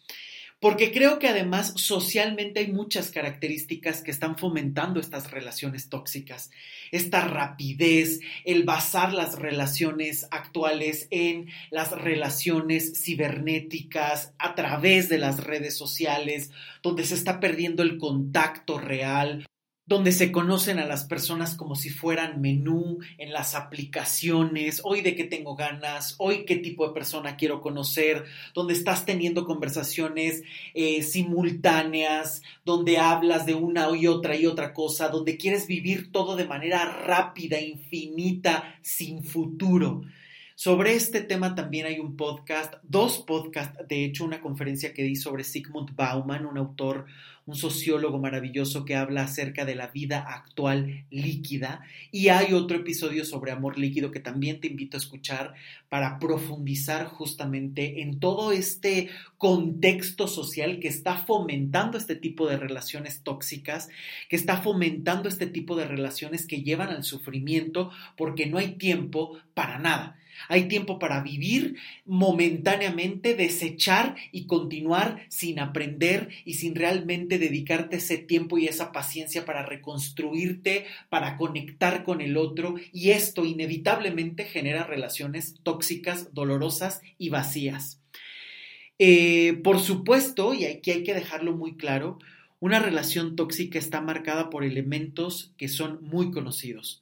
porque 0.62 0.92
creo 0.92 1.18
que 1.18 1.26
además 1.26 1.72
socialmente 1.74 2.60
hay 2.60 2.70
muchas 2.70 3.10
características 3.10 4.00
que 4.00 4.12
están 4.12 4.38
fomentando 4.38 5.00
estas 5.00 5.32
relaciones 5.32 5.88
tóxicas. 5.88 6.52
Esta 6.92 7.20
rapidez, 7.22 8.20
el 8.44 8.62
basar 8.62 9.12
las 9.12 9.40
relaciones 9.40 10.28
actuales 10.30 11.08
en 11.10 11.48
las 11.72 11.90
relaciones 11.90 13.02
cibernéticas 13.02 14.34
a 14.38 14.54
través 14.54 15.08
de 15.08 15.18
las 15.18 15.42
redes 15.42 15.76
sociales, 15.76 16.52
donde 16.80 17.06
se 17.06 17.16
está 17.16 17.40
perdiendo 17.40 17.82
el 17.82 17.98
contacto 17.98 18.78
real, 18.78 19.44
donde 19.84 20.12
se 20.12 20.30
conocen 20.30 20.78
a 20.78 20.86
las 20.86 21.04
personas 21.04 21.56
como 21.56 21.74
si 21.74 21.90
fueran 21.90 22.40
menú 22.40 22.98
en 23.18 23.32
las 23.32 23.54
aplicaciones, 23.54 24.80
hoy 24.84 25.00
de 25.00 25.16
qué 25.16 25.24
tengo 25.24 25.56
ganas, 25.56 26.14
hoy 26.18 26.44
qué 26.44 26.56
tipo 26.56 26.86
de 26.86 26.94
persona 26.94 27.36
quiero 27.36 27.60
conocer, 27.60 28.24
donde 28.54 28.74
estás 28.74 29.04
teniendo 29.04 29.44
conversaciones 29.44 30.42
eh, 30.74 31.02
simultáneas, 31.02 32.42
donde 32.64 32.98
hablas 32.98 33.44
de 33.44 33.54
una 33.54 33.90
y 33.96 34.06
otra 34.06 34.36
y 34.36 34.46
otra 34.46 34.72
cosa, 34.72 35.08
donde 35.08 35.36
quieres 35.36 35.66
vivir 35.66 36.12
todo 36.12 36.36
de 36.36 36.46
manera 36.46 36.84
rápida, 36.84 37.60
infinita, 37.60 38.76
sin 38.82 39.24
futuro. 39.24 40.02
Sobre 40.62 40.94
este 40.94 41.22
tema 41.22 41.56
también 41.56 41.86
hay 41.86 41.98
un 41.98 42.16
podcast, 42.16 42.74
dos 42.84 43.18
podcasts, 43.18 43.76
de 43.88 44.04
hecho 44.04 44.24
una 44.24 44.40
conferencia 44.40 44.94
que 44.94 45.02
di 45.02 45.16
sobre 45.16 45.42
Sigmund 45.42 45.96
Bauman, 45.96 46.46
un 46.46 46.56
autor 46.56 47.06
un 47.44 47.56
sociólogo 47.56 48.18
maravilloso 48.18 48.84
que 48.84 48.94
habla 48.94 49.24
acerca 49.24 49.64
de 49.64 49.74
la 49.74 49.88
vida 49.88 50.20
actual 50.20 51.04
líquida. 51.10 51.82
Y 52.12 52.28
hay 52.28 52.52
otro 52.52 52.76
episodio 52.76 53.24
sobre 53.24 53.50
amor 53.50 53.78
líquido 53.78 54.12
que 54.12 54.20
también 54.20 54.60
te 54.60 54.68
invito 54.68 54.96
a 54.96 55.00
escuchar 55.00 55.54
para 55.88 56.20
profundizar 56.20 57.06
justamente 57.06 58.00
en 58.02 58.20
todo 58.20 58.52
este 58.52 59.10
contexto 59.38 60.28
social 60.28 60.78
que 60.78 60.88
está 60.88 61.16
fomentando 61.16 61.98
este 61.98 62.14
tipo 62.14 62.46
de 62.46 62.56
relaciones 62.56 63.22
tóxicas, 63.22 63.88
que 64.28 64.36
está 64.36 64.58
fomentando 64.58 65.28
este 65.28 65.46
tipo 65.46 65.74
de 65.74 65.86
relaciones 65.86 66.46
que 66.46 66.62
llevan 66.62 66.90
al 66.90 67.02
sufrimiento 67.02 67.90
porque 68.16 68.46
no 68.46 68.58
hay 68.58 68.76
tiempo 68.76 69.36
para 69.54 69.80
nada. 69.80 70.18
Hay 70.48 70.68
tiempo 70.68 70.98
para 70.98 71.22
vivir 71.22 71.76
momentáneamente, 72.04 73.34
desechar 73.34 74.16
y 74.30 74.46
continuar 74.46 75.26
sin 75.28 75.58
aprender 75.58 76.28
y 76.44 76.54
sin 76.54 76.74
realmente 76.74 77.38
dedicarte 77.38 77.96
ese 77.96 78.18
tiempo 78.18 78.58
y 78.58 78.66
esa 78.66 78.92
paciencia 78.92 79.44
para 79.44 79.64
reconstruirte, 79.64 80.86
para 81.08 81.36
conectar 81.36 82.04
con 82.04 82.20
el 82.20 82.36
otro 82.36 82.74
y 82.92 83.10
esto 83.10 83.44
inevitablemente 83.44 84.44
genera 84.44 84.84
relaciones 84.84 85.56
tóxicas, 85.62 86.32
dolorosas 86.34 87.02
y 87.18 87.28
vacías. 87.28 88.00
Eh, 88.98 89.54
por 89.64 89.80
supuesto, 89.80 90.54
y 90.54 90.64
aquí 90.64 90.90
hay 90.92 91.02
que 91.02 91.14
dejarlo 91.14 91.56
muy 91.56 91.76
claro, 91.76 92.18
una 92.60 92.78
relación 92.78 93.34
tóxica 93.34 93.78
está 93.78 94.00
marcada 94.00 94.48
por 94.48 94.62
elementos 94.62 95.52
que 95.56 95.66
son 95.66 95.98
muy 96.02 96.30
conocidos. 96.30 97.01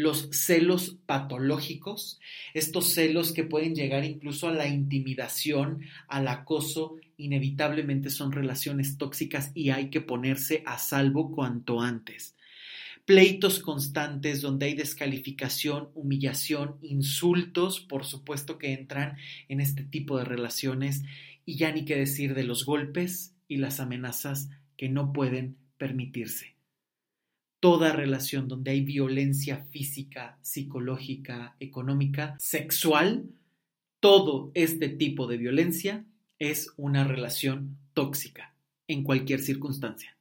Los 0.00 0.28
celos 0.30 0.96
patológicos, 1.06 2.20
estos 2.54 2.94
celos 2.94 3.32
que 3.32 3.42
pueden 3.42 3.74
llegar 3.74 4.04
incluso 4.04 4.46
a 4.46 4.52
la 4.52 4.68
intimidación, 4.68 5.80
al 6.06 6.28
acoso, 6.28 6.94
inevitablemente 7.16 8.08
son 8.08 8.30
relaciones 8.30 8.96
tóxicas 8.96 9.50
y 9.54 9.70
hay 9.70 9.90
que 9.90 10.00
ponerse 10.00 10.62
a 10.66 10.78
salvo 10.78 11.32
cuanto 11.32 11.80
antes. 11.80 12.36
Pleitos 13.06 13.58
constantes 13.58 14.40
donde 14.40 14.66
hay 14.66 14.74
descalificación, 14.74 15.88
humillación, 15.96 16.76
insultos, 16.80 17.80
por 17.80 18.04
supuesto 18.04 18.56
que 18.56 18.74
entran 18.74 19.16
en 19.48 19.60
este 19.60 19.82
tipo 19.82 20.16
de 20.16 20.24
relaciones 20.24 21.02
y 21.44 21.56
ya 21.56 21.72
ni 21.72 21.84
qué 21.84 21.96
decir 21.96 22.36
de 22.36 22.44
los 22.44 22.64
golpes 22.64 23.34
y 23.48 23.56
las 23.56 23.80
amenazas 23.80 24.48
que 24.76 24.88
no 24.88 25.12
pueden 25.12 25.56
permitirse. 25.76 26.57
Toda 27.60 27.92
relación 27.92 28.46
donde 28.46 28.70
hay 28.70 28.82
violencia 28.82 29.66
física, 29.70 30.38
psicológica, 30.42 31.56
económica, 31.58 32.36
sexual, 32.38 33.24
todo 34.00 34.52
este 34.54 34.88
tipo 34.88 35.26
de 35.26 35.38
violencia 35.38 36.04
es 36.38 36.72
una 36.76 37.04
relación 37.04 37.76
tóxica 37.94 38.54
en 38.86 39.02
cualquier 39.02 39.40
circunstancia. 39.40 40.16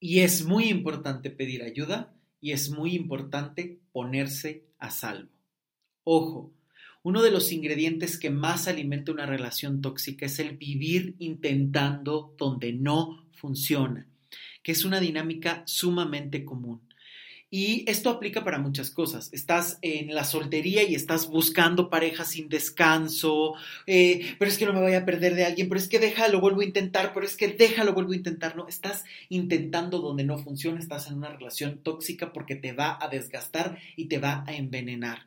Y 0.00 0.20
es 0.20 0.44
muy 0.44 0.68
importante 0.68 1.30
pedir 1.30 1.62
ayuda 1.62 2.12
y 2.40 2.52
es 2.52 2.70
muy 2.70 2.94
importante 2.94 3.78
ponerse 3.92 4.64
a 4.78 4.90
salvo. 4.90 5.30
Ojo, 6.04 6.52
uno 7.02 7.22
de 7.22 7.30
los 7.30 7.52
ingredientes 7.52 8.18
que 8.18 8.30
más 8.30 8.66
alimenta 8.66 9.12
una 9.12 9.26
relación 9.26 9.80
tóxica 9.80 10.26
es 10.26 10.40
el 10.40 10.56
vivir 10.56 11.14
intentando 11.20 12.34
donde 12.36 12.72
no 12.72 13.24
funciona, 13.32 14.08
que 14.66 14.72
es 14.72 14.84
una 14.84 14.98
dinámica 14.98 15.62
sumamente 15.64 16.44
común. 16.44 16.80
Y 17.48 17.88
esto 17.88 18.10
aplica 18.10 18.42
para 18.42 18.58
muchas 18.58 18.90
cosas. 18.90 19.32
Estás 19.32 19.78
en 19.80 20.12
la 20.12 20.24
soltería 20.24 20.82
y 20.82 20.96
estás 20.96 21.28
buscando 21.28 21.88
pareja 21.88 22.24
sin 22.24 22.48
descanso, 22.48 23.54
eh, 23.86 24.34
pero 24.40 24.50
es 24.50 24.58
que 24.58 24.66
no 24.66 24.72
me 24.72 24.80
voy 24.80 24.94
a 24.94 25.04
perder 25.04 25.36
de 25.36 25.44
alguien, 25.44 25.68
pero 25.68 25.78
es 25.78 25.86
que 25.86 26.00
déjalo, 26.00 26.40
vuelvo 26.40 26.62
a 26.62 26.64
intentar, 26.64 27.14
pero 27.14 27.24
es 27.24 27.36
que 27.36 27.46
déjalo, 27.46 27.94
vuelvo 27.94 28.10
a 28.10 28.16
intentar. 28.16 28.56
No, 28.56 28.66
estás 28.66 29.04
intentando 29.28 30.00
donde 30.00 30.24
no 30.24 30.36
funciona, 30.36 30.80
estás 30.80 31.06
en 31.06 31.18
una 31.18 31.28
relación 31.28 31.78
tóxica 31.84 32.32
porque 32.32 32.56
te 32.56 32.72
va 32.72 32.98
a 33.00 33.06
desgastar 33.06 33.78
y 33.94 34.06
te 34.06 34.18
va 34.18 34.42
a 34.48 34.52
envenenar. 34.52 35.26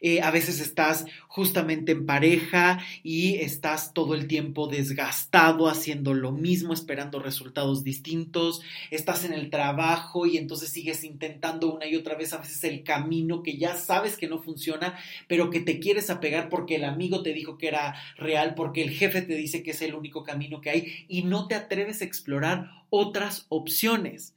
Eh, 0.00 0.22
a 0.22 0.30
veces 0.30 0.60
estás 0.60 1.04
justamente 1.28 1.92
en 1.92 2.06
pareja 2.06 2.80
y 3.02 3.36
estás 3.36 3.92
todo 3.92 4.14
el 4.14 4.26
tiempo 4.26 4.66
desgastado 4.66 5.68
haciendo 5.68 6.14
lo 6.14 6.32
mismo, 6.32 6.72
esperando 6.72 7.18
resultados 7.18 7.84
distintos, 7.84 8.62
estás 8.90 9.24
en 9.24 9.32
el 9.32 9.50
trabajo 9.50 10.26
y 10.26 10.38
entonces 10.38 10.70
sigues 10.70 11.04
intentando 11.04 11.72
una 11.74 11.86
y 11.86 11.96
otra 11.96 12.14
vez 12.14 12.32
a 12.32 12.38
veces 12.38 12.64
el 12.64 12.82
camino 12.82 13.42
que 13.42 13.58
ya 13.58 13.76
sabes 13.76 14.16
que 14.16 14.28
no 14.28 14.42
funciona, 14.42 14.98
pero 15.28 15.50
que 15.50 15.60
te 15.60 15.78
quieres 15.78 16.10
apegar 16.10 16.48
porque 16.48 16.76
el 16.76 16.84
amigo 16.84 17.22
te 17.22 17.34
dijo 17.34 17.58
que 17.58 17.68
era 17.68 17.94
real, 18.16 18.54
porque 18.54 18.82
el 18.82 18.90
jefe 18.90 19.22
te 19.22 19.34
dice 19.34 19.62
que 19.62 19.72
es 19.72 19.82
el 19.82 19.94
único 19.94 20.22
camino 20.22 20.60
que 20.60 20.70
hay 20.70 21.04
y 21.08 21.22
no 21.22 21.46
te 21.46 21.54
atreves 21.54 22.00
a 22.00 22.04
explorar 22.04 22.70
otras 22.88 23.46
opciones. 23.48 24.34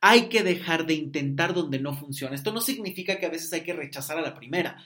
Hay 0.00 0.28
que 0.28 0.42
dejar 0.42 0.86
de 0.86 0.94
intentar 0.94 1.54
donde 1.54 1.80
no 1.80 1.94
funciona. 1.94 2.34
Esto 2.34 2.52
no 2.52 2.60
significa 2.60 3.18
que 3.18 3.26
a 3.26 3.30
veces 3.30 3.52
hay 3.52 3.62
que 3.62 3.72
rechazar 3.72 4.18
a 4.18 4.22
la 4.22 4.34
primera. 4.34 4.76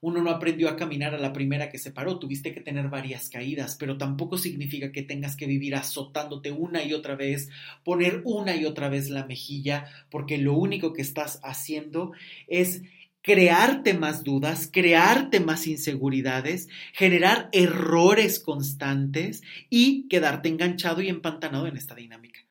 Uno 0.00 0.22
no 0.22 0.30
aprendió 0.30 0.68
a 0.68 0.76
caminar 0.76 1.14
a 1.14 1.18
la 1.18 1.32
primera 1.32 1.70
que 1.70 1.78
se 1.78 1.90
paró, 1.90 2.18
tuviste 2.18 2.52
que 2.52 2.60
tener 2.60 2.88
varias 2.88 3.30
caídas, 3.30 3.76
pero 3.80 3.96
tampoco 3.96 4.36
significa 4.36 4.92
que 4.92 5.02
tengas 5.02 5.34
que 5.34 5.46
vivir 5.46 5.74
azotándote 5.74 6.52
una 6.52 6.84
y 6.84 6.92
otra 6.92 7.14
vez, 7.14 7.48
poner 7.84 8.20
una 8.26 8.54
y 8.54 8.66
otra 8.66 8.90
vez 8.90 9.08
la 9.08 9.24
mejilla, 9.24 9.86
porque 10.10 10.36
lo 10.36 10.52
único 10.52 10.92
que 10.92 11.00
estás 11.00 11.40
haciendo 11.42 12.12
es 12.48 12.82
crearte 13.22 13.94
más 13.94 14.22
dudas, 14.24 14.68
crearte 14.70 15.40
más 15.40 15.66
inseguridades, 15.66 16.68
generar 16.92 17.48
errores 17.52 18.40
constantes 18.40 19.42
y 19.70 20.06
quedarte 20.08 20.50
enganchado 20.50 21.00
y 21.00 21.08
empantanado 21.08 21.66
en 21.66 21.78
esta 21.78 21.94
dinámica. 21.94 22.43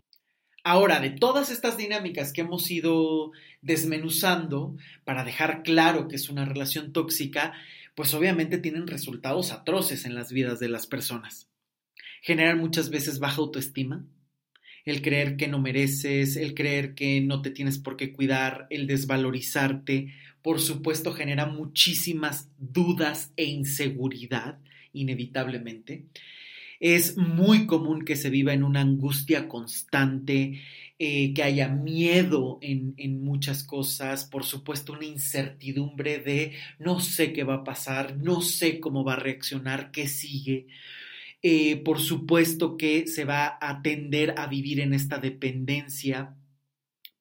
Ahora, 0.64 1.02
de 1.02 1.10
todas 1.10 1.52
estas 1.52 1.76
dinámicas 1.76 2.32
que 2.32 2.42
hemos 2.42 2.72
ido 2.72 3.32
desmenuzando 3.62 4.78
para 5.04 5.26
dejar 5.26 5.62
claro 5.62 6.08
que 6.08 6.16
es 6.16 6.30
una 6.30 6.46
relación 6.46 6.94
tóxica, 6.94 7.54
pues 7.96 8.14
obviamente 8.14 8.58
tienen 8.58 8.88
resultados 8.88 9.52
atroces 9.52 10.06
en 10.06 10.16
las 10.16 10.32
vidas 10.32 10.60
de 10.60 10.70
las 10.70 10.88
personas. 10.88 11.50
Generan 12.22 12.60
muchas 12.60 12.90
veces 12.90 13.20
baja 13.20 13.42
autoestima, 13.42 14.06
el 14.86 15.02
creer 15.02 15.36
que 15.36 15.50
no 15.50 15.60
mereces, 15.60 16.38
el 16.38 16.54
creer 16.54 16.96
que 16.96 17.20
no 17.20 17.42
te 17.42 17.52
tienes 17.52 17.78
por 17.78 17.98
qué 17.98 18.14
cuidar, 18.14 18.68
el 18.70 18.88
desvalorizarte, 18.88 20.14
por 20.42 20.62
supuesto 20.62 21.12
genera 21.12 21.46
muchísimas 21.46 22.50
dudas 22.58 23.34
e 23.36 23.44
inseguridad, 23.46 24.60
inevitablemente. 24.94 26.06
Es 26.84 27.16
muy 27.16 27.66
común 27.66 28.04
que 28.04 28.18
se 28.18 28.30
viva 28.30 28.52
en 28.52 28.62
una 28.62 28.82
angustia 28.82 29.48
constante, 29.48 30.60
eh, 31.00 31.34
que 31.34 31.42
haya 31.42 31.70
miedo 31.70 32.60
en, 32.62 32.94
en, 32.98 33.24
muchas 33.24 33.64
cosas, 33.64 34.26
por 34.26 34.44
supuesto 34.44 34.92
una 34.92 35.06
incertidumbre 35.06 36.20
de 36.20 36.52
no 36.80 37.00
sé 37.00 37.32
qué 37.32 37.46
va 37.46 37.56
a 37.56 37.64
pasar, 37.64 38.18
no 38.18 38.42
sé 38.42 38.82
cómo 38.82 39.06
va 39.06 39.14
a 39.14 39.16
reaccionar, 39.16 39.92
qué 39.92 40.10
sigue. 40.10 40.68
Eh, 41.42 41.78
por 41.78 42.02
supuesto 42.02 42.76
que 42.76 43.08
se 43.08 43.24
va 43.24 43.58
a 43.62 43.82
tender 43.82 44.36
a 44.38 44.48
vivir 44.48 44.82
en 44.82 44.94
esta 44.94 45.20
dependencia 45.20 46.36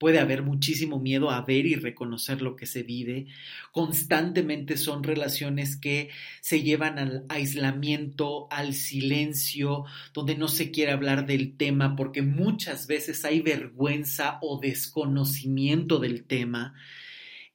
puede 0.02 0.18
haber 0.18 0.42
muchísimo 0.42 0.98
miedo 0.98 1.30
a 1.30 1.42
ver 1.42 1.64
y 1.64 1.76
reconocer 1.76 2.42
lo 2.42 2.56
que 2.56 2.66
se 2.66 2.82
vive. 2.82 3.26
Constantemente 3.70 4.76
son 4.76 5.04
relaciones 5.04 5.76
que 5.76 6.08
se 6.40 6.60
llevan 6.60 6.98
al 6.98 7.24
aislamiento, 7.28 8.48
al 8.50 8.74
silencio, 8.74 9.84
donde 10.12 10.34
no 10.34 10.48
se 10.48 10.72
quiere 10.72 10.90
hablar 10.90 11.24
del 11.24 11.56
tema 11.56 11.94
porque 11.94 12.20
muchas 12.20 12.88
veces 12.88 13.24
hay 13.24 13.42
vergüenza 13.42 14.40
o 14.42 14.58
desconocimiento 14.58 16.00
del 16.00 16.24
tema. 16.24 16.74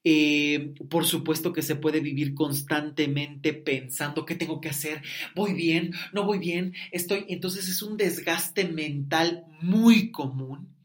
Eh, 0.05 0.73
por 0.89 1.05
supuesto 1.05 1.51
que 1.51 1.61
se 1.61 1.75
puede 1.75 1.99
vivir 1.99 2.33
constantemente 2.33 3.51
pensando 3.51 4.23
qué 4.23 4.35
tengo 4.35 4.61
que 4.61 4.69
hacer, 4.69 5.01
voy 5.35 5.51
bien, 5.51 5.91
no 6.13 6.23
voy 6.23 6.39
bien, 6.39 6.75
estoy. 6.93 7.25
Entonces 7.27 7.67
es 7.67 7.81
un 7.81 7.97
desgaste 7.97 8.69
mental 8.69 9.43
muy 9.59 10.11
común 10.11 10.76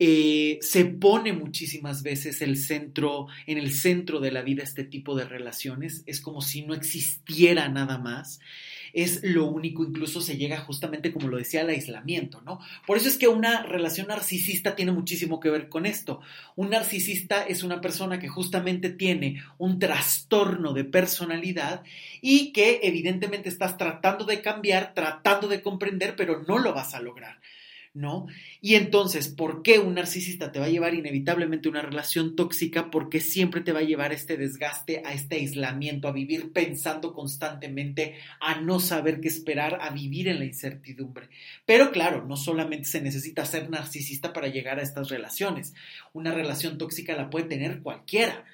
eh, 0.00 0.58
se 0.62 0.86
pone 0.86 1.32
muchísimas 1.32 2.02
veces 2.02 2.42
el 2.42 2.56
centro, 2.56 3.28
en 3.46 3.58
el 3.58 3.70
centro 3.70 4.18
de 4.18 4.32
la 4.32 4.42
vida 4.42 4.64
este 4.64 4.82
tipo 4.82 5.14
de 5.14 5.26
relaciones, 5.26 6.02
es 6.06 6.20
como 6.20 6.40
si 6.40 6.62
no 6.62 6.74
existiera 6.74 7.68
nada 7.68 7.98
más 7.98 8.40
es 8.92 9.22
lo 9.22 9.46
único, 9.46 9.84
incluso 9.84 10.20
se 10.20 10.36
llega 10.36 10.58
justamente, 10.58 11.12
como 11.12 11.28
lo 11.28 11.36
decía, 11.36 11.60
al 11.60 11.68
aislamiento, 11.68 12.40
¿no? 12.42 12.60
Por 12.86 12.96
eso 12.96 13.08
es 13.08 13.16
que 13.16 13.28
una 13.28 13.62
relación 13.62 14.08
narcisista 14.08 14.74
tiene 14.74 14.92
muchísimo 14.92 15.40
que 15.40 15.50
ver 15.50 15.68
con 15.68 15.86
esto. 15.86 16.20
Un 16.56 16.70
narcisista 16.70 17.42
es 17.42 17.62
una 17.62 17.80
persona 17.80 18.18
que 18.18 18.28
justamente 18.28 18.90
tiene 18.90 19.42
un 19.58 19.78
trastorno 19.78 20.72
de 20.72 20.84
personalidad 20.84 21.82
y 22.20 22.52
que 22.52 22.80
evidentemente 22.82 23.48
estás 23.48 23.76
tratando 23.76 24.24
de 24.24 24.40
cambiar, 24.40 24.94
tratando 24.94 25.48
de 25.48 25.62
comprender, 25.62 26.16
pero 26.16 26.42
no 26.46 26.58
lo 26.58 26.72
vas 26.74 26.94
a 26.94 27.00
lograr. 27.00 27.40
¿No? 27.92 28.26
Y 28.60 28.76
entonces, 28.76 29.28
¿por 29.28 29.62
qué 29.62 29.78
un 29.78 29.94
narcisista 29.94 30.52
te 30.52 30.60
va 30.60 30.66
a 30.66 30.70
llevar 30.70 30.94
inevitablemente 30.94 31.68
a 31.68 31.72
una 31.72 31.82
relación 31.82 32.36
tóxica? 32.36 32.90
Porque 32.90 33.20
siempre 33.20 33.60
te 33.60 33.72
va 33.72 33.80
a 33.80 33.84
llevar 33.84 34.12
a 34.12 34.14
este 34.14 34.36
desgaste, 34.36 35.02
a 35.04 35.12
este 35.12 35.36
aislamiento, 35.36 36.06
a 36.06 36.12
vivir 36.12 36.52
pensando 36.52 37.12
constantemente, 37.12 38.14
a 38.40 38.60
no 38.60 38.78
saber 38.78 39.20
qué 39.20 39.28
esperar, 39.28 39.78
a 39.80 39.90
vivir 39.90 40.28
en 40.28 40.38
la 40.38 40.44
incertidumbre. 40.44 41.28
Pero 41.66 41.90
claro, 41.90 42.24
no 42.26 42.36
solamente 42.36 42.88
se 42.88 43.00
necesita 43.00 43.44
ser 43.44 43.68
narcisista 43.70 44.32
para 44.32 44.48
llegar 44.48 44.78
a 44.78 44.82
estas 44.82 45.08
relaciones. 45.08 45.74
Una 46.12 46.32
relación 46.32 46.78
tóxica 46.78 47.16
la 47.16 47.28
puede 47.28 47.46
tener 47.46 47.80
cualquiera 47.80 48.44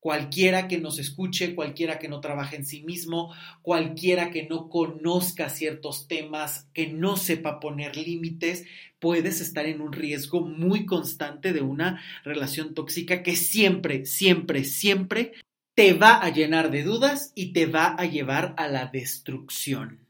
Cualquiera 0.00 0.68
que 0.68 0.78
nos 0.78 1.00
escuche, 1.00 1.56
cualquiera 1.56 1.98
que 1.98 2.08
no 2.08 2.20
trabaje 2.20 2.54
en 2.54 2.64
sí 2.64 2.84
mismo, 2.84 3.34
cualquiera 3.62 4.30
que 4.30 4.46
no 4.46 4.68
conozca 4.68 5.48
ciertos 5.48 6.06
temas, 6.06 6.68
que 6.72 6.86
no 6.86 7.16
sepa 7.16 7.58
poner 7.58 7.96
límites, 7.96 8.64
puedes 9.00 9.40
estar 9.40 9.66
en 9.66 9.80
un 9.80 9.92
riesgo 9.92 10.40
muy 10.40 10.86
constante 10.86 11.52
de 11.52 11.62
una 11.62 12.00
relación 12.22 12.74
tóxica 12.74 13.24
que 13.24 13.34
siempre, 13.34 14.06
siempre, 14.06 14.64
siempre 14.64 15.32
te 15.74 15.94
va 15.94 16.18
a 16.18 16.30
llenar 16.30 16.70
de 16.70 16.84
dudas 16.84 17.32
y 17.34 17.52
te 17.52 17.66
va 17.66 17.94
a 17.98 18.04
llevar 18.04 18.54
a 18.56 18.68
la 18.68 18.86
destrucción. 18.86 20.06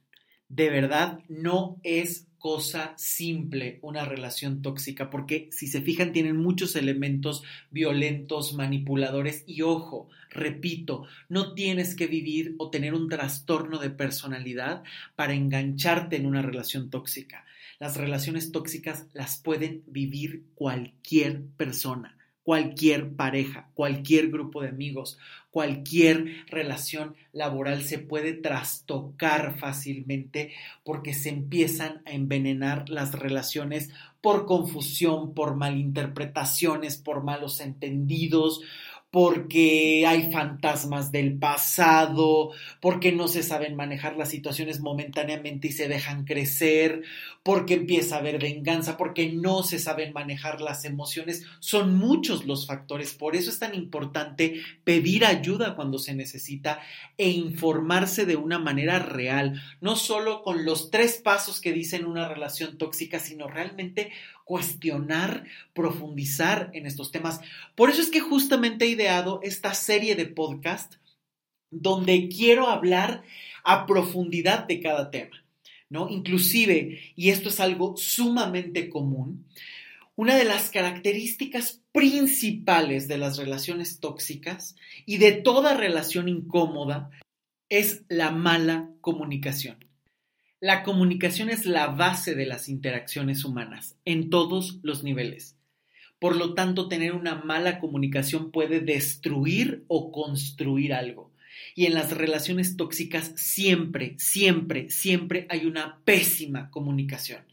De 0.48 0.70
verdad, 0.70 1.20
no 1.28 1.78
es 1.82 2.27
cosa 2.38 2.94
simple 2.96 3.78
una 3.82 4.04
relación 4.04 4.62
tóxica, 4.62 5.10
porque 5.10 5.48
si 5.52 5.66
se 5.66 5.80
fijan 5.80 6.12
tienen 6.12 6.36
muchos 6.36 6.76
elementos 6.76 7.42
violentos, 7.70 8.54
manipuladores 8.54 9.44
y 9.46 9.62
ojo, 9.62 10.08
repito, 10.30 11.06
no 11.28 11.54
tienes 11.54 11.94
que 11.94 12.06
vivir 12.06 12.54
o 12.58 12.70
tener 12.70 12.94
un 12.94 13.08
trastorno 13.08 13.78
de 13.78 13.90
personalidad 13.90 14.82
para 15.16 15.34
engancharte 15.34 16.16
en 16.16 16.26
una 16.26 16.42
relación 16.42 16.90
tóxica. 16.90 17.44
Las 17.78 17.96
relaciones 17.96 18.50
tóxicas 18.52 19.06
las 19.14 19.38
pueden 19.38 19.82
vivir 19.86 20.44
cualquier 20.54 21.44
persona 21.56 22.17
cualquier 22.48 23.12
pareja, 23.14 23.68
cualquier 23.74 24.30
grupo 24.30 24.62
de 24.62 24.70
amigos, 24.70 25.18
cualquier 25.50 26.46
relación 26.46 27.14
laboral 27.30 27.82
se 27.82 27.98
puede 27.98 28.32
trastocar 28.32 29.58
fácilmente 29.58 30.52
porque 30.82 31.12
se 31.12 31.28
empiezan 31.28 32.00
a 32.06 32.12
envenenar 32.12 32.88
las 32.88 33.12
relaciones 33.12 33.90
por 34.22 34.46
confusión, 34.46 35.34
por 35.34 35.56
malinterpretaciones, 35.56 36.96
por 36.96 37.22
malos 37.22 37.60
entendidos, 37.60 38.62
porque 39.10 40.04
hay 40.06 40.30
fantasmas 40.30 41.10
del 41.10 41.38
pasado, 41.38 42.50
porque 42.80 43.10
no 43.10 43.26
se 43.26 43.42
saben 43.42 43.74
manejar 43.74 44.16
las 44.16 44.28
situaciones 44.28 44.80
momentáneamente 44.80 45.68
y 45.68 45.72
se 45.72 45.88
dejan 45.88 46.26
crecer, 46.26 47.02
porque 47.42 47.74
empieza 47.74 48.16
a 48.16 48.18
haber 48.18 48.38
venganza, 48.38 48.98
porque 48.98 49.32
no 49.32 49.62
se 49.62 49.78
saben 49.78 50.12
manejar 50.12 50.60
las 50.60 50.84
emociones. 50.84 51.46
Son 51.58 51.96
muchos 51.96 52.44
los 52.44 52.66
factores, 52.66 53.14
por 53.14 53.34
eso 53.34 53.50
es 53.50 53.58
tan 53.58 53.74
importante 53.74 54.60
pedir 54.84 55.24
ayuda 55.24 55.74
cuando 55.74 55.98
se 55.98 56.14
necesita 56.14 56.82
e 57.16 57.30
informarse 57.30 58.26
de 58.26 58.36
una 58.36 58.58
manera 58.58 58.98
real, 58.98 59.62
no 59.80 59.96
solo 59.96 60.42
con 60.42 60.66
los 60.66 60.90
tres 60.90 61.16
pasos 61.24 61.62
que 61.62 61.72
dicen 61.72 62.04
una 62.04 62.28
relación 62.28 62.76
tóxica, 62.76 63.18
sino 63.20 63.48
realmente 63.48 64.12
cuestionar, 64.48 65.44
profundizar 65.74 66.70
en 66.72 66.86
estos 66.86 67.12
temas. 67.12 67.42
Por 67.74 67.90
eso 67.90 68.00
es 68.00 68.10
que 68.10 68.20
justamente 68.20 68.86
he 68.86 68.88
ideado 68.88 69.40
esta 69.42 69.74
serie 69.74 70.16
de 70.16 70.24
podcast 70.24 70.94
donde 71.70 72.30
quiero 72.30 72.68
hablar 72.68 73.22
a 73.62 73.84
profundidad 73.84 74.66
de 74.66 74.80
cada 74.80 75.10
tema, 75.10 75.44
¿no? 75.90 76.08
Inclusive, 76.08 76.98
y 77.14 77.28
esto 77.28 77.50
es 77.50 77.60
algo 77.60 77.94
sumamente 77.98 78.88
común, 78.88 79.44
una 80.16 80.34
de 80.34 80.46
las 80.46 80.70
características 80.70 81.82
principales 81.92 83.06
de 83.06 83.18
las 83.18 83.36
relaciones 83.36 84.00
tóxicas 84.00 84.76
y 85.04 85.18
de 85.18 85.32
toda 85.32 85.76
relación 85.76 86.26
incómoda 86.26 87.10
es 87.68 88.04
la 88.08 88.30
mala 88.30 88.88
comunicación. 89.02 89.87
La 90.60 90.82
comunicación 90.82 91.50
es 91.50 91.66
la 91.66 91.86
base 91.86 92.34
de 92.34 92.44
las 92.44 92.68
interacciones 92.68 93.44
humanas 93.44 93.96
en 94.04 94.28
todos 94.28 94.80
los 94.82 95.04
niveles. 95.04 95.56
Por 96.18 96.34
lo 96.34 96.54
tanto, 96.54 96.88
tener 96.88 97.12
una 97.12 97.36
mala 97.36 97.78
comunicación 97.78 98.50
puede 98.50 98.80
destruir 98.80 99.84
o 99.86 100.10
construir 100.10 100.94
algo. 100.94 101.32
Y 101.76 101.86
en 101.86 101.94
las 101.94 102.10
relaciones 102.10 102.76
tóxicas 102.76 103.32
siempre, 103.36 104.16
siempre, 104.18 104.90
siempre 104.90 105.46
hay 105.48 105.64
una 105.64 106.00
pésima 106.04 106.72
comunicación. 106.72 107.44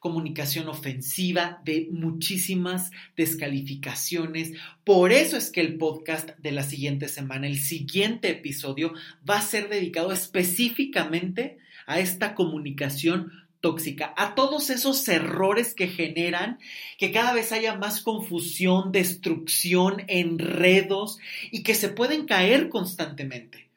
Comunicación 0.00 0.66
ofensiva 0.66 1.62
de 1.64 1.86
muchísimas 1.92 2.90
descalificaciones. 3.16 4.54
Por 4.82 5.12
eso 5.12 5.36
es 5.36 5.52
que 5.52 5.60
el 5.60 5.78
podcast 5.78 6.30
de 6.38 6.50
la 6.50 6.64
siguiente 6.64 7.06
semana, 7.06 7.46
el 7.46 7.58
siguiente 7.58 8.30
episodio, 8.30 8.94
va 9.28 9.38
a 9.38 9.42
ser 9.42 9.68
dedicado 9.68 10.10
específicamente 10.10 11.58
a 11.88 11.98
esta 12.00 12.34
comunicación 12.34 13.32
tóxica, 13.60 14.14
a 14.16 14.34
todos 14.34 14.70
esos 14.70 15.06
errores 15.08 15.74
que 15.74 15.88
generan 15.88 16.58
que 16.98 17.10
cada 17.10 17.32
vez 17.32 17.50
haya 17.50 17.76
más 17.76 18.02
confusión, 18.02 18.92
destrucción, 18.92 20.04
enredos 20.06 21.18
y 21.50 21.62
que 21.62 21.74
se 21.74 21.88
pueden 21.88 22.26
caer 22.26 22.68
constantemente. 22.68 23.68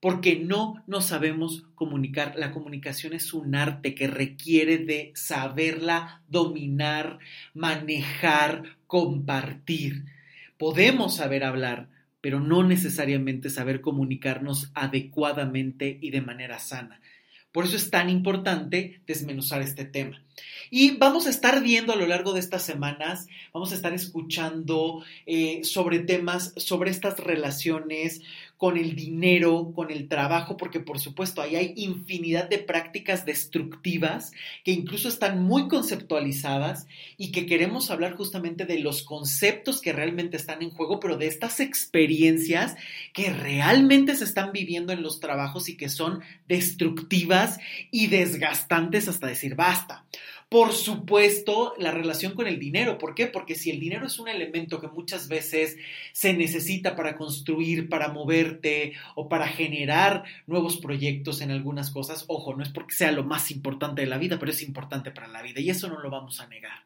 Porque 0.00 0.36
no 0.36 0.82
nos 0.86 1.06
sabemos 1.06 1.64
comunicar. 1.74 2.34
La 2.36 2.52
comunicación 2.52 3.12
es 3.12 3.32
un 3.32 3.54
arte 3.54 3.94
que 3.94 4.06
requiere 4.06 4.78
de 4.78 5.12
saberla 5.14 6.22
dominar, 6.26 7.18
manejar, 7.54 8.76
compartir. 8.86 10.06
Podemos 10.58 11.16
saber 11.16 11.44
hablar, 11.44 11.88
pero 12.20 12.40
no 12.40 12.62
necesariamente 12.64 13.50
saber 13.50 13.82
comunicarnos 13.82 14.72
adecuadamente 14.74 15.98
y 16.00 16.10
de 16.10 16.22
manera 16.22 16.58
sana. 16.58 17.00
Por 17.52 17.64
eso 17.64 17.76
es 17.76 17.90
tan 17.90 18.08
importante 18.08 19.02
desmenuzar 19.06 19.62
este 19.62 19.84
tema. 19.84 20.22
Y 20.70 20.96
vamos 20.96 21.26
a 21.26 21.30
estar 21.30 21.62
viendo 21.62 21.92
a 21.92 21.96
lo 21.96 22.06
largo 22.06 22.32
de 22.32 22.40
estas 22.40 22.62
semanas, 22.62 23.26
vamos 23.52 23.72
a 23.72 23.74
estar 23.74 23.92
escuchando 23.92 25.02
eh, 25.26 25.60
sobre 25.64 25.98
temas, 25.98 26.52
sobre 26.56 26.90
estas 26.90 27.18
relaciones 27.18 28.22
con 28.60 28.76
el 28.76 28.94
dinero, 28.94 29.72
con 29.74 29.90
el 29.90 30.06
trabajo, 30.06 30.58
porque 30.58 30.80
por 30.80 31.00
supuesto 31.00 31.40
ahí 31.40 31.56
hay 31.56 31.72
infinidad 31.76 32.46
de 32.46 32.58
prácticas 32.58 33.24
destructivas 33.24 34.32
que 34.64 34.70
incluso 34.72 35.08
están 35.08 35.42
muy 35.42 35.66
conceptualizadas 35.66 36.86
y 37.16 37.32
que 37.32 37.46
queremos 37.46 37.90
hablar 37.90 38.18
justamente 38.18 38.66
de 38.66 38.78
los 38.78 39.02
conceptos 39.02 39.80
que 39.80 39.94
realmente 39.94 40.36
están 40.36 40.60
en 40.60 40.68
juego, 40.68 41.00
pero 41.00 41.16
de 41.16 41.26
estas 41.26 41.58
experiencias 41.58 42.76
que 43.14 43.32
realmente 43.32 44.14
se 44.14 44.24
están 44.24 44.52
viviendo 44.52 44.92
en 44.92 45.02
los 45.02 45.20
trabajos 45.20 45.70
y 45.70 45.78
que 45.78 45.88
son 45.88 46.20
destructivas 46.46 47.58
y 47.90 48.08
desgastantes 48.08 49.08
hasta 49.08 49.26
decir 49.26 49.54
basta. 49.54 50.04
Por 50.48 50.72
supuesto, 50.72 51.74
la 51.78 51.92
relación 51.92 52.34
con 52.34 52.46
el 52.46 52.58
dinero. 52.58 52.98
¿Por 52.98 53.14
qué? 53.14 53.26
Porque 53.26 53.54
si 53.54 53.70
el 53.70 53.78
dinero 53.78 54.06
es 54.06 54.18
un 54.18 54.28
elemento 54.28 54.80
que 54.80 54.88
muchas 54.88 55.28
veces 55.28 55.76
se 56.12 56.32
necesita 56.32 56.96
para 56.96 57.16
construir, 57.16 57.88
para 57.88 58.08
moverte 58.08 58.94
o 59.14 59.28
para 59.28 59.46
generar 59.46 60.24
nuevos 60.46 60.78
proyectos 60.78 61.40
en 61.40 61.50
algunas 61.50 61.90
cosas, 61.90 62.24
ojo, 62.26 62.54
no 62.54 62.62
es 62.62 62.70
porque 62.70 62.94
sea 62.94 63.12
lo 63.12 63.24
más 63.24 63.50
importante 63.50 64.02
de 64.02 64.08
la 64.08 64.18
vida, 64.18 64.38
pero 64.38 64.50
es 64.50 64.62
importante 64.62 65.10
para 65.10 65.28
la 65.28 65.42
vida 65.42 65.60
y 65.60 65.70
eso 65.70 65.88
no 65.88 66.00
lo 66.00 66.10
vamos 66.10 66.40
a 66.40 66.48
negar. 66.48 66.84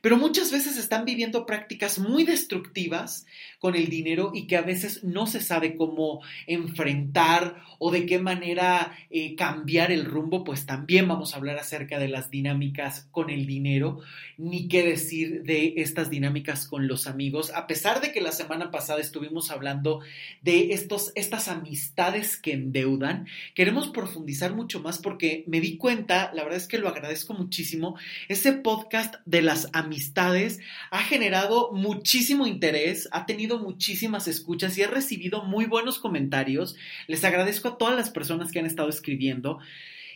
Pero 0.00 0.16
muchas 0.16 0.50
veces 0.50 0.76
están 0.76 1.04
viviendo 1.04 1.46
prácticas 1.46 1.98
muy 1.98 2.24
destructivas 2.24 3.26
con 3.58 3.76
el 3.76 3.88
dinero 3.88 4.32
y 4.34 4.46
que 4.46 4.56
a 4.56 4.62
veces 4.62 5.04
no 5.04 5.26
se 5.26 5.40
sabe 5.40 5.76
cómo 5.76 6.20
enfrentar 6.46 7.62
o 7.78 7.90
de 7.90 8.06
qué 8.06 8.18
manera 8.18 8.96
eh, 9.10 9.34
cambiar 9.36 9.92
el 9.92 10.04
rumbo, 10.04 10.44
pues 10.44 10.66
también 10.66 11.08
vamos 11.08 11.32
a 11.32 11.36
hablar 11.36 11.58
acerca 11.58 11.98
de 11.98 12.08
las 12.08 12.30
dinámicas 12.30 13.08
con 13.10 13.30
el 13.30 13.46
dinero, 13.46 14.00
ni 14.38 14.68
qué 14.68 14.82
decir 14.84 15.42
de 15.42 15.74
estas 15.76 16.10
dinámicas 16.10 16.66
con 16.66 16.88
los 16.88 17.06
amigos, 17.06 17.52
a 17.54 17.66
pesar 17.66 18.00
de 18.00 18.12
que 18.12 18.20
la 18.20 18.32
semana 18.32 18.70
pasada 18.70 19.00
estuvimos 19.00 19.50
hablando 19.50 20.00
de 20.42 20.72
estos, 20.72 21.12
estas 21.14 21.48
amistades 21.48 22.36
que 22.36 22.52
endeudan, 22.52 23.26
queremos 23.54 23.88
profundizar 23.88 24.54
mucho 24.54 24.80
más 24.80 24.98
porque 24.98 25.44
me 25.46 25.60
di 25.60 25.76
cuenta, 25.76 26.32
la 26.34 26.42
verdad 26.42 26.58
es 26.58 26.68
que 26.68 26.78
lo 26.78 26.88
agradezco 26.88 27.34
muchísimo, 27.34 27.96
ese 28.28 28.52
podcast 28.52 29.16
de 29.24 29.42
las 29.42 29.68
amistades 29.72 29.81
amistades, 29.82 30.60
ha 30.90 31.02
generado 31.02 31.70
muchísimo 31.72 32.46
interés, 32.46 33.08
ha 33.12 33.26
tenido 33.26 33.58
muchísimas 33.58 34.28
escuchas 34.28 34.76
y 34.78 34.82
ha 34.82 34.88
recibido 34.88 35.44
muy 35.44 35.66
buenos 35.66 35.98
comentarios. 35.98 36.76
Les 37.06 37.24
agradezco 37.24 37.68
a 37.68 37.78
todas 37.78 37.96
las 37.96 38.10
personas 38.10 38.50
que 38.50 38.58
han 38.58 38.66
estado 38.66 38.88
escribiendo 38.88 39.58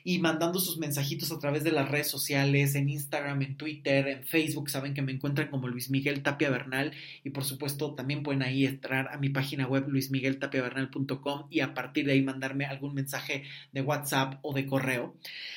y 0.09 0.20
mandando 0.20 0.61
sus 0.61 0.78
mensajitos 0.78 1.32
a 1.32 1.40
través 1.40 1.64
de 1.64 1.72
las 1.72 1.90
redes 1.90 2.07
sociales, 2.07 2.76
en 2.76 2.88
Instagram, 2.88 3.42
en 3.42 3.57
Twitter, 3.57 4.07
en 4.07 4.22
Facebook. 4.22 4.70
Saben 4.70 4.94
que 4.94 5.02
me 5.02 5.11
encuentran 5.11 5.48
como 5.48 5.66
Luis 5.66 5.90
Miguel 5.90 6.22
Tapia 6.22 6.48
Bernal 6.48 6.92
y 7.24 7.30
por 7.30 7.42
supuesto 7.42 7.92
también 7.92 8.22
pueden 8.22 8.44
ahí 8.44 8.66
entrar 8.66 9.09
a 9.12 9.18
mi 9.18 9.30
página 9.30 9.66
web 9.66 9.88
luismigueltapiabernal.com 9.88 11.48
y 11.50 11.59
a 11.59 11.74
partir 11.74 12.07
de 12.07 12.12
ahí 12.12 12.22
mandarme 12.22 12.66
algún 12.66 12.94
mensaje 12.94 13.42
de 13.72 13.80
WhatsApp 13.80 14.38
o 14.42 14.54
de 14.54 14.64
correo. 14.64 15.16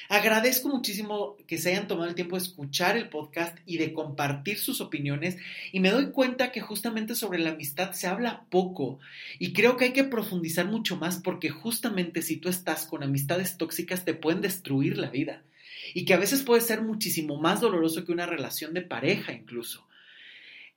Agradezco 0.10 0.68
muchísimo 0.68 1.38
que 1.46 1.60
se 1.60 1.70
hayan 1.70 1.88
tomado 1.88 2.10
el 2.10 2.16
tiempo 2.16 2.36
de 2.36 2.42
escuchar 2.42 2.98
el 2.98 3.10
podcast 3.10 3.56
y 3.68 3.78
de 3.78 3.94
compartir 3.94 4.58
sus 4.58 4.82
opiniones 4.82 5.38
y 5.72 5.80
me 5.80 5.92
doy 5.92 6.08
cuenta 6.08 6.52
que 6.52 6.60
justamente 6.60 7.14
sobre 7.14 7.38
la 7.38 7.52
amistad 7.52 7.92
se 7.92 8.08
habla 8.08 8.46
poco 8.50 8.98
y 9.38 9.54
creo 9.54 9.78
que 9.78 9.86
hay 9.86 9.94
que 9.94 10.06
profundizar 10.06 10.66
mucho 10.66 10.98
más 10.98 11.18
porque 11.18 11.52
justamente 11.52 12.24
si 12.24 12.38
tú 12.38 12.50
estás 12.50 12.88
con 12.88 13.04
amistades 13.04 13.56
tóxicas 13.56 14.06
te 14.06 14.16
pueden 14.16 14.39
destruir 14.40 14.98
la 14.98 15.10
vida 15.10 15.44
y 15.94 16.06
que 16.06 16.14
a 16.14 16.20
veces 16.20 16.44
puede 16.44 16.62
ser 16.62 16.82
muchísimo 16.82 17.40
más 17.40 17.62
doloroso 17.62 18.06
que 18.06 18.12
una 18.12 18.26
relación 18.26 18.74
de 18.74 18.82
pareja 18.82 19.34
incluso. 19.34 19.88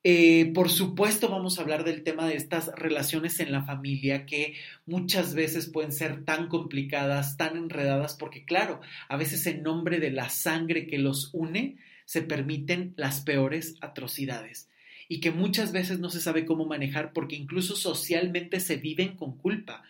Eh, 0.04 0.50
por 0.52 0.68
supuesto 0.68 1.28
vamos 1.28 1.58
a 1.58 1.62
hablar 1.62 1.84
del 1.84 2.02
tema 2.02 2.26
de 2.26 2.34
estas 2.34 2.72
relaciones 2.74 3.38
en 3.38 3.52
la 3.52 3.62
familia 3.62 4.26
que 4.26 4.54
muchas 4.84 5.34
veces 5.34 5.68
pueden 5.68 5.92
ser 5.92 6.24
tan 6.24 6.48
complicadas, 6.48 7.36
tan 7.36 7.56
enredadas, 7.56 8.16
porque 8.16 8.44
claro, 8.44 8.80
a 9.08 9.16
veces 9.16 9.46
en 9.46 9.62
nombre 9.62 10.00
de 10.00 10.10
la 10.10 10.28
sangre 10.28 10.88
que 10.88 10.98
los 10.98 11.30
une 11.32 11.76
se 12.04 12.22
permiten 12.22 12.94
las 12.96 13.20
peores 13.20 13.76
atrocidades. 13.80 14.68
y 15.08 15.20
que 15.20 15.30
muchas 15.30 15.72
veces 15.72 15.98
no 15.98 16.08
se 16.08 16.22
sabe 16.22 16.46
cómo 16.46 16.64
manejar 16.64 17.12
porque 17.12 17.36
incluso 17.36 17.76
socialmente 17.76 18.60
se 18.60 18.76
viven 18.76 19.14
con 19.14 19.36
culpa. 19.36 19.82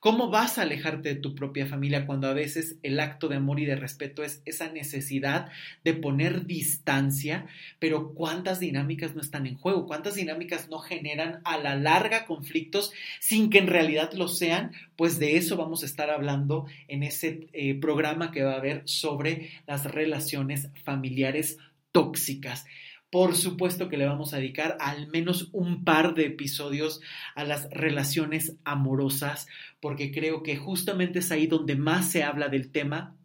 ¿Cómo 0.00 0.30
vas 0.30 0.56
a 0.56 0.62
alejarte 0.62 1.10
de 1.10 1.20
tu 1.20 1.34
propia 1.34 1.66
familia 1.66 2.06
cuando 2.06 2.26
a 2.26 2.32
veces 2.32 2.78
el 2.82 2.98
acto 3.00 3.28
de 3.28 3.36
amor 3.36 3.60
y 3.60 3.66
de 3.66 3.76
respeto 3.76 4.24
es 4.24 4.40
esa 4.46 4.72
necesidad 4.72 5.50
de 5.84 5.92
poner 5.92 6.46
distancia? 6.46 7.46
Pero 7.78 8.14
¿cuántas 8.14 8.60
dinámicas 8.60 9.14
no 9.14 9.20
están 9.20 9.46
en 9.46 9.58
juego? 9.58 9.86
¿Cuántas 9.86 10.14
dinámicas 10.14 10.70
no 10.70 10.78
generan 10.78 11.42
a 11.44 11.58
la 11.58 11.76
larga 11.76 12.24
conflictos 12.24 12.92
sin 13.20 13.50
que 13.50 13.58
en 13.58 13.66
realidad 13.66 14.14
lo 14.14 14.28
sean? 14.28 14.72
Pues 14.96 15.18
de 15.18 15.36
eso 15.36 15.58
vamos 15.58 15.82
a 15.82 15.86
estar 15.86 16.08
hablando 16.08 16.64
en 16.88 17.02
ese 17.02 17.48
eh, 17.52 17.74
programa 17.74 18.30
que 18.32 18.42
va 18.42 18.54
a 18.54 18.58
haber 18.58 18.80
sobre 18.86 19.50
las 19.66 19.84
relaciones 19.84 20.70
familiares 20.82 21.58
tóxicas. 21.92 22.64
Por 23.10 23.34
supuesto 23.34 23.88
que 23.88 23.96
le 23.96 24.06
vamos 24.06 24.32
a 24.32 24.36
dedicar 24.36 24.76
al 24.80 25.08
menos 25.08 25.48
un 25.52 25.84
par 25.84 26.14
de 26.14 26.26
episodios 26.26 27.00
a 27.34 27.44
las 27.44 27.68
relaciones 27.70 28.56
amorosas, 28.64 29.48
porque 29.80 30.12
creo 30.12 30.44
que 30.44 30.56
justamente 30.56 31.18
es 31.18 31.32
ahí 31.32 31.48
donde 31.48 31.74
más 31.74 32.10
se 32.10 32.22
habla 32.22 32.48
del 32.48 32.70
tema, 32.70 33.16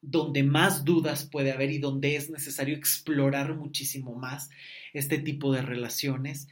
donde 0.00 0.44
más 0.44 0.84
dudas 0.84 1.24
puede 1.24 1.52
haber 1.52 1.70
y 1.70 1.78
donde 1.78 2.16
es 2.16 2.30
necesario 2.30 2.74
explorar 2.74 3.54
muchísimo 3.54 4.14
más 4.14 4.48
este 4.94 5.18
tipo 5.18 5.52
de 5.52 5.60
relaciones. 5.60 6.48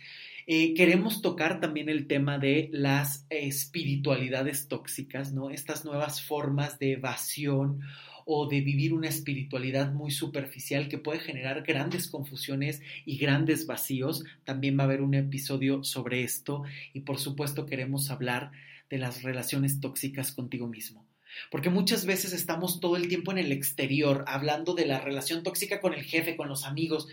Eh, 0.49 0.74
queremos 0.74 1.22
tocar 1.22 1.61
también 1.61 1.89
el 1.89 2.07
tema 2.07 2.39
de 2.39 2.68
las 2.72 3.27
espiritualidades 3.31 4.68
tóxicas, 4.68 5.33
¿no? 5.33 5.51
Estas 5.51 5.85
nuevas 5.85 6.22
formas 6.22 6.79
de 6.79 6.93
evasión 6.93 7.81
o 8.29 8.49
de 8.49 8.61
vivir 8.61 8.93
una 8.93 9.09
espiritualidad 9.09 9.93
muy 9.93 10.11
superficial 10.11 10.89
que 10.89 10.99
puede 10.99 11.20
generar 11.20 11.62
grandes 11.62 12.09
confusiones 12.09 12.83
y 13.05 13.18
grandes 13.18 13.66
vacíos. 13.66 14.24
También 14.45 14.77
va 14.77 14.83
a 14.83 14.87
haber 14.87 15.01
un 15.01 15.14
episodio 15.14 15.85
sobre 15.85 16.24
esto 16.24 16.64
y 16.93 17.01
por 17.03 17.18
supuesto 17.18 17.66
queremos 17.66 18.11
hablar 18.11 18.51
de 18.91 18.99
las 18.99 19.22
relaciones 19.22 19.81
tóxicas 19.81 20.33
contigo 20.33 20.66
mismo. 20.66 21.07
Porque 21.53 21.70
muchas 21.70 22.05
veces 22.05 22.33
estamos 22.33 22.81
todo 22.81 22.97
el 22.97 23.07
tiempo 23.07 23.31
en 23.31 23.39
el 23.39 23.53
exterior 23.53 24.24
hablando 24.27 24.74
de 24.74 24.87
la 24.87 25.01
relación 25.01 25.45
tóxica 25.45 25.81
con 25.81 25.95
el 25.95 26.03
jefe, 26.03 26.37
con 26.37 26.49
los 26.49 26.64
amigos, 26.64 27.07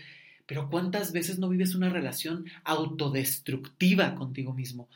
pero 0.46 0.68
¿cuántas 0.68 1.12
veces 1.12 1.38
no 1.38 1.48
vives 1.48 1.76
una 1.76 1.90
relación 1.90 2.46
autodestructiva 2.64 4.16
contigo 4.16 4.52
mismo? 4.52 4.88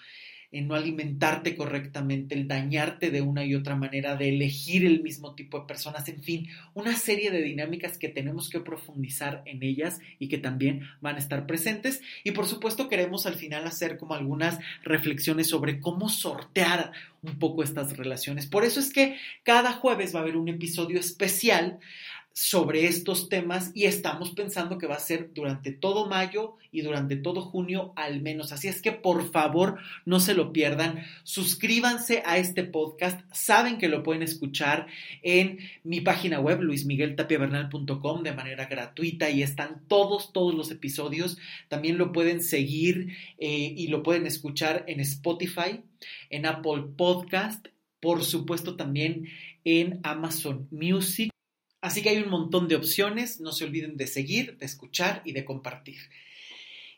En 0.51 0.67
no 0.67 0.75
alimentarte 0.75 1.57
correctamente, 1.57 2.35
el 2.35 2.49
dañarte 2.49 3.11
de 3.11 3.21
una 3.21 3.45
y 3.45 3.55
otra 3.55 3.77
manera, 3.77 4.17
de 4.17 4.31
elegir 4.31 4.87
el 4.87 5.03
mismo 5.03 5.35
tipo 5.35 5.61
de 5.61 5.67
personas, 5.67 6.09
en 6.09 6.23
fin, 6.23 6.49
una 6.75 6.97
serie 6.97 7.31
de 7.31 7.43
dinámicas 7.43 7.99
que 7.99 8.09
tenemos 8.09 8.49
que 8.49 8.61
profundizar 8.61 9.43
en 9.45 9.63
ellas 9.63 10.01
y 10.19 10.29
que 10.29 10.39
también 10.39 10.89
van 11.01 11.17
a 11.17 11.19
estar 11.19 11.47
presentes. 11.47 12.01
Y 12.25 12.31
por 12.31 12.47
supuesto 12.47 12.89
queremos 12.89 13.27
al 13.27 13.35
final 13.35 13.67
hacer 13.67 13.99
como 13.99 14.15
algunas 14.15 14.59
reflexiones 14.83 15.49
sobre 15.49 15.81
cómo 15.81 16.09
sortear 16.09 16.93
un 17.23 17.39
poco 17.39 17.63
estas 17.63 17.97
relaciones. 17.97 18.47
Por 18.47 18.65
eso 18.65 18.81
es 18.81 18.93
que 18.93 19.17
cada 19.43 19.73
jueves 19.73 20.15
va 20.15 20.21
a 20.21 20.23
haber 20.23 20.37
un 20.37 20.49
episodio 20.49 20.99
especial 20.99 21.79
sobre 22.33 22.87
estos 22.87 23.29
temas 23.29 23.73
y 23.75 23.87
estamos 23.87 24.31
pensando 24.31 24.79
que 24.79 24.87
va 24.87 24.95
a 24.95 25.01
ser 25.01 25.33
durante 25.35 25.73
todo 25.73 26.07
mayo 26.07 26.55
y 26.71 26.83
durante 26.83 27.17
todo 27.17 27.43
junio 27.43 27.93
al 27.97 28.23
menos. 28.23 28.53
Así 28.53 28.69
es 28.69 28.81
que 28.81 28.93
por 28.93 29.31
favor 29.33 29.79
no 30.05 30.21
se 30.21 30.35
lo 30.35 30.53
pierdan. 30.53 31.05
Suscríbanse 31.25 32.23
a 32.25 32.39
este 32.39 32.63
podcast. 32.63 33.21
Saben 33.33 33.79
que 33.79 33.89
lo 33.89 34.05
pueden 34.05 34.23
escuchar 34.23 34.87
en 35.23 35.59
mi 35.83 36.01
página 36.01 36.39
web 36.39 36.61
luismigueltapiavernal.com 36.63 38.23
de 38.23 38.33
manera 38.33 38.67
gratuita 38.67 39.31
y 39.31 39.43
están 39.43 39.83
todos, 39.89 40.33
todos 40.33 40.55
los 40.55 40.71
episodios. 40.71 41.39
También 41.69 41.99
lo 41.99 42.13
pueden 42.13 42.41
seguir 42.41 43.17
eh, 43.39 43.75
y 43.77 43.89
lo 43.89 44.05
pueden 44.05 44.27
escuchar 44.27 44.85
en 44.87 45.01
Spotify, 45.01 45.83
en 46.31 46.47
Apple 46.47 46.85
Podcast, 46.97 47.67
por 48.01 48.23
supuesto 48.23 48.77
también 48.77 49.29
en 49.65 49.99
Amazon 50.05 50.69
Music. 50.71 51.33
Así 51.89 52.03
que 52.03 52.11
hay 52.11 52.19
un 52.19 52.29
montón 52.29 52.69
de 52.69 52.77
opciones, 52.77 53.41
no 53.41 53.51
se 53.51 53.65
olviden 53.65 53.97
de 53.97 54.07
seguir, 54.07 54.59
de 54.59 54.67
escuchar 54.67 55.23
y 55.25 55.33
de 55.33 55.47
compartir. 55.47 55.97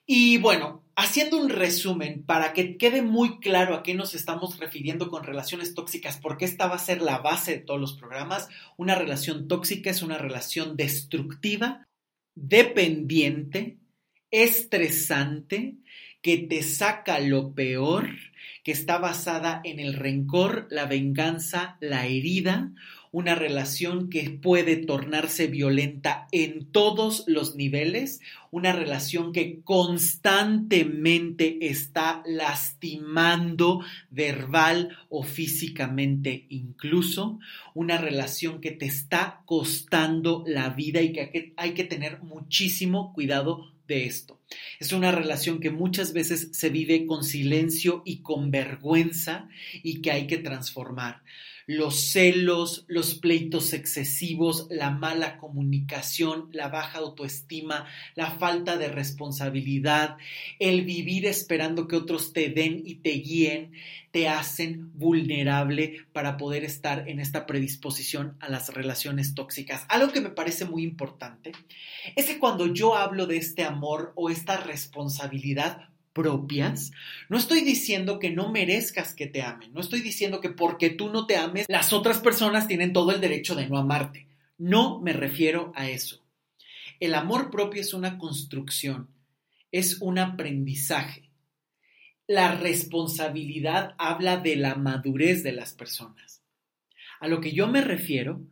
Y 0.05 0.39
bueno, 0.39 0.83
haciendo 0.97 1.37
un 1.37 1.49
resumen 1.49 2.25
para 2.25 2.53
que 2.53 2.77
quede 2.77 3.01
muy 3.01 3.39
claro 3.39 3.77
a 3.77 3.85
qué 3.85 3.95
nos 3.95 4.17
estamos 4.17 4.59
refiriendo 4.59 5.09
con 5.09 5.23
relaciones 5.23 5.75
tóxicas, 5.75 6.19
porque 6.21 6.45
esta 6.45 6.67
va 6.67 6.75
a 6.75 6.81
ser 6.81 7.03
la 7.03 7.19
base 7.19 7.53
de 7.53 7.59
todos 7.61 7.79
los 7.79 7.93
programas, 7.93 8.49
una 8.77 8.97
relación 8.97 9.47
tóxica 9.47 9.91
es 9.91 10.03
una 10.03 10.19
relación 10.19 10.77
destructiva, 10.77 11.87
dependiente, 12.35 13.79
estresante, 14.33 15.77
que 16.23 16.39
te 16.39 16.63
saca 16.63 17.19
lo 17.21 17.55
peor, 17.55 18.09
que 18.65 18.73
está 18.73 18.99
basada 18.99 19.61
en 19.65 19.81
el 19.81 19.95
rencor, 19.95 20.67
la 20.71 20.87
venganza, 20.87 21.77
la 21.81 22.07
herida, 22.07 22.73
una 23.13 23.35
relación 23.35 24.09
que 24.09 24.31
puede 24.31 24.77
tornarse 24.77 25.49
violenta 25.49 26.29
en 26.31 26.71
todos 26.71 27.25
los 27.27 27.57
niveles, 27.57 28.21
una 28.53 28.73
relación 28.73 29.33
que 29.33 29.63
constantemente 29.63 31.59
está 31.61 32.23
lastimando 32.25 33.81
verbal 34.11 34.97
o 35.09 35.25
físicamente 35.25 36.47
incluso, 36.51 37.41
una 37.75 37.99
relación 37.99 38.61
que 38.61 38.71
te 38.71 38.87
está 38.87 39.43
costando 39.45 40.45
la 40.47 40.71
vida 40.71 41.03
y 41.03 41.13
que 41.13 41.53
hay 41.57 41.73
que 41.73 41.85
tener 41.85 42.23
muchísimo 42.23 43.13
cuidado 43.13 43.73
de 43.91 44.07
esto. 44.07 44.39
Es 44.79 44.93
una 44.93 45.11
relación 45.13 45.61
que 45.61 45.71
muchas 45.71 46.13
veces 46.15 46.49
se 46.53 46.71
vive 46.71 47.07
con 47.07 47.25
silencio 47.25 48.03
y 48.07 48.23
con 48.23 48.51
vergüenza 48.51 49.49
y 49.83 50.01
que 50.01 50.13
hay 50.13 50.27
que 50.27 50.39
transformar 50.39 51.23
los 51.67 52.01
celos, 52.01 52.85
los 52.89 53.15
pleitos 53.15 53.73
excesivos, 53.73 54.67
la 54.71 54.91
mala 54.91 55.39
comunicación, 55.39 56.49
la 56.53 56.69
baja 56.69 56.99
autoestima, 56.99 57.87
la 58.15 58.31
falta 58.31 58.77
de 58.77 58.89
responsabilidad, 58.89 60.17
el 60.59 60.85
vivir 60.85 61.27
esperando 61.27 61.87
que 61.87 61.97
otros 61.97 62.33
te 62.33 62.49
den 62.49 62.83
y 62.85 62.97
te 62.97 63.11
guíen, 63.11 63.73
te 64.11 64.29
hacen 64.29 64.91
vulnerable 64.99 66.05
para 66.13 66.37
poder 66.37 66.65
estar 66.65 67.09
en 67.09 67.21
esta 67.21 67.47
predisposición 67.47 68.37
a 68.41 68.49
las 68.49 68.75
relaciones 68.75 69.35
tóxicas. 69.35 69.85
Algo 69.89 70.13
que 70.13 70.21
me 70.21 70.31
parece 70.31 70.65
muy 70.65 70.83
importante 70.83 71.53
es 72.17 72.27
que 72.27 72.39
cuando 72.39 72.73
yo 72.73 72.97
hablo 72.97 73.27
de 73.27 73.37
este 73.37 73.63
amor 73.63 74.13
o 74.17 74.31
esta 74.31 74.57
responsabilidad, 74.57 75.90
propias. 76.13 76.93
No 77.29 77.37
estoy 77.37 77.61
diciendo 77.63 78.19
que 78.19 78.31
no 78.31 78.51
merezcas 78.51 79.15
que 79.15 79.27
te 79.27 79.43
amen, 79.43 79.73
no 79.73 79.81
estoy 79.81 80.01
diciendo 80.01 80.41
que 80.41 80.51
porque 80.51 80.91
tú 80.91 81.11
no 81.11 81.27
te 81.27 81.37
ames, 81.37 81.67
las 81.69 81.93
otras 81.93 82.19
personas 82.19 82.67
tienen 82.67 82.93
todo 82.93 83.13
el 83.13 83.21
derecho 83.21 83.55
de 83.55 83.69
no 83.69 83.79
amarte. 83.79 84.27
No 84.59 85.01
me 85.01 85.13
refiero 85.13 85.73
a 85.75 85.89
eso. 85.89 86.23
El 86.99 87.15
amor 87.15 87.51
propio 87.51 87.81
es 87.81 87.95
una 87.95 88.19
construcción, 88.19 89.09
es 89.73 90.01
un 90.01 90.19
aprendizaje. 90.19 91.31
La 92.27 92.55
responsabilidad 92.57 93.95
habla 93.99 94.37
de 94.37 94.57
la 94.57 94.75
madurez 94.75 95.43
de 95.43 95.53
las 95.53 95.73
personas. 95.73 96.43
A 97.19 97.29
lo 97.29 97.41
que 97.41 97.53
yo 97.53 97.69
me 97.69 97.81
refiero 97.81 98.43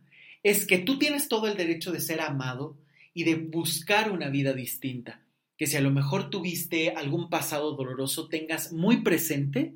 es 0.43 0.65
que 0.65 0.79
tú 0.79 0.97
tienes 0.97 1.27
todo 1.27 1.47
el 1.47 1.57
derecho 1.57 1.91
de 1.91 2.01
ser 2.01 2.21
amado 2.21 2.77
y 3.13 3.23
de 3.23 3.35
buscar 3.35 4.11
una 4.11 4.29
vida 4.29 4.53
distinta 4.53 5.21
que 5.59 5.67
si 5.67 5.75
a 5.75 5.81
lo 5.81 5.91
mejor 5.91 6.29
tuviste 6.29 6.91
algún 6.91 7.29
pasado 7.29 7.73
doloroso, 7.73 8.29
tengas 8.29 8.71
muy 8.71 9.01
presente 9.01 9.75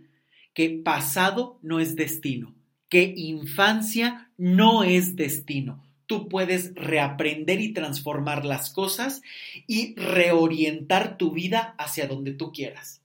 que 0.54 0.70
pasado 0.70 1.60
no 1.62 1.82
es 1.82 1.98
destino, 1.98 2.56
que 2.88 3.14
infancia 3.18 4.32
no 4.38 4.86
es 4.86 5.18
destino. 5.18 5.84
Tú 6.06 6.30
puedes 6.30 6.74
reaprender 6.76 7.60
y 7.60 7.74
transformar 7.74 8.46
las 8.46 8.70
cosas 8.70 9.22
y 9.68 9.94
reorientar 9.96 11.18
tu 11.18 11.32
vida 11.32 11.76
hacia 11.78 12.08
donde 12.08 12.32
tú 12.32 12.54
quieras. 12.54 13.02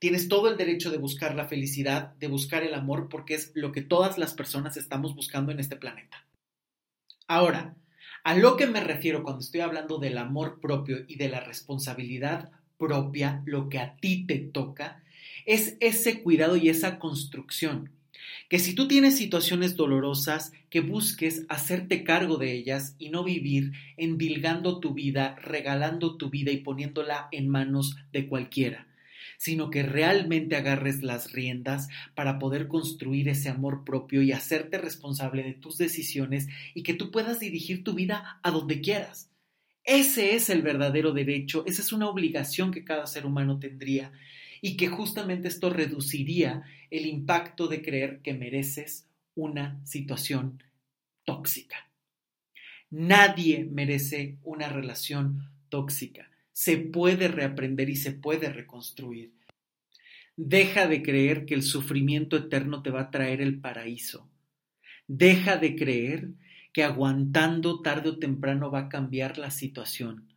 Tienes 0.00 0.26
todo 0.26 0.50
el 0.50 0.56
derecho 0.56 0.90
de 0.90 0.98
buscar 0.98 1.36
la 1.36 1.46
felicidad, 1.46 2.14
de 2.16 2.26
buscar 2.26 2.64
el 2.64 2.74
amor, 2.74 3.08
porque 3.08 3.34
es 3.34 3.52
lo 3.54 3.70
que 3.70 3.82
todas 3.82 4.18
las 4.18 4.34
personas 4.34 4.76
estamos 4.76 5.14
buscando 5.14 5.52
en 5.52 5.60
este 5.60 5.76
planeta. 5.76 6.26
Ahora, 7.28 7.76
a 8.24 8.34
lo 8.34 8.56
que 8.56 8.66
me 8.66 8.80
refiero 8.80 9.22
cuando 9.22 9.40
estoy 9.40 9.60
hablando 9.60 9.98
del 9.98 10.18
amor 10.18 10.60
propio 10.60 11.04
y 11.08 11.16
de 11.16 11.28
la 11.28 11.40
responsabilidad 11.40 12.50
propia, 12.78 13.42
lo 13.46 13.68
que 13.68 13.78
a 13.78 13.96
ti 13.96 14.24
te 14.26 14.38
toca, 14.38 15.02
es 15.46 15.76
ese 15.80 16.22
cuidado 16.22 16.56
y 16.56 16.68
esa 16.68 16.98
construcción. 16.98 17.90
Que 18.48 18.58
si 18.58 18.74
tú 18.74 18.88
tienes 18.88 19.16
situaciones 19.16 19.76
dolorosas, 19.76 20.52
que 20.70 20.80
busques 20.80 21.46
hacerte 21.48 22.04
cargo 22.04 22.36
de 22.36 22.52
ellas 22.52 22.94
y 22.98 23.10
no 23.10 23.24
vivir 23.24 23.72
endilgando 23.96 24.80
tu 24.80 24.92
vida, 24.92 25.36
regalando 25.40 26.16
tu 26.16 26.30
vida 26.30 26.50
y 26.50 26.58
poniéndola 26.58 27.28
en 27.32 27.48
manos 27.48 27.96
de 28.12 28.26
cualquiera 28.26 28.89
sino 29.40 29.70
que 29.70 29.82
realmente 29.82 30.54
agarres 30.54 31.02
las 31.02 31.32
riendas 31.32 31.88
para 32.14 32.38
poder 32.38 32.68
construir 32.68 33.26
ese 33.30 33.48
amor 33.48 33.84
propio 33.86 34.20
y 34.20 34.32
hacerte 34.32 34.76
responsable 34.76 35.42
de 35.42 35.54
tus 35.54 35.78
decisiones 35.78 36.48
y 36.74 36.82
que 36.82 36.92
tú 36.92 37.10
puedas 37.10 37.40
dirigir 37.40 37.82
tu 37.82 37.94
vida 37.94 38.38
a 38.42 38.50
donde 38.50 38.82
quieras. 38.82 39.30
Ese 39.82 40.34
es 40.34 40.50
el 40.50 40.60
verdadero 40.60 41.12
derecho, 41.12 41.64
esa 41.66 41.80
es 41.80 41.90
una 41.90 42.10
obligación 42.10 42.70
que 42.70 42.84
cada 42.84 43.06
ser 43.06 43.24
humano 43.24 43.58
tendría 43.58 44.12
y 44.60 44.76
que 44.76 44.88
justamente 44.88 45.48
esto 45.48 45.70
reduciría 45.70 46.64
el 46.90 47.06
impacto 47.06 47.66
de 47.66 47.80
creer 47.80 48.20
que 48.20 48.34
mereces 48.34 49.06
una 49.34 49.80
situación 49.86 50.62
tóxica. 51.24 51.88
Nadie 52.90 53.64
merece 53.64 54.36
una 54.42 54.68
relación 54.68 55.48
tóxica. 55.70 56.29
Se 56.62 56.76
puede 56.76 57.28
reaprender 57.28 57.88
y 57.88 57.96
se 57.96 58.12
puede 58.12 58.52
reconstruir. 58.52 59.32
Deja 60.36 60.86
de 60.88 61.02
creer 61.02 61.46
que 61.46 61.54
el 61.54 61.62
sufrimiento 61.62 62.36
eterno 62.36 62.82
te 62.82 62.90
va 62.90 63.00
a 63.00 63.10
traer 63.10 63.40
el 63.40 63.62
paraíso. 63.62 64.28
Deja 65.08 65.56
de 65.56 65.74
creer 65.74 66.34
que 66.74 66.84
aguantando 66.84 67.80
tarde 67.80 68.10
o 68.10 68.18
temprano 68.18 68.70
va 68.70 68.80
a 68.80 68.88
cambiar 68.90 69.38
la 69.38 69.50
situación. 69.50 70.34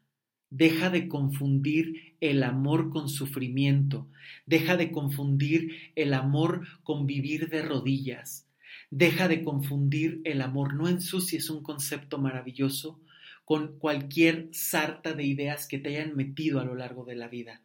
Deja 0.49 0.89
de 0.89 1.09
confundir 1.09 2.15
el 2.21 2.43
amor 2.43 2.89
con 2.89 3.09
sufrimiento. 3.09 4.07
Deja 4.45 4.77
de 4.77 4.93
confundir 4.93 5.91
el 5.97 6.13
amor 6.13 6.65
con 6.83 7.05
vivir 7.05 7.49
de 7.49 7.63
rodillas. 7.63 8.47
Deja 8.89 9.27
de 9.27 9.43
confundir 9.43 10.21
el 10.23 10.41
amor. 10.41 10.73
No 10.73 10.87
ensucies 10.87 11.49
un 11.49 11.61
concepto 11.61 12.17
maravilloso 12.17 13.01
con 13.45 13.77
cualquier 13.77 14.49
sarta 14.51 15.13
de 15.13 15.25
ideas 15.25 15.67
que 15.67 15.77
te 15.77 15.89
hayan 15.89 16.15
metido 16.15 16.59
a 16.59 16.65
lo 16.65 16.75
largo 16.75 17.03
de 17.03 17.15
la 17.15 17.27
vida. 17.27 17.61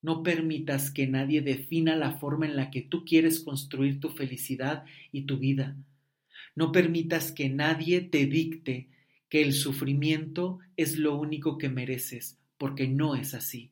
No 0.00 0.22
permitas 0.22 0.90
que 0.90 1.06
nadie 1.06 1.40
defina 1.40 1.96
la 1.96 2.12
forma 2.18 2.46
en 2.46 2.56
la 2.56 2.70
que 2.70 2.82
tú 2.82 3.04
quieres 3.04 3.40
construir 3.40 4.00
tu 4.00 4.10
felicidad 4.10 4.84
y 5.10 5.22
tu 5.22 5.38
vida. 5.38 5.76
No 6.54 6.72
permitas 6.72 7.32
que 7.32 7.48
nadie 7.48 8.00
te 8.00 8.26
dicte 8.26 8.88
que 9.28 9.42
el 9.42 9.52
sufrimiento 9.52 10.58
es 10.76 10.98
lo 10.98 11.18
único 11.18 11.58
que 11.58 11.68
mereces, 11.68 12.38
porque 12.56 12.86
no 12.86 13.14
es 13.14 13.34
así. 13.34 13.70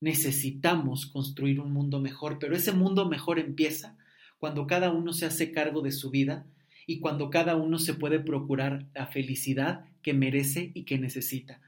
Necesitamos 0.00 1.06
construir 1.06 1.60
un 1.60 1.72
mundo 1.72 2.00
mejor, 2.00 2.38
pero 2.38 2.56
ese 2.56 2.72
mundo 2.72 3.08
mejor 3.08 3.38
empieza 3.38 3.96
cuando 4.38 4.66
cada 4.66 4.92
uno 4.92 5.12
se 5.12 5.26
hace 5.26 5.50
cargo 5.52 5.82
de 5.82 5.92
su 5.92 6.10
vida 6.10 6.46
y 6.88 7.00
cuando 7.00 7.28
cada 7.28 7.54
uno 7.54 7.78
se 7.78 7.92
puede 7.92 8.18
procurar 8.18 8.86
la 8.94 9.06
felicidad 9.06 9.84
que 10.02 10.14
merece 10.14 10.70
y 10.72 10.84
que 10.84 10.98
necesita. 10.98 11.60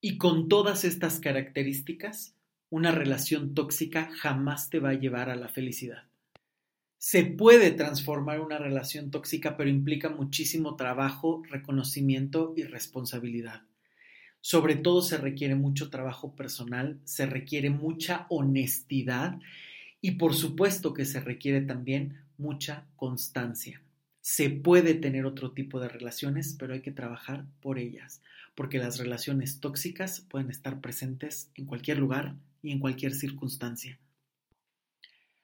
Y 0.00 0.16
con 0.16 0.48
todas 0.48 0.84
estas 0.84 1.20
características, 1.20 2.34
una 2.70 2.90
relación 2.90 3.54
tóxica 3.54 4.08
jamás 4.16 4.70
te 4.70 4.78
va 4.78 4.88
a 4.88 4.98
llevar 4.98 5.28
a 5.28 5.36
la 5.36 5.48
felicidad. 5.48 6.04
Se 6.96 7.26
puede 7.26 7.72
transformar 7.72 8.40
una 8.40 8.56
relación 8.56 9.10
tóxica, 9.10 9.58
pero 9.58 9.68
implica 9.68 10.08
muchísimo 10.08 10.76
trabajo, 10.76 11.42
reconocimiento 11.50 12.54
y 12.56 12.62
responsabilidad. 12.62 13.64
Sobre 14.40 14.76
todo 14.76 15.02
se 15.02 15.18
requiere 15.18 15.56
mucho 15.56 15.90
trabajo 15.90 16.34
personal, 16.34 17.00
se 17.04 17.26
requiere 17.26 17.68
mucha 17.68 18.24
honestidad 18.30 19.38
y 20.00 20.12
por 20.12 20.32
supuesto 20.32 20.94
que 20.94 21.04
se 21.04 21.20
requiere 21.20 21.60
también 21.60 22.24
mucha 22.38 22.86
constancia. 22.96 23.83
Se 24.26 24.48
puede 24.48 24.94
tener 24.94 25.26
otro 25.26 25.52
tipo 25.52 25.80
de 25.80 25.88
relaciones, 25.90 26.56
pero 26.58 26.72
hay 26.72 26.80
que 26.80 26.90
trabajar 26.90 27.44
por 27.60 27.78
ellas, 27.78 28.22
porque 28.54 28.78
las 28.78 28.96
relaciones 28.96 29.60
tóxicas 29.60 30.22
pueden 30.22 30.48
estar 30.48 30.80
presentes 30.80 31.50
en 31.56 31.66
cualquier 31.66 31.98
lugar 31.98 32.34
y 32.62 32.72
en 32.72 32.78
cualquier 32.78 33.12
circunstancia. 33.12 34.00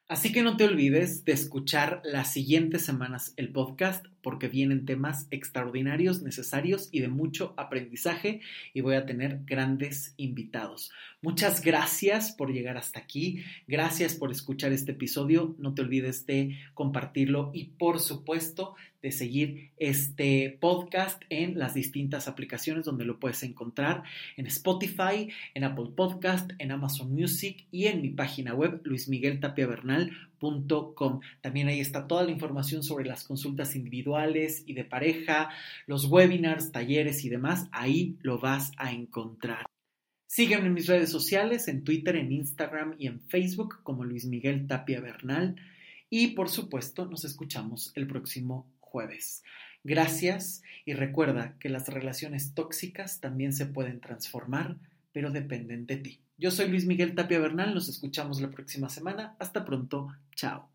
Así 0.08 0.32
que 0.32 0.42
no 0.42 0.56
te 0.56 0.64
olvides 0.64 1.26
de 1.26 1.32
escuchar 1.32 2.00
las 2.04 2.32
siguientes 2.32 2.82
semanas 2.82 3.34
el 3.36 3.52
podcast 3.52 4.06
porque 4.22 4.48
vienen 4.48 4.86
temas 4.86 5.26
extraordinarios, 5.30 6.22
necesarios 6.22 6.88
y 6.92 7.00
de 7.00 7.08
mucho 7.08 7.54
aprendizaje 7.56 8.40
y 8.74 8.80
voy 8.80 8.94
a 8.94 9.06
tener 9.06 9.40
grandes 9.44 10.14
invitados. 10.16 10.90
Muchas 11.22 11.62
gracias 11.62 12.32
por 12.32 12.52
llegar 12.52 12.76
hasta 12.76 13.00
aquí, 13.00 13.44
gracias 13.66 14.14
por 14.14 14.30
escuchar 14.30 14.72
este 14.72 14.92
episodio, 14.92 15.54
no 15.58 15.74
te 15.74 15.82
olvides 15.82 16.26
de 16.26 16.56
compartirlo 16.74 17.50
y 17.52 17.64
por 17.64 18.00
supuesto 18.00 18.74
de 19.02 19.12
seguir 19.12 19.70
este 19.76 20.58
podcast 20.60 21.22
en 21.30 21.58
las 21.58 21.74
distintas 21.74 22.28
aplicaciones 22.28 22.84
donde 22.84 23.04
lo 23.04 23.18
puedes 23.18 23.42
encontrar, 23.42 24.02
en 24.36 24.46
Spotify, 24.46 25.28
en 25.54 25.64
Apple 25.64 25.90
Podcast, 25.96 26.50
en 26.58 26.70
Amazon 26.70 27.12
Music 27.12 27.66
y 27.70 27.86
en 27.86 28.02
mi 28.02 28.10
página 28.10 28.54
web 28.54 28.80
luismigueltapiavernal.com. 28.84 30.29
También 31.40 31.68
ahí 31.68 31.80
está 31.80 32.06
toda 32.06 32.24
la 32.24 32.30
información 32.30 32.82
sobre 32.82 33.04
las 33.04 33.24
consultas 33.24 33.76
individuales 33.76 34.64
y 34.66 34.74
de 34.74 34.84
pareja, 34.84 35.50
los 35.86 36.06
webinars, 36.06 36.72
talleres 36.72 37.24
y 37.24 37.28
demás, 37.28 37.68
ahí 37.72 38.16
lo 38.22 38.38
vas 38.38 38.72
a 38.76 38.92
encontrar. 38.92 39.66
Sígueme 40.26 40.66
en 40.66 40.74
mis 40.74 40.86
redes 40.86 41.10
sociales, 41.10 41.68
en 41.68 41.84
Twitter, 41.84 42.16
en 42.16 42.32
Instagram 42.32 42.94
y 42.98 43.08
en 43.08 43.20
Facebook 43.20 43.82
como 43.82 44.04
Luis 44.04 44.26
Miguel 44.26 44.66
Tapia 44.66 45.00
Bernal. 45.00 45.56
Y 46.08 46.28
por 46.28 46.48
supuesto, 46.48 47.06
nos 47.06 47.24
escuchamos 47.24 47.92
el 47.96 48.06
próximo 48.06 48.66
jueves. 48.78 49.42
Gracias 49.82 50.62
y 50.84 50.92
recuerda 50.92 51.56
que 51.58 51.68
las 51.68 51.88
relaciones 51.88 52.54
tóxicas 52.54 53.20
también 53.20 53.52
se 53.52 53.66
pueden 53.66 54.00
transformar, 54.00 54.76
pero 55.12 55.30
dependen 55.30 55.86
de 55.86 55.96
ti. 55.96 56.20
Yo 56.40 56.50
soy 56.50 56.68
Luis 56.68 56.86
Miguel 56.86 57.14
Tapia 57.14 57.38
Bernal, 57.38 57.74
nos 57.74 57.90
escuchamos 57.90 58.40
la 58.40 58.50
próxima 58.50 58.88
semana. 58.88 59.36
Hasta 59.38 59.62
pronto, 59.62 60.08
chao. 60.34 60.70